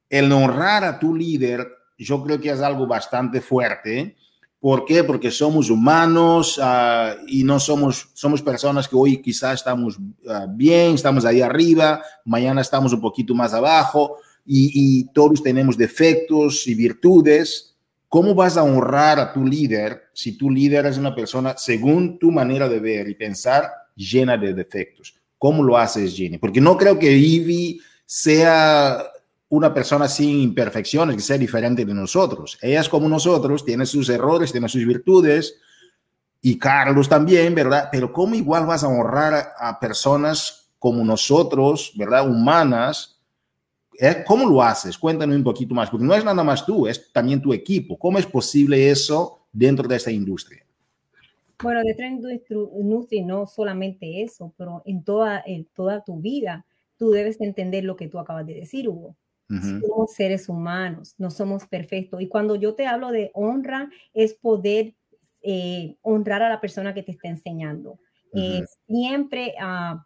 el 0.09 0.33
honrar 0.33 0.85
a 0.85 0.99
tu 0.99 1.15
líder, 1.15 1.67
yo 1.99 2.23
creo 2.23 2.41
que 2.41 2.51
es 2.51 2.61
algo 2.61 2.87
bastante 2.87 3.41
fuerte. 3.41 4.17
¿Por 4.61 4.85
qué? 4.85 5.05
Porque 5.05 5.31
somos 5.31 5.71
humanos 5.71 6.59
uh, 6.59 7.21
y 7.27 7.45
no 7.45 7.61
somos, 7.61 8.09
somos 8.15 8.43
personas 8.43 8.89
que 8.89 8.97
hoy 8.97 9.19
quizás 9.23 9.55
estamos 9.55 9.99
uh, 9.99 10.47
bien, 10.49 10.95
estamos 10.95 11.25
ahí 11.25 11.43
arriba, 11.43 12.03
mañana 12.25 12.61
estamos 12.61 12.93
un 12.93 13.01
poquito 13.01 13.35
más 13.35 13.53
abajo 13.53 14.17
y 14.51 15.05
todos 15.13 15.43
tenemos 15.43 15.77
defectos 15.77 16.67
y 16.67 16.75
virtudes. 16.75 17.77
¿Cómo 18.09 18.35
vas 18.35 18.57
a 18.57 18.63
honrar 18.63 19.21
a 19.21 19.31
tu 19.35 19.45
líder 19.45 20.05
si 20.15 20.39
tu 20.39 20.51
líder 20.51 20.87
es 20.87 20.97
una 20.97 21.15
persona, 21.15 21.55
según 21.59 22.19
tu 22.19 22.31
manera 22.31 22.67
de 22.67 22.81
ver 22.81 23.07
y 23.11 23.15
pensar, 23.15 23.71
llena 23.95 24.39
de 24.39 24.55
defectos? 24.55 25.18
¿Cómo 25.39 25.63
lo 25.63 25.79
haces, 25.79 26.17
Jenny? 26.17 26.39
Porque 26.39 26.61
no 26.61 26.77
creo 26.77 26.99
que 26.99 27.13
Ivy 27.13 27.81
sea 28.05 29.05
una 29.51 29.73
persona 29.73 30.09
sin 30.09 30.41
imperfecciones, 30.41 31.17
que 31.17 31.23
sea 31.23 31.39
diferente 31.39 31.85
de 31.85 31.95
nosotros. 31.95 32.59
Ella 32.61 32.81
es 32.81 32.89
como 32.89 33.09
nosotros, 33.09 33.65
tiene 33.65 33.87
sus 33.87 34.09
errores, 34.09 34.53
tiene 34.53 34.69
sus 34.69 34.85
virtudes, 34.85 35.55
y 36.41 36.59
Carlos 36.59 37.09
también, 37.09 37.55
¿verdad? 37.55 37.89
Pero 37.91 38.13
¿cómo 38.13 38.35
igual 38.35 38.67
vas 38.67 38.85
a 38.85 38.89
honrar 38.89 39.53
a, 39.59 39.81
personas 39.81 40.71
como 40.79 41.05
nosotros, 41.05 41.93
¿verdad? 41.97 42.29
Humanas. 42.29 43.19
¿Eh? 44.01 44.23
¿Cómo 44.25 44.49
lo 44.49 44.63
haces? 44.63 44.97
Cuéntanos 44.97 45.35
un 45.35 45.43
poquito 45.43 45.75
más, 45.75 45.91
porque 45.91 46.07
no 46.07 46.15
es 46.15 46.25
nada 46.25 46.45
más 46.45 46.65
tú, 46.65 46.87
es 46.87 47.13
también 47.13 47.43
tu 47.43 47.53
equipo. 47.53 47.99
¿Cómo 47.99 48.19
es 48.19 48.27
posible 48.27 48.91
eso 48.91 49.47
dentro 49.53 49.89
de 49.89 49.97
esta 49.97 50.13
industria? 50.13 50.65
Bueno, 51.63 51.83
de 51.83 51.91
esta 51.91 52.07
industria 52.07 53.25
no 53.27 53.47
solamente 53.47 54.23
eso, 54.23 54.55
pero 54.57 54.83
en 54.85 55.03
toda, 55.03 55.43
en 55.45 55.65
toda 55.67 56.05
tu 56.05 56.21
vida 56.21 56.65
tú 56.97 57.11
debes 57.11 57.41
entender 57.41 57.85
lo 57.85 57.97
que 57.97 58.09
tú 58.09 58.19
acabas 58.19 58.47
de 58.47 58.55
decir, 58.55 58.89
Hugo. 58.89 59.17
Somos 59.49 60.13
seres 60.13 60.47
humanos, 60.51 61.15
no 61.17 61.31
somos 61.31 61.67
perfectos. 61.67 62.21
Y 62.21 62.29
cuando 62.29 62.55
yo 62.55 62.75
te 62.75 62.87
hablo 62.87 63.11
de 63.11 63.31
honra, 63.33 63.89
es 64.13 64.35
poder 64.35 64.95
eh, 65.41 65.97
honrar 66.03 66.43
a 66.43 66.51
la 66.51 66.61
persona 66.61 66.93
que 66.93 67.03
te 67.03 67.13
está 67.13 67.29
enseñando. 67.29 67.99
Eh, 68.35 68.63
siempre 68.87 69.55
uh, 69.59 69.99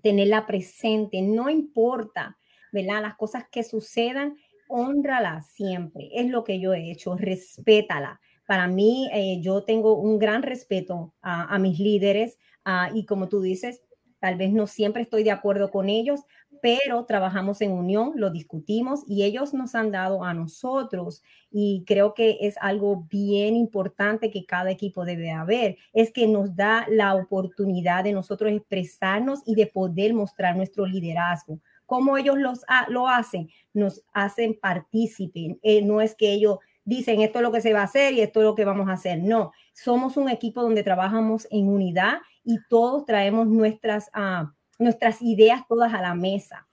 tenerla 0.00 0.46
presente, 0.46 1.20
no 1.20 1.50
importa, 1.50 2.38
¿verdad? 2.72 3.02
Las 3.02 3.16
cosas 3.16 3.44
que 3.50 3.62
sucedan, 3.62 4.36
honrala 4.68 5.42
siempre. 5.42 6.08
Es 6.14 6.30
lo 6.30 6.42
que 6.42 6.58
yo 6.58 6.72
he 6.72 6.90
hecho, 6.90 7.14
respétala. 7.14 8.20
Para 8.52 8.66
mí, 8.66 9.08
eh, 9.14 9.40
yo 9.40 9.64
tengo 9.64 9.96
un 9.96 10.18
gran 10.18 10.42
respeto 10.42 11.14
a, 11.22 11.58
mis 11.58 11.78
líderes 11.78 12.38
uh, 12.66 12.94
y 12.94 13.06
como 13.06 13.30
tú 13.30 13.40
dices, 13.40 13.80
tal 14.20 14.36
vez 14.36 14.52
no 14.52 14.66
siempre 14.66 15.00
estoy 15.00 15.24
de 15.24 15.30
acuerdo 15.30 15.70
con 15.70 15.88
ellos, 15.88 16.20
pero 16.60 17.06
trabajamos 17.06 17.62
en 17.62 17.72
unión, 17.72 18.12
lo 18.14 18.28
discutimos 18.28 19.04
y 19.08 19.22
ellos 19.22 19.54
nos 19.54 19.74
han 19.74 19.90
dado 19.90 20.22
a 20.22 20.34
nosotros 20.34 21.22
y 21.50 21.82
creo 21.86 22.12
que 22.12 22.40
es 22.42 22.56
algo 22.60 23.06
bien 23.08 23.56
importante 23.56 24.30
que 24.30 24.44
cada 24.44 24.70
equipo 24.70 25.06
debe 25.06 25.30
haber, 25.30 25.78
es 25.94 26.12
que 26.12 26.28
nos 26.28 26.54
da 26.54 26.86
la 26.90 27.14
oportunidad 27.14 28.04
de 28.04 28.12
nosotros 28.12 28.52
expresarnos 28.52 29.40
y 29.46 29.54
de 29.54 29.66
poder 29.66 30.12
mostrar 30.12 30.56
nuestro 30.56 30.84
liderazgo. 30.84 31.58
¿Cómo 31.86 32.18
ellos 32.18 32.36
los, 32.36 32.60
lo 32.88 33.08
hacen? 33.08 33.48
Nos 33.72 34.02
hacen 34.12 34.58
partícipen. 34.60 35.58
Eh, 35.62 35.80
no 35.80 36.02
es 36.02 36.14
que 36.14 36.32
ellos 36.32 36.58
dicen 36.84 37.20
esto 37.20 37.38
es 37.38 37.42
lo 37.42 37.52
que 37.52 37.60
se 37.60 37.72
va 37.72 37.80
a 37.80 37.84
hacer 37.84 38.14
y 38.14 38.20
esto 38.20 38.40
es 38.40 38.44
lo 38.44 38.54
que 38.54 38.64
vamos 38.64 38.88
a 38.88 38.92
hacer. 38.94 39.18
No, 39.18 39.52
somos 39.72 40.16
un 40.16 40.28
equipo 40.28 40.62
donde 40.62 40.82
trabajamos 40.82 41.46
en 41.50 41.68
unidad 41.68 42.18
y 42.44 42.58
todos 42.68 43.04
traemos 43.06 43.46
nuestras... 43.46 44.08
Uh, 44.14 44.48
nuestras 44.82 45.22
ideas 45.22 45.62
todas 45.68 45.94
a 45.94 46.02
la 46.02 46.14
mesa. 46.14 46.66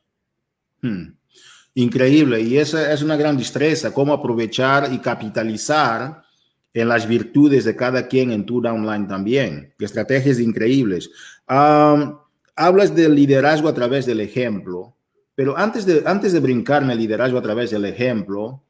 Hmm. 0.82 1.14
Increíble, 1.76 2.42
y 2.42 2.58
esa 2.58 2.92
es 2.92 3.02
una 3.02 3.16
gran 3.16 3.38
destreza, 3.38 3.94
cómo 3.94 4.12
aprovechar 4.12 4.92
y 4.92 4.98
capitalizar 4.98 6.24
en 6.74 6.88
las 6.90 7.08
virtudes 7.08 7.64
de 7.64 7.76
cada 7.76 8.08
quien 8.08 8.32
en 8.32 8.46
tu 8.46 8.60
downline 8.60 9.08
también. 9.08 9.74
Estrategias 9.80 10.40
increíbles. 10.40 11.10
hablas 11.48 12.94
del 12.94 13.16
liderazgo 13.16 13.70
a 13.70 13.74
través 13.74 14.06
del 14.06 14.20
ejemplo, 14.20 14.96
pero 15.36 15.58
antes 15.58 15.86
de, 15.86 16.04
antes 16.06 16.34
de 16.34 16.40
brincarme 16.42 16.94
el 16.94 17.00
liderazgo 17.00 17.38
a 17.38 17.42
través 17.42 17.72
del 17.72 17.86
ejemplo, 17.86 18.64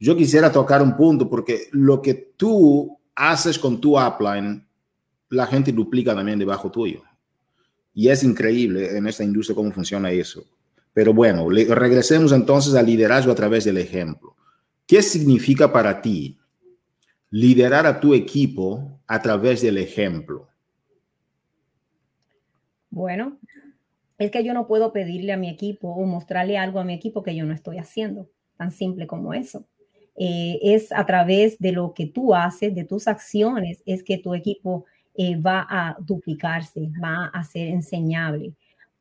yo 0.00 0.16
quisiera 0.16 0.50
tocar 0.50 0.82
un 0.82 0.96
punto 0.96 1.28
porque 1.28 1.68
lo 1.72 2.00
que 2.00 2.14
tú 2.14 2.98
haces 3.14 3.58
con 3.58 3.80
tu 3.80 4.00
upline, 4.00 4.66
la 5.28 5.46
gente 5.46 5.72
duplica 5.72 6.14
también 6.14 6.38
debajo 6.38 6.70
tuyo. 6.70 7.02
Y 7.92 8.08
es 8.08 8.24
increíble 8.24 8.96
en 8.96 9.06
esta 9.06 9.22
industria 9.22 9.54
cómo 9.54 9.70
funciona 9.70 10.10
eso. 10.10 10.42
Pero 10.94 11.12
bueno, 11.12 11.48
regresemos 11.50 12.32
entonces 12.32 12.74
al 12.74 12.86
liderazgo 12.86 13.30
a 13.30 13.34
través 13.34 13.64
del 13.64 13.76
ejemplo. 13.76 14.34
¿Qué 14.86 15.02
significa 15.02 15.70
para 15.70 16.00
ti 16.00 16.38
liderar 17.28 17.86
a 17.86 18.00
tu 18.00 18.14
equipo 18.14 19.00
a 19.06 19.20
través 19.20 19.60
del 19.60 19.76
ejemplo? 19.76 20.48
Bueno, 22.88 23.38
es 24.18 24.30
que 24.30 24.42
yo 24.42 24.54
no 24.54 24.66
puedo 24.66 24.92
pedirle 24.92 25.32
a 25.32 25.36
mi 25.36 25.50
equipo 25.50 25.88
o 25.88 26.06
mostrarle 26.06 26.56
algo 26.56 26.80
a 26.80 26.84
mi 26.84 26.94
equipo 26.94 27.22
que 27.22 27.36
yo 27.36 27.44
no 27.44 27.52
estoy 27.52 27.78
haciendo. 27.78 28.30
Tan 28.56 28.72
simple 28.72 29.06
como 29.06 29.34
eso. 29.34 29.66
Eh, 30.16 30.58
es 30.62 30.92
a 30.92 31.06
través 31.06 31.58
de 31.58 31.72
lo 31.72 31.94
que 31.94 32.06
tú 32.06 32.34
haces, 32.34 32.74
de 32.74 32.84
tus 32.84 33.08
acciones, 33.08 33.82
es 33.86 34.02
que 34.02 34.18
tu 34.18 34.34
equipo 34.34 34.84
eh, 35.14 35.36
va 35.36 35.66
a 35.68 35.96
duplicarse, 36.00 36.90
va 37.02 37.26
a 37.26 37.44
ser 37.44 37.68
enseñable. 37.68 38.52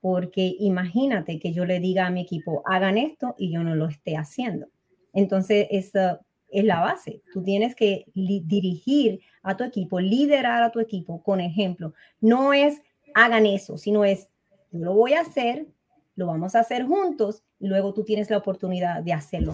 Porque 0.01 0.55
imagínate 0.59 1.39
que 1.39 1.51
yo 1.51 1.65
le 1.65 1.79
diga 1.79 2.07
a 2.07 2.09
mi 2.09 2.21
equipo, 2.21 2.63
hagan 2.65 2.97
esto 2.97 3.35
y 3.37 3.51
yo 3.51 3.63
no 3.63 3.75
lo 3.75 3.87
esté 3.87 4.15
haciendo. 4.15 4.67
Entonces, 5.13 5.67
esa 5.71 6.21
es 6.49 6.63
la 6.63 6.79
base. 6.79 7.21
Tú 7.33 7.43
tienes 7.43 7.75
que 7.75 8.05
dirigir 8.13 9.19
a 9.43 9.57
tu 9.57 9.63
equipo, 9.63 9.99
liderar 9.99 10.63
a 10.63 10.71
tu 10.71 10.79
equipo 10.79 11.21
con 11.21 11.41
ejemplo. 11.41 11.93
No 12.21 12.53
es 12.53 12.81
hagan 13.13 13.45
eso, 13.45 13.77
sino 13.77 14.05
es 14.05 14.29
yo 14.71 14.79
lo 14.85 14.93
voy 14.93 15.13
a 15.13 15.21
hacer, 15.21 15.65
lo 16.15 16.27
vamos 16.27 16.55
a 16.55 16.59
hacer 16.59 16.85
juntos 16.85 17.43
y 17.59 17.67
luego 17.67 17.93
tú 17.93 18.03
tienes 18.03 18.29
la 18.29 18.37
oportunidad 18.37 19.01
de 19.01 19.13
hacerlo. 19.13 19.53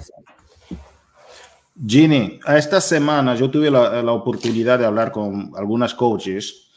Ginny, 1.76 2.40
esta 2.48 2.80
semana 2.80 3.36
yo 3.36 3.50
tuve 3.50 3.70
la, 3.70 4.12
oportunidad 4.12 4.80
de 4.80 4.86
hablar 4.86 5.12
con 5.12 5.52
algunas 5.56 5.94
coaches 5.94 6.68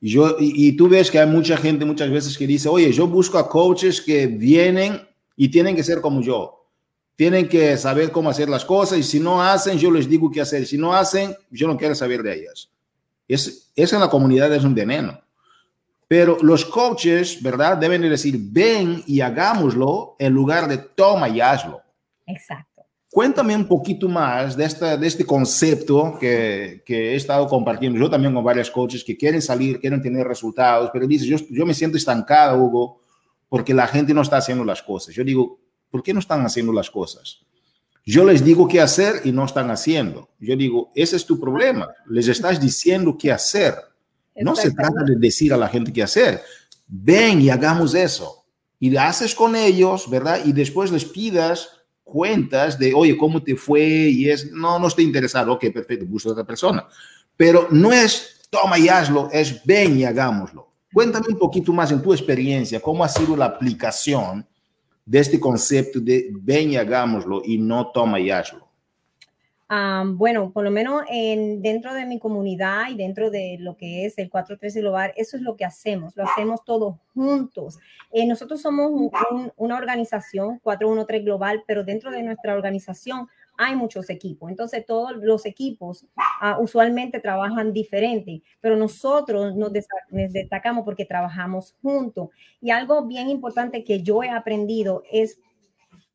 y, 0.00 0.10
yo, 0.10 0.36
y, 0.38 0.68
y, 0.68 0.76
tú 0.76 0.88
ves 0.88 1.10
que 1.10 1.18
hay 1.18 1.26
mucha 1.26 1.56
gente 1.56 1.84
muchas 1.84 2.10
veces 2.10 2.36
que 2.36 2.46
dice, 2.46 2.68
oye, 2.68 2.92
yo 2.92 3.06
busco 3.06 3.38
a 3.38 3.48
coaches 3.48 4.00
que 4.00 4.26
vienen 4.26 5.00
y 5.36 5.48
tienen 5.48 5.74
que 5.74 5.82
ser 5.82 6.00
como 6.00 6.20
yo. 6.20 6.66
Tienen 7.16 7.48
que 7.48 7.76
saber 7.76 8.10
cómo 8.10 8.30
hacer 8.30 8.48
las 8.48 8.64
cosas 8.64 8.98
y 8.98 9.02
si 9.02 9.20
no 9.20 9.42
hacen, 9.42 9.78
yo 9.78 9.90
les 9.90 10.08
digo 10.08 10.30
qué 10.30 10.40
hacer. 10.40 10.66
Si 10.66 10.76
no 10.76 10.92
hacen, 10.92 11.34
yo 11.50 11.66
no 11.66 11.76
quiero 11.76 11.94
saber 11.94 12.22
de 12.22 12.34
ellas. 12.34 12.70
Es, 13.28 13.72
eso 13.74 13.96
en 13.96 14.02
la 14.02 14.10
comunidad 14.10 14.52
es 14.52 14.64
un 14.64 14.74
veneno. 14.74 15.20
Pero 16.08 16.36
los 16.42 16.64
coaches, 16.64 17.42
¿verdad? 17.42 17.78
Deben 17.78 18.02
decir, 18.02 18.36
ven 18.38 19.02
y 19.06 19.20
hagámoslo 19.20 20.16
en 20.18 20.32
lugar 20.32 20.68
de 20.68 20.78
toma 20.78 21.28
y 21.28 21.40
hazlo. 21.40 21.80
Exacto. 22.26 22.73
Cuéntame 23.14 23.54
un 23.54 23.68
poquito 23.68 24.08
más 24.08 24.56
de, 24.56 24.64
esta, 24.64 24.96
de 24.96 25.06
este 25.06 25.24
concepto 25.24 26.18
que, 26.18 26.82
que, 26.84 27.12
he 27.12 27.14
estado 27.14 27.46
compartiendo 27.46 27.96
yo 27.96 28.10
también 28.10 28.34
con 28.34 28.42
varios 28.42 28.72
coaches 28.72 29.04
que 29.04 29.16
quieren 29.16 29.40
salir, 29.40 29.78
quieren 29.78 30.02
tener 30.02 30.26
resultados, 30.26 30.90
pero 30.92 31.06
dicen, 31.06 31.28
yo, 31.28 31.36
yo 31.48 31.64
me 31.64 31.74
siento 31.74 31.96
estancada, 31.96 32.56
Hugo, 32.56 33.00
porque 33.48 33.72
la 33.72 33.86
gente 33.86 34.12
no 34.12 34.22
está 34.22 34.38
haciendo 34.38 34.64
las 34.64 34.82
cosas. 34.82 35.14
Yo 35.14 35.22
digo, 35.22 35.60
¿por 35.92 36.02
qué 36.02 36.12
no 36.12 36.18
están 36.18 36.44
haciendo 36.44 36.72
las 36.72 36.90
cosas? 36.90 37.38
Yo 38.04 38.24
les 38.24 38.44
digo 38.44 38.66
qué 38.66 38.80
hacer 38.80 39.20
y 39.22 39.30
no 39.30 39.44
están 39.44 39.70
haciendo. 39.70 40.30
Yo 40.40 40.56
digo, 40.56 40.90
ese 40.96 41.14
es 41.14 41.24
tu 41.24 41.38
problema. 41.38 41.90
Les 42.08 42.26
estás 42.26 42.60
diciendo 42.60 43.16
qué 43.16 43.30
hacer. 43.30 43.76
No 44.34 44.56
se 44.56 44.72
trata 44.72 45.04
de 45.04 45.14
decir 45.14 45.54
a 45.54 45.56
la 45.56 45.68
gente 45.68 45.92
qué 45.92 46.02
hacer. 46.02 46.42
Ven 46.88 47.40
y 47.40 47.48
hagamos 47.48 47.94
eso. 47.94 48.44
Y 48.80 48.96
haces 48.96 49.36
con 49.36 49.54
ellos, 49.54 50.10
¿verdad? 50.10 50.40
Y 50.44 50.52
después 50.52 50.90
les 50.90 51.04
pidas 51.04 51.73
cuentas 52.14 52.78
de, 52.78 52.94
oye, 52.94 53.16
¿cómo 53.16 53.42
te 53.42 53.56
fue? 53.56 53.82
Y 53.82 54.30
es, 54.30 54.52
no, 54.52 54.78
no 54.78 54.86
estoy 54.86 55.02
interesado, 55.02 55.52
ok, 55.54 55.64
perfecto, 55.72 56.06
de 56.06 56.30
otra 56.30 56.44
persona. 56.44 56.86
Pero 57.36 57.66
no 57.72 57.90
es, 57.90 58.40
toma 58.48 58.78
y 58.78 58.88
hazlo, 58.88 59.28
es 59.32 59.60
ven 59.64 59.98
y 59.98 60.04
hagámoslo. 60.04 60.68
Cuéntame 60.92 61.26
un 61.30 61.38
poquito 61.38 61.72
más 61.72 61.90
en 61.90 62.00
tu 62.00 62.12
experiencia, 62.12 62.78
cómo 62.78 63.02
ha 63.02 63.08
sido 63.08 63.36
la 63.36 63.46
aplicación 63.46 64.46
de 65.04 65.18
este 65.18 65.40
concepto 65.40 65.98
de 65.98 66.30
ven 66.30 66.70
y 66.70 66.76
hagámoslo 66.76 67.42
y 67.44 67.58
no 67.58 67.90
toma 67.90 68.20
y 68.20 68.30
hazlo. 68.30 68.63
Bueno, 70.06 70.52
por 70.52 70.64
lo 70.64 70.70
menos 70.70 71.02
en, 71.08 71.62
dentro 71.62 71.94
de 71.94 72.06
mi 72.06 72.18
comunidad 72.18 72.90
y 72.90 72.96
dentro 72.96 73.30
de 73.30 73.56
lo 73.60 73.76
que 73.76 74.04
es 74.04 74.18
el 74.18 74.30
413 74.30 74.80
Global, 74.80 75.12
eso 75.16 75.36
es 75.36 75.42
lo 75.42 75.56
que 75.56 75.64
hacemos, 75.64 76.16
lo 76.16 76.24
hacemos 76.24 76.64
todos 76.64 76.96
juntos. 77.14 77.78
Eh, 78.12 78.26
nosotros 78.26 78.60
somos 78.60 78.90
un, 78.90 79.10
un, 79.30 79.52
una 79.56 79.76
organización 79.76 80.58
413 80.60 81.24
Global, 81.24 81.62
pero 81.66 81.84
dentro 81.84 82.10
de 82.10 82.22
nuestra 82.22 82.54
organización 82.54 83.28
hay 83.56 83.76
muchos 83.76 84.10
equipos. 84.10 84.50
Entonces, 84.50 84.84
todos 84.86 85.16
los 85.16 85.46
equipos 85.46 86.04
uh, 86.42 86.60
usualmente 86.60 87.20
trabajan 87.20 87.72
diferente, 87.72 88.42
pero 88.60 88.76
nosotros 88.76 89.54
nos, 89.54 89.72
nos 90.10 90.32
destacamos 90.32 90.84
porque 90.84 91.04
trabajamos 91.04 91.74
juntos. 91.82 92.30
Y 92.60 92.70
algo 92.70 93.06
bien 93.06 93.28
importante 93.30 93.84
que 93.84 94.02
yo 94.02 94.22
he 94.22 94.30
aprendido 94.30 95.02
es 95.10 95.38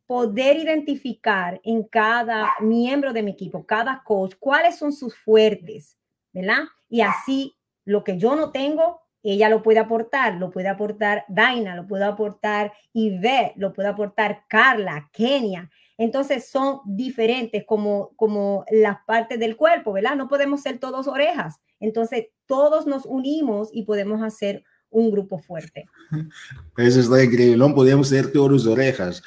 poder 0.10 0.58
identificar 0.58 1.62
en 1.64 1.84
cada 1.84 2.56
miembro 2.62 3.14
de 3.14 3.22
mi 3.22 3.30
equipo, 3.30 3.68
cada 3.68 4.02
coach, 4.04 4.34
cuáles 4.40 4.76
son 4.76 4.92
sus 4.92 5.16
fuertes, 5.16 6.00
¿verdad? 6.34 6.64
Y 6.90 7.02
así 7.02 7.56
lo 7.86 8.04
que 8.04 8.18
yo 8.18 8.36
no 8.36 8.52
tengo, 8.52 9.02
ella 9.22 9.50
lo 9.50 9.62
puede 9.62 9.78
aportar, 9.78 10.34
lo 10.38 10.50
puede 10.50 10.68
aportar 10.68 11.26
Daina, 11.28 11.76
lo 11.76 11.86
puede 11.86 12.06
aportar 12.06 12.74
Yvette, 12.92 13.54
lo 13.58 13.72
puede 13.72 13.90
aportar 13.90 14.46
Carla, 14.50 15.12
Kenia. 15.14 15.70
Entonces 15.96 16.50
son 16.50 16.80
diferentes 16.86 17.64
como, 17.68 18.10
como 18.16 18.66
las 18.72 18.98
partes 19.06 19.38
del 19.38 19.56
cuerpo, 19.56 19.94
¿verdad? 19.94 20.16
No 20.16 20.28
podemos 20.28 20.64
ser 20.64 20.80
todos 20.80 21.08
orejas. 21.08 21.60
Entonces 21.80 22.30
todos 22.48 22.88
nos 22.88 23.06
unimos 23.06 23.70
y 23.72 23.84
podemos 23.84 24.24
hacer 24.24 24.64
un 24.92 25.12
grupo 25.12 25.38
fuerte. 25.38 25.88
Eso 26.78 27.00
está 27.00 27.24
increíble, 27.24 27.58
no 27.58 27.74
podíamos 27.74 28.08
ser 28.08 28.32
todos 28.32 28.66
orejas. 28.66 29.22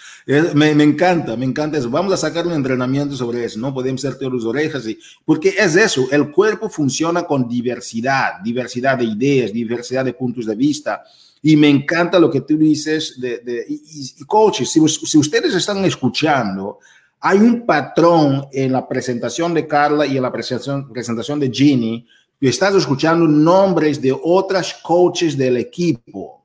Me, 0.55 0.71
encanta, 0.71 1.37
me 1.37 1.45
encanta 1.45 1.79
eso. 1.79 1.91
Vamos 1.91 2.13
a 2.13 2.17
sacar 2.17 2.47
un 2.47 2.53
entrenamiento 2.53 3.15
sobre 3.15 3.45
eso, 3.45 3.59
no 3.59 3.73
podemos 3.73 4.01
ser 4.01 4.17
todos 4.17 4.45
orejas, 4.45 4.87
y, 4.87 4.99
porque 5.25 5.51
es 5.51 5.77
eso, 5.77 6.09
el 6.11 6.31
cuerpo 6.31 6.69
funciona 6.69 7.23
con 7.25 7.49
diversidad, 7.49 8.41
diversidad 8.43 8.99
de 8.99 9.05
ideas, 9.05 9.53
diversidad 9.53 10.05
de 10.05 10.15
puntos 10.15 10.47
de 10.47 10.57
vista. 10.57 11.03
Y 11.45 11.57
me 11.57 11.69
encanta 11.69 12.21
lo 12.21 12.31
que 12.31 12.43
tú 12.43 12.57
dices 12.57 13.21
de, 13.21 13.39
de 13.39 13.67
y 13.69 14.25
coaches, 14.27 14.71
si, 14.71 14.81
si 14.89 15.19
ustedes 15.19 15.55
están 15.55 15.85
escuchando, 15.85 16.79
hay 17.25 17.39
un 17.39 17.65
patrón 17.65 18.49
en 18.53 18.73
la 18.73 18.89
presentación 18.89 19.55
de 19.55 19.67
Carla 19.67 20.07
y 20.07 20.17
en 20.17 20.23
la 20.23 20.33
presentación, 20.33 20.93
presentación 20.93 21.39
de 21.39 21.51
Ginny, 21.51 22.07
estás 22.49 22.75
escuchando 22.75 23.27
nombres 23.27 24.01
de 24.01 24.17
otras 24.23 24.75
coaches 24.75 25.37
del 25.37 25.57
equipo. 25.57 26.45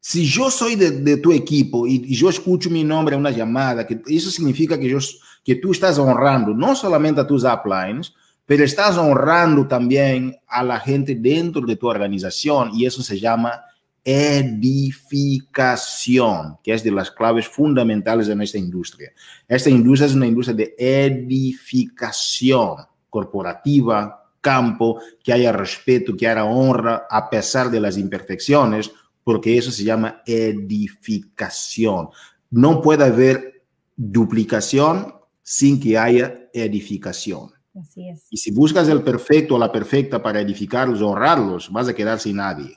Si 0.00 0.24
yo 0.24 0.50
soy 0.50 0.76
de, 0.76 0.90
de 0.90 1.16
tu 1.16 1.32
equipo 1.32 1.86
y, 1.86 2.04
y, 2.06 2.14
yo 2.14 2.28
escucho 2.28 2.70
mi 2.70 2.84
nombre 2.84 3.14
en 3.14 3.20
una 3.20 3.30
llamada, 3.30 3.86
que 3.86 4.00
eso 4.06 4.30
significa 4.30 4.78
que, 4.78 4.88
yo, 4.88 4.98
que 5.44 5.56
tú 5.56 5.72
estás 5.72 5.98
honrando 5.98 6.54
no 6.54 6.74
solamente 6.74 7.20
a 7.20 7.26
tus 7.26 7.44
uplines, 7.44 8.12
pero 8.44 8.64
estás 8.64 8.98
honrando 8.98 9.66
también 9.66 10.36
a 10.46 10.62
la 10.62 10.78
gente 10.80 11.14
dentro 11.14 11.62
de 11.62 11.76
tu 11.76 11.88
organización 11.88 12.70
y 12.74 12.84
eso 12.86 13.02
se 13.02 13.18
llama 13.18 13.62
edificación, 14.04 16.58
que 16.62 16.74
es 16.74 16.82
de 16.82 16.90
las 16.90 17.10
claves 17.10 17.46
fundamentales 17.46 18.26
de 18.26 18.34
nuestra 18.34 18.58
industria. 18.58 19.12
Esta 19.46 19.70
industria 19.70 20.06
es 20.06 20.14
una 20.14 20.26
industria 20.26 20.56
de 20.56 20.74
edificación 20.76 22.78
corporativa, 23.08 24.21
campo, 24.42 25.00
que 25.24 25.32
haya 25.32 25.52
respeto, 25.52 26.14
que 26.14 26.28
haya 26.28 26.44
honra 26.44 27.06
a 27.08 27.30
pesar 27.30 27.70
de 27.70 27.80
las 27.80 27.96
imperfecciones, 27.96 28.90
porque 29.24 29.56
eso 29.56 29.70
se 29.70 29.84
llama 29.84 30.22
edificación. 30.26 32.08
No 32.50 32.82
puede 32.82 33.04
haber 33.04 33.62
duplicación 33.96 35.14
sin 35.42 35.80
que 35.80 35.96
haya 35.96 36.50
edificación. 36.52 37.50
Así 37.80 38.08
es. 38.08 38.26
Y 38.28 38.36
si 38.36 38.50
buscas 38.50 38.88
el 38.88 39.02
perfecto 39.02 39.54
o 39.54 39.58
la 39.58 39.72
perfecta 39.72 40.22
para 40.22 40.40
edificarlos, 40.40 41.00
honrarlos, 41.00 41.70
vas 41.72 41.88
a 41.88 41.94
quedar 41.94 42.18
sin 42.18 42.36
nadie. 42.36 42.76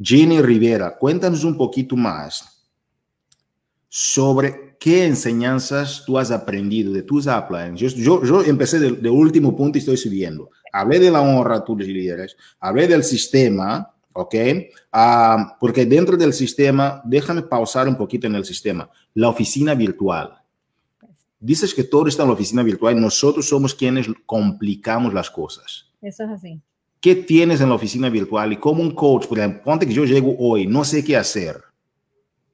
Jenny 0.00 0.40
Rivera, 0.40 0.96
cuéntanos 0.96 1.44
un 1.44 1.56
poquito 1.56 1.96
más 1.96 2.66
sobre 3.88 4.76
qué 4.78 5.06
enseñanzas 5.06 6.04
tú 6.06 6.18
has 6.18 6.30
aprendido 6.30 6.92
de 6.92 7.02
tus 7.02 7.26
uplines. 7.26 7.80
Yo, 7.80 7.88
yo, 7.88 8.24
yo 8.24 8.42
empecé 8.44 8.78
del 8.78 9.02
de 9.02 9.10
último 9.10 9.56
punto 9.56 9.76
y 9.76 9.80
estoy 9.80 9.96
subiendo 9.96 10.50
hablé 10.72 10.98
de 10.98 11.10
la 11.10 11.20
honra 11.20 11.56
a 11.56 11.64
tus 11.64 11.78
líderes, 11.78 12.36
hablé 12.60 12.86
del 12.86 13.04
sistema, 13.04 13.94
¿ok? 14.12 14.34
Uh, 14.92 15.56
porque 15.60 15.86
dentro 15.86 16.16
del 16.16 16.32
sistema, 16.32 17.00
déjame 17.04 17.42
pausar 17.42 17.88
un 17.88 17.96
poquito 17.96 18.26
en 18.26 18.34
el 18.34 18.44
sistema, 18.44 18.90
la 19.14 19.28
oficina 19.28 19.74
virtual. 19.74 20.34
Dices 21.40 21.72
que 21.72 21.84
todo 21.84 22.08
está 22.08 22.22
en 22.24 22.28
la 22.30 22.34
oficina 22.34 22.62
virtual, 22.62 23.00
nosotros 23.00 23.48
somos 23.48 23.74
quienes 23.74 24.08
complicamos 24.26 25.14
las 25.14 25.30
cosas. 25.30 25.86
Eso 26.02 26.24
es 26.24 26.30
así. 26.30 26.60
¿Qué 27.00 27.14
tienes 27.14 27.60
en 27.60 27.68
la 27.68 27.76
oficina 27.76 28.08
virtual? 28.08 28.52
Y 28.52 28.56
como 28.56 28.82
un 28.82 28.90
coach, 28.90 29.26
por 29.26 29.38
ejemplo, 29.38 29.62
ponte 29.62 29.86
que 29.86 29.92
yo 29.92 30.04
llego 30.04 30.34
hoy, 30.38 30.66
no 30.66 30.84
sé 30.84 31.04
qué 31.04 31.16
hacer. 31.16 31.62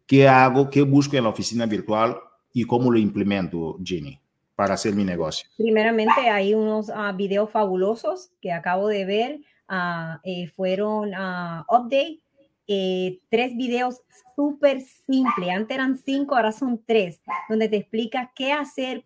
¿Qué 0.06 0.28
hago? 0.28 0.68
¿Qué 0.68 0.82
busco 0.82 1.16
en 1.16 1.24
la 1.24 1.30
oficina 1.30 1.64
virtual? 1.64 2.16
¿Y 2.52 2.64
cómo 2.64 2.90
lo 2.90 2.98
implemento, 2.98 3.78
Ginny? 3.82 4.20
Para 4.56 4.74
hacer 4.74 4.94
mi 4.94 5.04
negocio? 5.04 5.48
Primeramente, 5.56 6.28
hay 6.30 6.54
unos 6.54 6.88
uh, 6.88 7.14
videos 7.16 7.50
fabulosos 7.50 8.30
que 8.40 8.52
acabo 8.52 8.88
de 8.88 9.04
ver. 9.04 9.40
Uh, 9.68 10.18
eh, 10.24 10.46
fueron 10.48 11.14
uh, 11.14 11.64
update, 11.68 12.20
eh, 12.66 13.18
tres 13.30 13.56
videos 13.56 14.02
súper 14.36 14.80
simples. 14.80 15.50
Antes 15.50 15.74
eran 15.74 15.96
cinco, 15.96 16.36
ahora 16.36 16.52
son 16.52 16.82
tres, 16.84 17.20
donde 17.48 17.68
te 17.68 17.76
explica 17.76 18.30
qué 18.34 18.52
hacer 18.52 19.04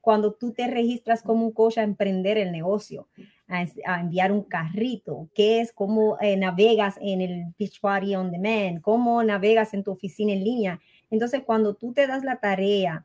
cuando 0.00 0.32
tú 0.32 0.52
te 0.52 0.66
registras 0.66 1.22
como 1.22 1.44
un 1.44 1.52
coach 1.52 1.76
a 1.76 1.82
emprender 1.82 2.38
el 2.38 2.50
negocio, 2.50 3.08
a, 3.48 3.66
a 3.84 4.00
enviar 4.00 4.32
un 4.32 4.42
carrito, 4.42 5.28
qué 5.34 5.60
es, 5.60 5.72
cómo 5.72 6.16
eh, 6.20 6.36
navegas 6.38 6.96
en 7.02 7.20
el 7.20 7.52
Pitch 7.58 7.80
Party 7.80 8.16
on 8.16 8.30
Demand, 8.30 8.80
cómo 8.80 9.22
navegas 9.22 9.74
en 9.74 9.84
tu 9.84 9.92
oficina 9.92 10.32
en 10.32 10.44
línea. 10.44 10.80
Entonces, 11.10 11.42
cuando 11.44 11.74
tú 11.74 11.92
te 11.92 12.06
das 12.06 12.24
la 12.24 12.36
tarea 12.36 13.04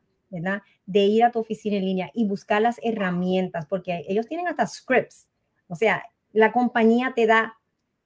De 0.86 1.00
ir 1.00 1.24
a 1.24 1.30
tu 1.30 1.40
oficina 1.40 1.76
en 1.76 1.84
línea 1.84 2.10
y 2.14 2.26
buscar 2.26 2.62
las 2.62 2.80
herramientas, 2.82 3.66
porque 3.66 4.04
ellos 4.08 4.26
tienen 4.26 4.48
hasta 4.48 4.66
scripts. 4.66 5.28
O 5.68 5.74
sea, 5.74 6.04
la 6.32 6.52
compañía 6.52 7.12
te 7.14 7.26
da 7.26 7.58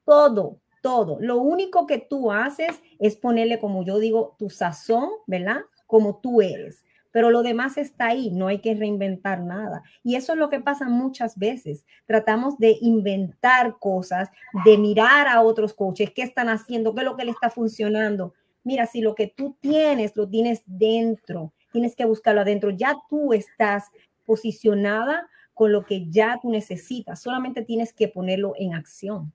todo, 0.04 0.60
todo. 0.82 1.18
Lo 1.20 1.38
único 1.38 1.86
que 1.86 1.98
tú 1.98 2.30
haces 2.30 2.80
es 2.98 3.16
ponerle, 3.16 3.58
como 3.58 3.84
yo 3.84 3.98
digo, 3.98 4.36
tu 4.38 4.50
sazón, 4.50 5.10
¿verdad? 5.26 5.62
Como 5.86 6.20
tú 6.20 6.40
eres. 6.40 6.84
Pero 7.10 7.30
lo 7.30 7.42
demás 7.42 7.78
está 7.78 8.08
ahí, 8.08 8.30
no 8.30 8.48
hay 8.48 8.60
que 8.60 8.74
reinventar 8.74 9.40
nada. 9.40 9.82
Y 10.04 10.16
eso 10.16 10.32
es 10.32 10.38
lo 10.38 10.50
que 10.50 10.60
pasa 10.60 10.88
muchas 10.88 11.38
veces. 11.38 11.84
Tratamos 12.06 12.58
de 12.58 12.76
inventar 12.80 13.78
cosas, 13.78 14.30
de 14.64 14.76
mirar 14.76 15.26
a 15.26 15.40
otros 15.42 15.72
coaches, 15.72 16.10
qué 16.14 16.22
están 16.22 16.48
haciendo, 16.48 16.94
qué 16.94 17.00
es 17.00 17.06
lo 17.06 17.16
que 17.16 17.24
le 17.24 17.30
está 17.30 17.50
funcionando. 17.50 18.34
Mira, 18.62 18.86
si 18.86 19.00
lo 19.00 19.14
que 19.14 19.26
tú 19.26 19.56
tienes, 19.60 20.14
lo 20.16 20.28
tienes 20.28 20.62
dentro 20.66 21.54
tienes 21.78 21.94
que 21.94 22.04
buscarlo 22.04 22.40
adentro. 22.40 22.70
Ya 22.70 22.96
tú 23.08 23.32
estás 23.32 23.84
posicionada 24.26 25.28
con 25.54 25.70
lo 25.70 25.86
que 25.86 26.10
ya 26.10 26.38
tú 26.42 26.50
necesitas, 26.50 27.22
solamente 27.22 27.62
tienes 27.62 27.92
que 27.92 28.08
ponerlo 28.08 28.54
en 28.58 28.74
acción. 28.74 29.32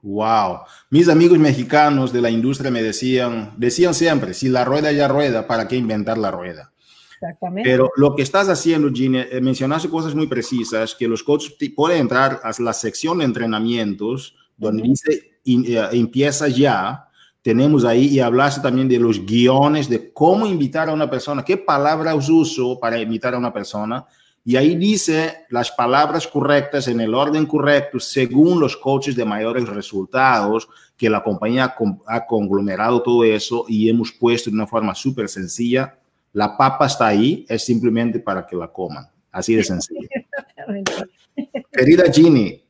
Wow. 0.00 0.60
Mis 0.90 1.08
amigos 1.08 1.38
mexicanos 1.38 2.10
de 2.10 2.22
la 2.22 2.30
industria 2.30 2.70
me 2.70 2.82
decían, 2.82 3.52
decían 3.58 3.92
siempre, 3.94 4.32
si 4.32 4.48
la 4.48 4.64
rueda 4.64 4.92
ya 4.92 5.08
rueda, 5.08 5.46
¿para 5.46 5.68
qué 5.68 5.76
inventar 5.76 6.16
la 6.16 6.30
rueda? 6.30 6.72
Exactamente. 7.14 7.70
Pero 7.70 7.90
lo 7.96 8.14
que 8.14 8.22
estás 8.22 8.48
haciendo, 8.48 8.90
Gine, 8.90 9.28
eh, 9.30 9.40
mencionaste 9.42 9.88
cosas 9.88 10.14
muy 10.14 10.26
precisas, 10.26 10.94
que 10.94 11.08
los 11.08 11.22
coaches 11.22 11.54
pueden 11.74 12.00
entrar 12.00 12.40
a 12.42 12.50
la 12.62 12.72
sección 12.72 13.18
de 13.18 13.24
entrenamientos, 13.24 14.36
donde 14.56 14.82
uh 14.82 14.86
-huh. 14.86 14.90
dice, 14.90 15.40
in, 15.44 15.60
uh, 15.76 15.88
empieza 15.92 16.48
ya, 16.48 17.08
tenemos 17.44 17.84
ahí 17.84 18.06
y 18.06 18.20
hablaste 18.20 18.62
también 18.62 18.88
de 18.88 18.98
los 18.98 19.26
guiones, 19.26 19.86
de 19.86 20.10
cómo 20.14 20.46
invitar 20.46 20.88
a 20.88 20.94
una 20.94 21.10
persona, 21.10 21.44
qué 21.44 21.58
palabras 21.58 22.26
uso 22.30 22.80
para 22.80 22.98
invitar 22.98 23.34
a 23.34 23.38
una 23.38 23.52
persona. 23.52 24.06
Y 24.42 24.56
ahí 24.56 24.74
dice 24.76 25.44
las 25.50 25.70
palabras 25.70 26.26
correctas 26.26 26.88
en 26.88 27.00
el 27.02 27.14
orden 27.14 27.44
correcto 27.44 28.00
según 28.00 28.60
los 28.60 28.78
coaches 28.78 29.14
de 29.14 29.26
mayores 29.26 29.68
resultados, 29.68 30.66
que 30.96 31.10
la 31.10 31.22
compañía 31.22 31.74
ha 32.06 32.24
conglomerado 32.24 33.02
todo 33.02 33.22
eso 33.24 33.66
y 33.68 33.90
hemos 33.90 34.10
puesto 34.10 34.48
de 34.48 34.56
una 34.56 34.66
forma 34.66 34.94
súper 34.94 35.28
sencilla. 35.28 35.98
La 36.32 36.56
papa 36.56 36.86
está 36.86 37.08
ahí, 37.08 37.44
es 37.46 37.62
simplemente 37.62 38.20
para 38.20 38.46
que 38.46 38.56
la 38.56 38.68
coman. 38.68 39.06
Así 39.30 39.54
de 39.54 39.64
sencillo. 39.64 40.08
Querida 41.70 42.04
Ginny, 42.10 42.63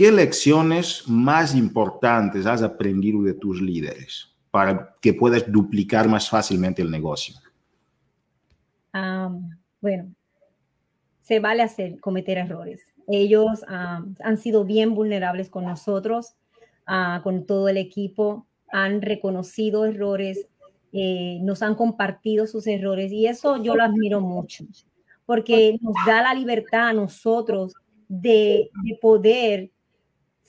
¿Qué 0.00 0.10
lecciones 0.10 1.06
más 1.06 1.54
importantes 1.54 2.46
has 2.46 2.62
aprendido 2.62 3.22
de 3.22 3.34
tus 3.34 3.60
líderes 3.60 4.34
para 4.50 4.96
que 4.98 5.12
puedas 5.12 5.52
duplicar 5.52 6.08
más 6.08 6.26
fácilmente 6.26 6.80
el 6.80 6.90
negocio? 6.90 7.34
Bueno, 9.82 10.14
se 11.20 11.38
vale 11.38 11.62
hacer, 11.62 12.00
cometer 12.00 12.38
errores. 12.38 12.80
Ellos 13.08 13.62
han 13.68 14.38
sido 14.38 14.64
bien 14.64 14.94
vulnerables 14.94 15.50
con 15.50 15.64
nosotros, 15.64 16.34
uh, 16.88 17.20
con 17.22 17.44
todo 17.44 17.68
el 17.68 17.76
equipo, 17.76 18.46
han 18.72 19.02
reconocido 19.02 19.84
errores, 19.84 20.46
eh, 20.94 21.40
nos 21.42 21.60
han 21.60 21.74
compartido 21.74 22.46
sus 22.46 22.66
errores 22.66 23.12
y 23.12 23.26
eso 23.26 23.62
yo 23.62 23.76
lo 23.76 23.84
admiro 23.84 24.22
mucho, 24.22 24.64
porque 25.26 25.76
nos 25.82 25.94
da 26.06 26.22
la 26.22 26.32
libertad 26.32 26.88
a 26.88 26.92
nosotros 26.94 27.74
de 28.08 28.70
poder 29.02 29.70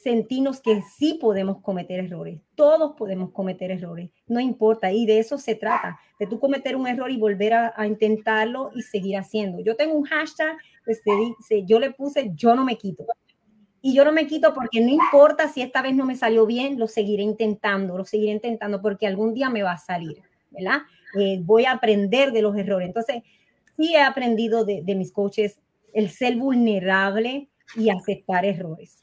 sentirnos 0.02 0.62
que 0.62 0.82
sí 0.82 1.18
podemos 1.20 1.62
cometer 1.62 2.00
errores. 2.00 2.40
Todos 2.56 2.96
podemos 2.98 3.32
cometer 3.32 3.72
errores, 3.72 4.10
no 4.28 4.40
importa. 4.40 4.92
Y 4.92 5.06
de 5.06 5.20
eso 5.20 5.38
se 5.38 5.56
trata, 5.56 6.00
de 6.20 6.28
tú 6.28 6.40
cometer 6.40 6.76
un 6.76 6.88
error 6.88 7.12
y 7.12 7.18
volver 7.18 7.54
a, 7.54 7.88
intentarlo 7.88 8.72
y 8.76 8.82
seguir 8.82 9.18
haciendo. 9.18 9.62
Yo 9.62 9.76
tengo 9.76 9.94
un 9.94 10.04
hashtag, 10.04 10.58
este, 10.86 11.12
dice, 11.38 11.66
yo 11.66 11.80
le 11.80 11.92
puse, 11.92 12.32
yo 12.34 12.56
no 12.56 12.66
me 12.66 12.78
quito. 12.78 13.06
Y 13.82 13.96
yo 13.96 14.06
no 14.06 14.12
me 14.12 14.28
quito 14.28 14.54
porque 14.54 14.80
no 14.80 14.90
importa 14.90 15.48
si 15.48 15.62
esta 15.62 15.82
vez 15.82 15.96
no 15.96 16.06
me 16.06 16.16
salió 16.16 16.46
bien, 16.46 16.78
lo 16.78 16.88
seguiré 16.88 17.24
intentando, 17.24 17.98
lo 17.98 18.06
seguiré 18.06 18.32
intentando 18.32 18.82
porque 18.82 19.08
algún 19.08 19.34
día 19.34 19.50
me 19.50 19.64
va 19.64 19.74
a 19.74 19.78
salir, 19.80 20.22
¿verdad? 20.52 20.82
Eh, 21.20 21.40
voy 21.42 21.66
a 21.66 21.72
aprender 21.72 22.32
de 22.32 22.44
los 22.44 22.56
errores. 22.56 22.88
Entonces, 22.88 23.24
sí 23.76 23.96
he 23.96 24.02
aprendido 24.02 24.66
de, 24.66 24.84
de 24.84 24.96
mis 24.96 25.12
coaches 25.12 25.60
el 25.94 26.10
ser 26.10 26.36
vulnerable 26.38 27.50
y 27.76 27.90
aceptar 27.90 28.46
errores. 28.46 29.00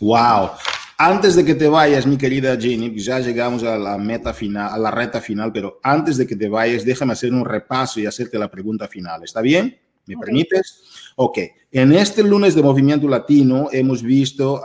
Wow. 0.00 0.50
Antes 0.96 1.34
de 1.34 1.44
que 1.44 1.54
te 1.54 1.66
vayas, 1.66 2.06
mi 2.06 2.16
querida 2.16 2.56
Jenny, 2.56 2.90
pues 2.90 3.04
ya 3.04 3.18
llegamos 3.18 3.64
a 3.64 3.76
la 3.76 3.98
meta 3.98 4.32
final, 4.32 4.72
a 4.72 4.78
la 4.78 4.90
reta 4.90 5.20
final, 5.20 5.52
pero 5.52 5.80
antes 5.82 6.16
de 6.16 6.26
que 6.26 6.36
te 6.36 6.48
vayas, 6.48 6.84
déjame 6.84 7.14
hacer 7.14 7.32
un 7.32 7.44
repaso 7.44 7.98
y 7.98 8.06
hacerte 8.06 8.38
la 8.38 8.50
pregunta 8.50 8.86
final. 8.86 9.24
¿Está 9.24 9.40
bien? 9.40 9.76
¿Me 10.06 10.16
permites? 10.16 10.82
Ok. 11.16 11.38
En 11.72 11.92
este 11.92 12.22
lunes 12.22 12.54
de 12.54 12.62
Movimiento 12.62 13.08
Latino 13.08 13.68
hemos 13.72 14.02
visto 14.02 14.62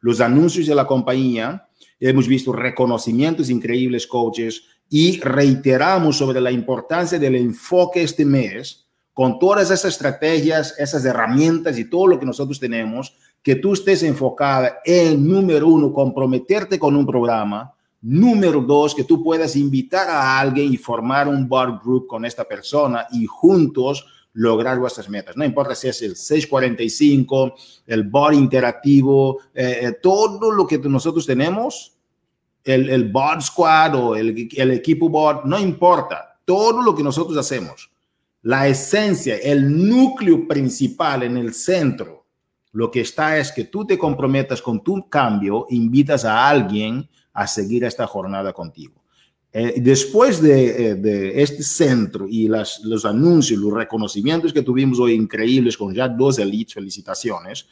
los 0.00 0.20
anuncios 0.20 0.66
de 0.66 0.74
la 0.74 0.86
compañía, 0.86 1.68
hemos 2.00 2.26
visto 2.26 2.52
reconocimientos 2.52 3.50
increíbles, 3.50 4.06
coaches, 4.06 4.62
y 4.90 5.20
reiteramos 5.20 6.16
sobre 6.16 6.40
la 6.40 6.50
importancia 6.50 7.18
del 7.18 7.36
enfoque 7.36 8.02
este 8.02 8.24
mes 8.24 8.86
con 9.12 9.38
todas 9.38 9.70
esas 9.70 9.84
estrategias, 9.92 10.74
esas 10.78 11.04
herramientas 11.04 11.78
y 11.78 11.84
todo 11.90 12.06
lo 12.06 12.18
que 12.18 12.26
nosotros 12.26 12.58
tenemos 12.58 13.14
que 13.42 13.56
tú 13.56 13.72
estés 13.72 14.02
enfocada 14.02 14.80
en, 14.84 15.26
número 15.26 15.68
uno, 15.68 15.92
comprometerte 15.92 16.78
con 16.78 16.96
un 16.96 17.06
programa, 17.06 17.72
número 18.00 18.60
dos, 18.60 18.94
que 18.94 19.04
tú 19.04 19.22
puedas 19.22 19.56
invitar 19.56 20.08
a 20.08 20.38
alguien 20.38 20.72
y 20.72 20.76
formar 20.76 21.28
un 21.28 21.48
board 21.48 21.80
group 21.82 22.06
con 22.06 22.24
esta 22.24 22.44
persona 22.44 23.06
y 23.10 23.26
juntos 23.26 24.06
lograr 24.34 24.78
vuestras 24.78 25.08
metas. 25.08 25.36
No 25.36 25.44
importa 25.44 25.74
si 25.74 25.88
es 25.88 26.00
el 26.02 26.14
645, 26.14 27.54
el 27.86 28.04
board 28.04 28.34
interactivo, 28.34 29.40
eh, 29.54 29.80
eh, 29.82 29.92
todo 30.00 30.52
lo 30.52 30.66
que 30.66 30.78
nosotros 30.78 31.26
tenemos, 31.26 31.94
el, 32.64 32.88
el 32.90 33.12
squad 33.40 33.94
o 33.96 34.14
el, 34.14 34.48
el 34.54 34.70
equipo 34.72 35.08
board, 35.08 35.44
no 35.44 35.58
importa, 35.58 36.38
todo 36.44 36.82
lo 36.82 36.94
que 36.94 37.02
nosotros 37.02 37.36
hacemos, 37.36 37.90
la 38.42 38.68
esencia, 38.68 39.36
el 39.38 39.88
núcleo 39.88 40.46
principal 40.46 41.24
en 41.24 41.36
el 41.36 41.52
centro 41.52 42.18
lo 42.72 42.90
que 42.90 43.00
está 43.00 43.38
es 43.38 43.52
que 43.52 43.64
tú 43.64 43.86
te 43.86 43.98
comprometas 43.98 44.62
con 44.62 44.82
tu 44.82 45.08
cambio, 45.08 45.66
invitas 45.70 46.24
a 46.24 46.48
alguien 46.48 47.08
a 47.32 47.46
seguir 47.46 47.84
esta 47.84 48.06
jornada 48.06 48.52
contigo. 48.52 49.02
Eh, 49.50 49.74
después 49.78 50.42
eh, 50.44 50.94
de, 50.94 51.42
este 51.42 51.62
centro 51.62 52.26
y 52.28 52.48
las, 52.48 52.80
los 52.84 53.04
anuncios, 53.04 53.58
los 53.58 53.72
reconocimientos 53.72 54.52
que 54.52 54.62
tuvimos 54.62 55.00
hoy 55.00 55.14
increíbles 55.14 55.76
con 55.76 55.94
ya 55.94 56.08
dos 56.08 56.38
elites, 56.38 56.74
felicitaciones, 56.74 57.66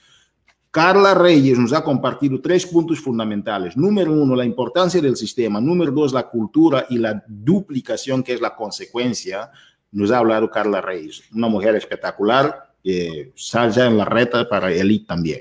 Carla 0.76 1.14
Reyes 1.14 1.58
nos 1.58 1.72
ha 1.72 1.82
compartido 1.82 2.38
tres 2.38 2.66
puntos 2.66 3.00
fundamentales. 3.00 3.78
Número 3.78 4.12
uno, 4.12 4.36
la 4.36 4.44
importancia 4.44 5.00
del 5.00 5.16
sistema. 5.16 5.58
Número 5.58 5.90
dos, 5.90 6.12
la 6.12 6.28
cultura 6.28 6.86
y 6.90 6.98
la 6.98 7.24
duplicación, 7.26 8.22
que 8.22 8.34
es 8.34 8.42
la 8.42 8.54
consecuencia. 8.54 9.50
Nos 9.92 10.10
ha 10.10 10.18
hablado 10.18 10.50
Carla 10.50 10.82
Reyes, 10.82 11.22
una 11.32 11.48
mujer 11.48 11.76
espectacular, 11.76 12.65
eh, 12.88 13.32
salga 13.34 13.86
en 13.86 13.98
la 13.98 14.04
reta 14.04 14.48
para 14.48 14.72
Elite 14.72 15.06
también. 15.06 15.40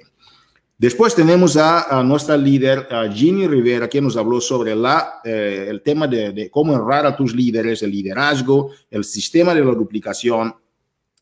Después 0.78 1.14
tenemos 1.14 1.56
a, 1.58 2.04
nuestra 2.04 2.36
líder, 2.36 2.88
a 2.92 3.08
Ginny 3.08 3.48
Rivera, 3.48 3.88
que 3.88 4.02
nos 4.02 4.18
habló 4.18 4.42
sobre 4.42 4.76
la, 4.76 5.22
eh, 5.24 5.68
el 5.70 5.84
tema 5.84 6.08
de, 6.08 6.50
cómo 6.52 6.74
honrar 6.74 7.06
a 7.06 7.16
tus 7.16 7.36
líderes, 7.36 7.84
el 7.84 7.92
liderazgo, 7.92 8.72
el 8.90 9.04
sistema 9.04 9.54
de 9.54 9.64
la 9.64 9.72
duplicación, 9.72 10.56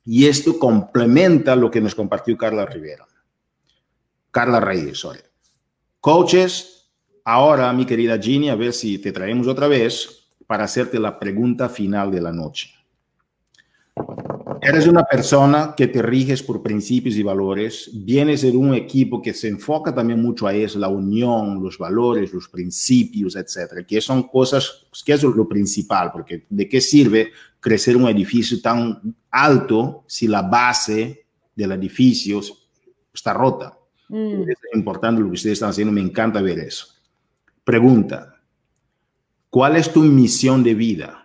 y 0.05 0.25
esto 0.25 0.57
complementa 0.57 1.55
lo 1.55 1.69
que 1.69 1.81
nos 1.81 1.93
compartió 1.93 2.37
Carla 2.37 2.65
Rivera. 2.65 3.05
Carla 4.31 4.59
Reyes, 4.61 4.97
sorry. 4.97 5.19
Coaches, 5.99 6.89
ahora 7.25 7.71
mi 7.73 7.85
querida 7.85 8.17
Ginny, 8.17 8.49
a 8.49 8.55
ver 8.55 8.71
si 8.73 8.97
te 8.97 9.11
traemos 9.11 9.47
otra 9.47 9.67
vez 9.67 10.29
para 10.47 10.63
hacerte 10.63 10.99
la 10.99 11.19
pregunta 11.19 11.67
final 11.67 12.11
de 12.11 12.21
la 12.21 12.31
noche. 12.31 12.73
Eres 14.63 14.87
una 14.87 15.03
persona 15.03 15.73
que 15.75 15.87
te 15.87 16.01
riges 16.01 16.41
por 16.41 16.61
principios 16.61 17.15
y 17.15 17.23
valores, 17.23 17.89
vienes 17.93 18.41
de 18.41 18.51
un 18.51 18.73
equipo 18.73 19.21
que 19.21 19.33
se 19.33 19.49
enfoca 19.49 19.93
también 19.93 20.21
mucho 20.21 20.47
a 20.47 20.53
eso, 20.53 20.79
la 20.79 20.87
unión, 20.87 21.61
los 21.61 21.77
valores, 21.77 22.33
los 22.33 22.47
principios, 22.47 23.35
etcétera, 23.35 23.85
que 23.85 23.99
son 23.99 24.23
cosas, 24.23 24.85
pues, 24.89 25.03
que 25.03 25.13
es 25.13 25.23
lo 25.23 25.47
principal, 25.47 26.11
porque 26.11 26.45
¿de 26.49 26.69
qué 26.69 26.79
sirve 26.81 27.31
crecer 27.59 27.97
un 27.97 28.07
edificio 28.07 28.61
tan 28.61 29.15
alto 29.29 30.03
si 30.07 30.27
la 30.27 30.41
base 30.41 31.25
del 31.55 31.73
edificio 31.73 32.41
está 33.13 33.33
rota? 33.33 33.77
Mm. 34.07 34.43
Es 34.49 34.57
importante 34.73 35.21
lo 35.21 35.27
que 35.27 35.33
ustedes 35.33 35.53
están 35.53 35.71
haciendo, 35.71 35.91
me 35.91 36.01
encanta 36.01 36.41
ver 36.41 36.59
eso. 36.59 36.87
Pregunta, 37.63 38.41
¿cuál 39.49 39.75
es 39.75 39.91
tu 39.91 40.01
misión 40.03 40.63
de 40.63 40.73
vida? 40.73 41.22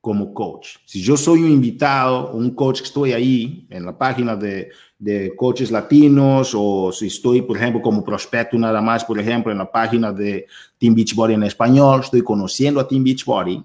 Como 0.00 0.32
coach. 0.32 0.76
Si 0.86 1.02
yo 1.02 1.16
soy 1.16 1.42
un 1.42 1.50
invitado, 1.50 2.32
un 2.32 2.50
coach 2.54 2.78
que 2.78 2.86
estoy 2.86 3.12
ahí 3.12 3.66
en 3.68 3.84
la 3.84 3.96
página 3.96 4.34
de, 4.34 4.70
de 4.98 5.34
coaches 5.36 5.70
latinos 5.70 6.52
o 6.56 6.90
si 6.90 7.08
estoy, 7.08 7.42
por 7.42 7.56
ejemplo, 7.56 7.82
como 7.82 8.02
prospecto 8.02 8.58
nada 8.58 8.80
más, 8.80 9.04
por 9.04 9.18
ejemplo, 9.18 9.52
en 9.52 9.58
la 9.58 9.70
página 9.70 10.12
de 10.12 10.46
Team 10.78 10.94
Beachbody 10.94 11.34
en 11.34 11.42
español, 11.42 12.00
estoy 12.02 12.22
conociendo 12.22 12.80
a 12.80 12.88
Team 12.88 13.04
Beachbody, 13.04 13.62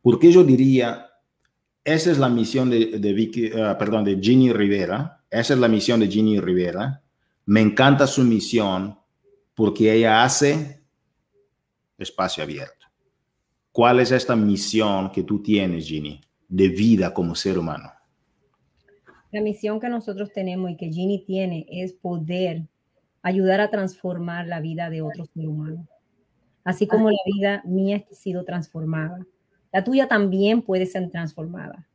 ¿por 0.00 0.18
qué 0.18 0.30
yo 0.30 0.44
diría, 0.44 1.06
esa 1.82 2.10
es 2.12 2.18
la 2.18 2.28
misión 2.28 2.70
de, 2.70 2.98
de 2.98 3.12
Vicky, 3.12 3.46
uh, 3.46 3.76
perdón, 3.78 4.04
de 4.04 4.18
Ginny 4.20 4.52
Rivera, 4.52 5.22
esa 5.30 5.54
es 5.54 5.60
la 5.60 5.68
misión 5.68 6.00
de 6.00 6.08
Ginny 6.08 6.40
Rivera, 6.40 7.02
me 7.46 7.60
encanta 7.60 8.06
su 8.06 8.22
misión 8.22 8.96
porque 9.54 9.92
ella 9.92 10.22
hace 10.22 10.82
espacio 11.98 12.44
abierto. 12.44 12.79
¿Cuál 13.72 14.00
es 14.00 14.10
esta 14.10 14.34
misión 14.34 15.12
que 15.12 15.22
tú 15.22 15.40
tienes, 15.40 15.86
Ginny, 15.86 16.20
de 16.48 16.68
vida 16.68 17.14
como 17.14 17.36
ser 17.36 17.56
humano? 17.56 17.92
La 19.30 19.40
misión 19.40 19.78
que 19.78 19.88
nosotros 19.88 20.32
tenemos 20.32 20.72
y 20.72 20.76
que 20.76 20.90
Ginny 20.90 21.24
tiene 21.24 21.66
es 21.70 21.92
poder 21.92 22.66
ayudar 23.22 23.60
a 23.60 23.70
transformar 23.70 24.48
la 24.48 24.58
vida 24.58 24.90
de 24.90 25.02
otros 25.02 25.28
ser 25.32 25.46
humanos. 25.46 25.86
Así 26.64 26.88
como 26.88 27.10
la 27.10 27.22
vida 27.24 27.62
mía 27.64 28.04
ha 28.10 28.14
sido 28.14 28.44
transformada, 28.44 29.24
la 29.72 29.84
tuya 29.84 30.08
también 30.08 30.62
puede 30.62 30.86
ser 30.86 31.08
transformada. 31.08 31.86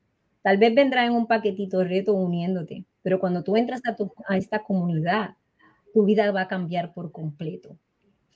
Tal 0.44 0.58
vez 0.58 0.74
vendrá 0.74 1.06
en 1.06 1.12
un 1.12 1.28
paquetito 1.28 1.80
de 1.80 1.86
reto 1.86 2.14
uniéndote, 2.14 2.86
pero 3.02 3.20
cuando 3.20 3.44
tú 3.44 3.58
entras 3.58 3.82
a, 3.86 3.98
a 4.30 4.38
esta 4.38 4.64
comunidad, 4.64 5.36
tu 5.94 6.06
vida 6.06 6.32
va 6.32 6.42
a 6.42 6.48
cambiar 6.48 6.94
por 6.94 7.12
completo 7.12 7.78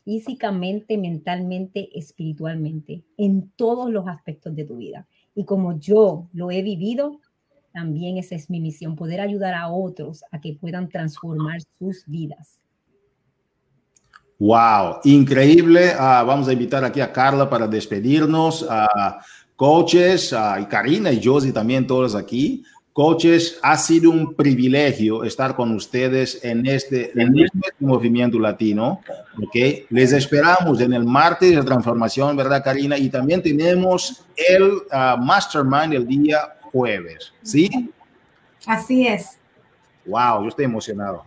físicamente, 0.10 0.98
mentalmente, 0.98 1.88
espiritualmente, 1.94 3.04
en 3.16 3.52
todos 3.56 3.92
los 3.92 4.08
aspectos 4.08 4.56
de 4.56 4.66
tu 4.66 4.78
vida. 4.78 5.06
Y 5.36 5.46
como 5.46 5.78
yo 5.78 6.28
lo 6.34 6.50
he 6.50 6.64
vivido, 6.64 7.20
también 7.72 8.18
esa 8.18 8.34
es 8.34 8.50
mi 8.50 8.60
misión, 8.60 8.96
poder 8.96 9.22
ayudar 9.22 9.54
a 9.54 9.70
otros 9.70 10.24
a 10.32 10.42
que 10.42 10.58
puedan 10.60 10.90
transformar 10.90 11.60
sus 11.78 12.08
vidas. 12.08 12.60
Wow, 14.40 15.02
increíble. 15.04 15.92
Ah, 15.96 16.24
vamos 16.26 16.48
a 16.48 16.54
invitar 16.54 16.84
aquí 16.84 17.02
a 17.02 17.14
Carla 17.14 17.48
para 17.48 17.68
despedirnos, 17.68 18.66
a 18.68 19.24
coaches, 19.56 20.34
y 20.60 20.66
Karina 20.66 21.12
y 21.12 21.24
Josie 21.24 21.52
también, 21.52 21.86
todos 21.86 22.16
aquí. 22.16 22.64
Coaches, 23.00 23.58
ha 23.64 23.78
sido 23.78 24.12
un 24.12 24.34
privilegio 24.34 25.24
estar 25.24 25.56
con 25.56 25.74
ustedes 25.74 26.44
en 26.44 26.66
este, 26.66 27.14
este 27.16 27.72
movimiento 27.80 28.38
latino. 28.38 29.00
¿okay? 29.42 29.86
Les 29.90 30.12
esperamos 30.12 30.82
en 30.82 30.92
el 30.92 31.06
martes 31.06 31.56
de 31.56 31.64
transformación, 31.64 32.36
¿verdad, 32.36 32.62
Karina? 32.62 32.98
Y 32.98 33.08
también 33.08 33.42
tenemos 33.42 34.26
el 34.36 34.80
ah, 34.92 35.16
Mastermind 35.18 35.94
el 35.94 36.06
día 36.06 36.58
jueves, 36.74 37.32
¿sí? 37.42 37.90
Así 38.66 39.08
es. 39.08 39.38
Wow, 40.06 40.42
yo 40.42 40.50
estoy 40.50 40.66
emocionado. 40.66 41.24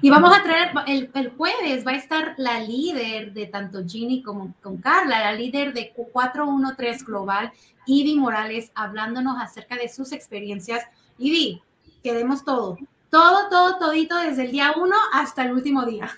Y 0.00 0.10
vamos 0.10 0.36
a 0.36 0.42
traer, 0.42 0.70
el, 0.86 1.10
el, 1.14 1.30
jueves 1.30 1.86
va 1.86 1.92
a 1.92 1.96
estar 1.96 2.34
la 2.36 2.60
líder 2.60 3.32
de 3.32 3.46
tanto 3.46 3.84
Ginny 3.86 4.22
como 4.22 4.54
con 4.62 4.78
Carla, 4.78 5.20
la 5.20 5.32
líder 5.32 5.72
de 5.72 5.92
413 5.94 7.04
Global, 7.04 7.52
Ivy 7.86 8.16
Morales, 8.16 8.70
hablándonos 8.74 9.36
acerca 9.40 9.76
de 9.76 9.88
sus 9.88 10.12
experiencias. 10.12 10.84
Ivy, 11.18 11.62
queremos 12.02 12.44
todo. 12.44 12.78
Todo, 13.10 13.48
todo, 13.48 13.78
todito, 13.78 14.16
desde 14.16 14.46
el 14.46 14.50
día 14.50 14.74
uno 14.76 14.96
hasta 15.12 15.44
el 15.44 15.52
último 15.52 15.84
día. 15.86 16.10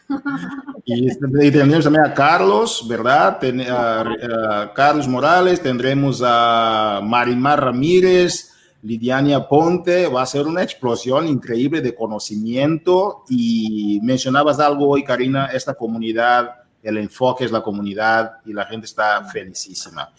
Y, 0.87 1.11
tendremos 1.11 1.85
también 1.85 2.07
a 2.07 2.14
Carlos, 2.14 2.87
¿verdad? 2.89 3.39
a, 3.69 4.73
Carlos 4.73 5.07
Morales, 5.07 5.61
tendremos 5.61 6.23
a 6.25 7.01
Marimar 7.03 7.62
Ramírez, 7.62 8.55
Lidiania 8.87 9.49
Ponte, 9.49 10.07
va 10.07 10.22
a 10.22 10.26
ser 10.26 10.47
una 10.47 10.62
explosión 10.62 11.26
increíble 11.26 11.80
de 11.80 11.95
conocimiento 11.95 13.24
y 13.28 13.99
mencionabas 14.03 14.61
algo 14.61 14.89
hoy, 14.89 15.03
Karina, 15.03 15.47
esta 15.47 15.74
comunidad, 15.74 16.51
el 16.84 16.99
enfoque 16.99 17.45
es 17.45 17.51
la 17.51 17.62
comunidad 17.62 18.34
y 18.45 18.53
la 18.53 18.64
gente 18.64 18.87
está 18.87 19.24
felicísima. 19.24 20.12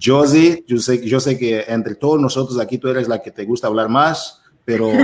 Josie, 0.00 0.62
yo 0.68 0.76
sé, 0.76 1.04
yo 1.06 1.18
sé 1.18 1.38
que 1.38 1.64
entre 1.66 1.94
todos 1.94 2.20
nosotros 2.20 2.60
aquí 2.60 2.76
tú 2.76 2.88
eres 2.88 3.08
la 3.08 3.22
que 3.22 3.30
te 3.30 3.46
gusta 3.46 3.68
hablar 3.68 3.88
más, 3.88 4.42
pero... 4.64 4.90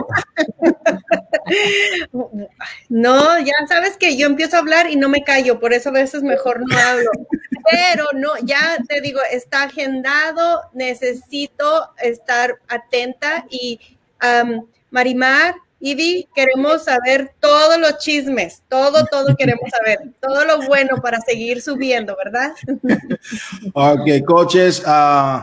No, 2.89 3.39
ya 3.39 3.53
sabes 3.69 3.97
que 3.97 4.17
yo 4.17 4.27
empiezo 4.27 4.57
a 4.57 4.59
hablar 4.59 4.91
y 4.91 4.97
no 4.97 5.09
me 5.09 5.23
callo, 5.23 5.61
por 5.61 5.73
eso 5.73 5.91
a 5.91 5.93
veces 5.93 6.25
mejor 6.25 6.61
no 6.69 6.77
hablo. 6.77 7.11
Pero 7.71 8.05
no, 8.15 8.33
ya 8.43 8.79
te 8.89 9.01
digo, 9.01 9.21
está 9.31 9.65
agendado, 9.65 10.63
necesito 10.73 11.91
estar 12.03 12.59
atenta 12.69 13.47
y 13.51 13.81
Marimar, 14.91 15.55
Ivy, 15.79 16.27
queremos 16.35 16.85
saber 16.85 17.35
todos 17.39 17.79
los 17.79 17.99
chismes, 17.99 18.63
todo, 18.69 19.05
todo 19.07 19.37
queremos 19.37 19.69
saber, 19.71 19.99
todo 20.21 20.45
lo 20.45 20.67
bueno 20.67 20.97
para 21.03 21.21
seguir 21.21 21.61
subiendo, 21.61 22.17
¿verdad? 22.17 22.53
Ok, 23.75 24.25
coaches, 24.27 24.83
uh, 24.87 25.43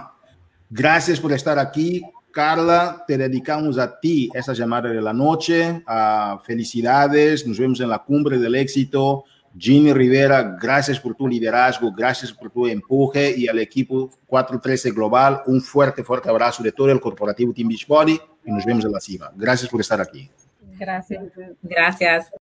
gracias 0.70 1.20
por 1.20 1.32
estar 1.34 1.60
aquí. 1.60 2.04
Carla, 2.32 3.04
te 3.08 3.16
dedicamos 3.16 3.78
a 3.78 4.00
ti 4.00 4.28
esta 4.34 4.54
llamada 4.54 4.90
de 4.90 5.02
la 5.02 5.14
noche. 5.14 5.84
Uh, 5.88 6.40
felicidades, 6.40 7.46
nos 7.46 7.60
vemos 7.60 7.80
en 7.80 7.90
la 7.90 8.00
cumbre 8.00 8.40
del 8.40 8.56
éxito. 8.56 9.26
Jimmy 9.58 9.94
Rivera, 9.94 10.58
gracias 10.60 11.00
por 11.00 11.16
tu 11.16 11.28
liderazgo, 11.28 11.92
gracias 11.94 12.32
por 12.32 12.50
tu 12.50 12.68
empuje 12.68 13.34
y 13.38 13.48
al 13.48 13.60
equipo 13.60 14.10
413 14.26 14.92
Global, 14.92 15.42
un 15.46 15.62
fuerte, 15.62 16.04
fuerte 16.04 16.30
abrazo 16.30 16.64
de 16.64 16.72
todo 16.72 16.92
el 16.92 17.00
corporativo 17.00 17.54
Team 17.54 17.68
Beachbody 17.68 18.20
y 18.46 18.52
nos 18.52 18.66
vemos 18.66 18.84
en 18.86 18.92
la 18.92 19.00
cima. 19.00 19.32
Gracias 19.36 19.70
por 19.70 19.80
estar 19.80 20.02
aquí. 20.02 20.30
Gracias. 20.80 21.24
Gracias. 21.62 22.34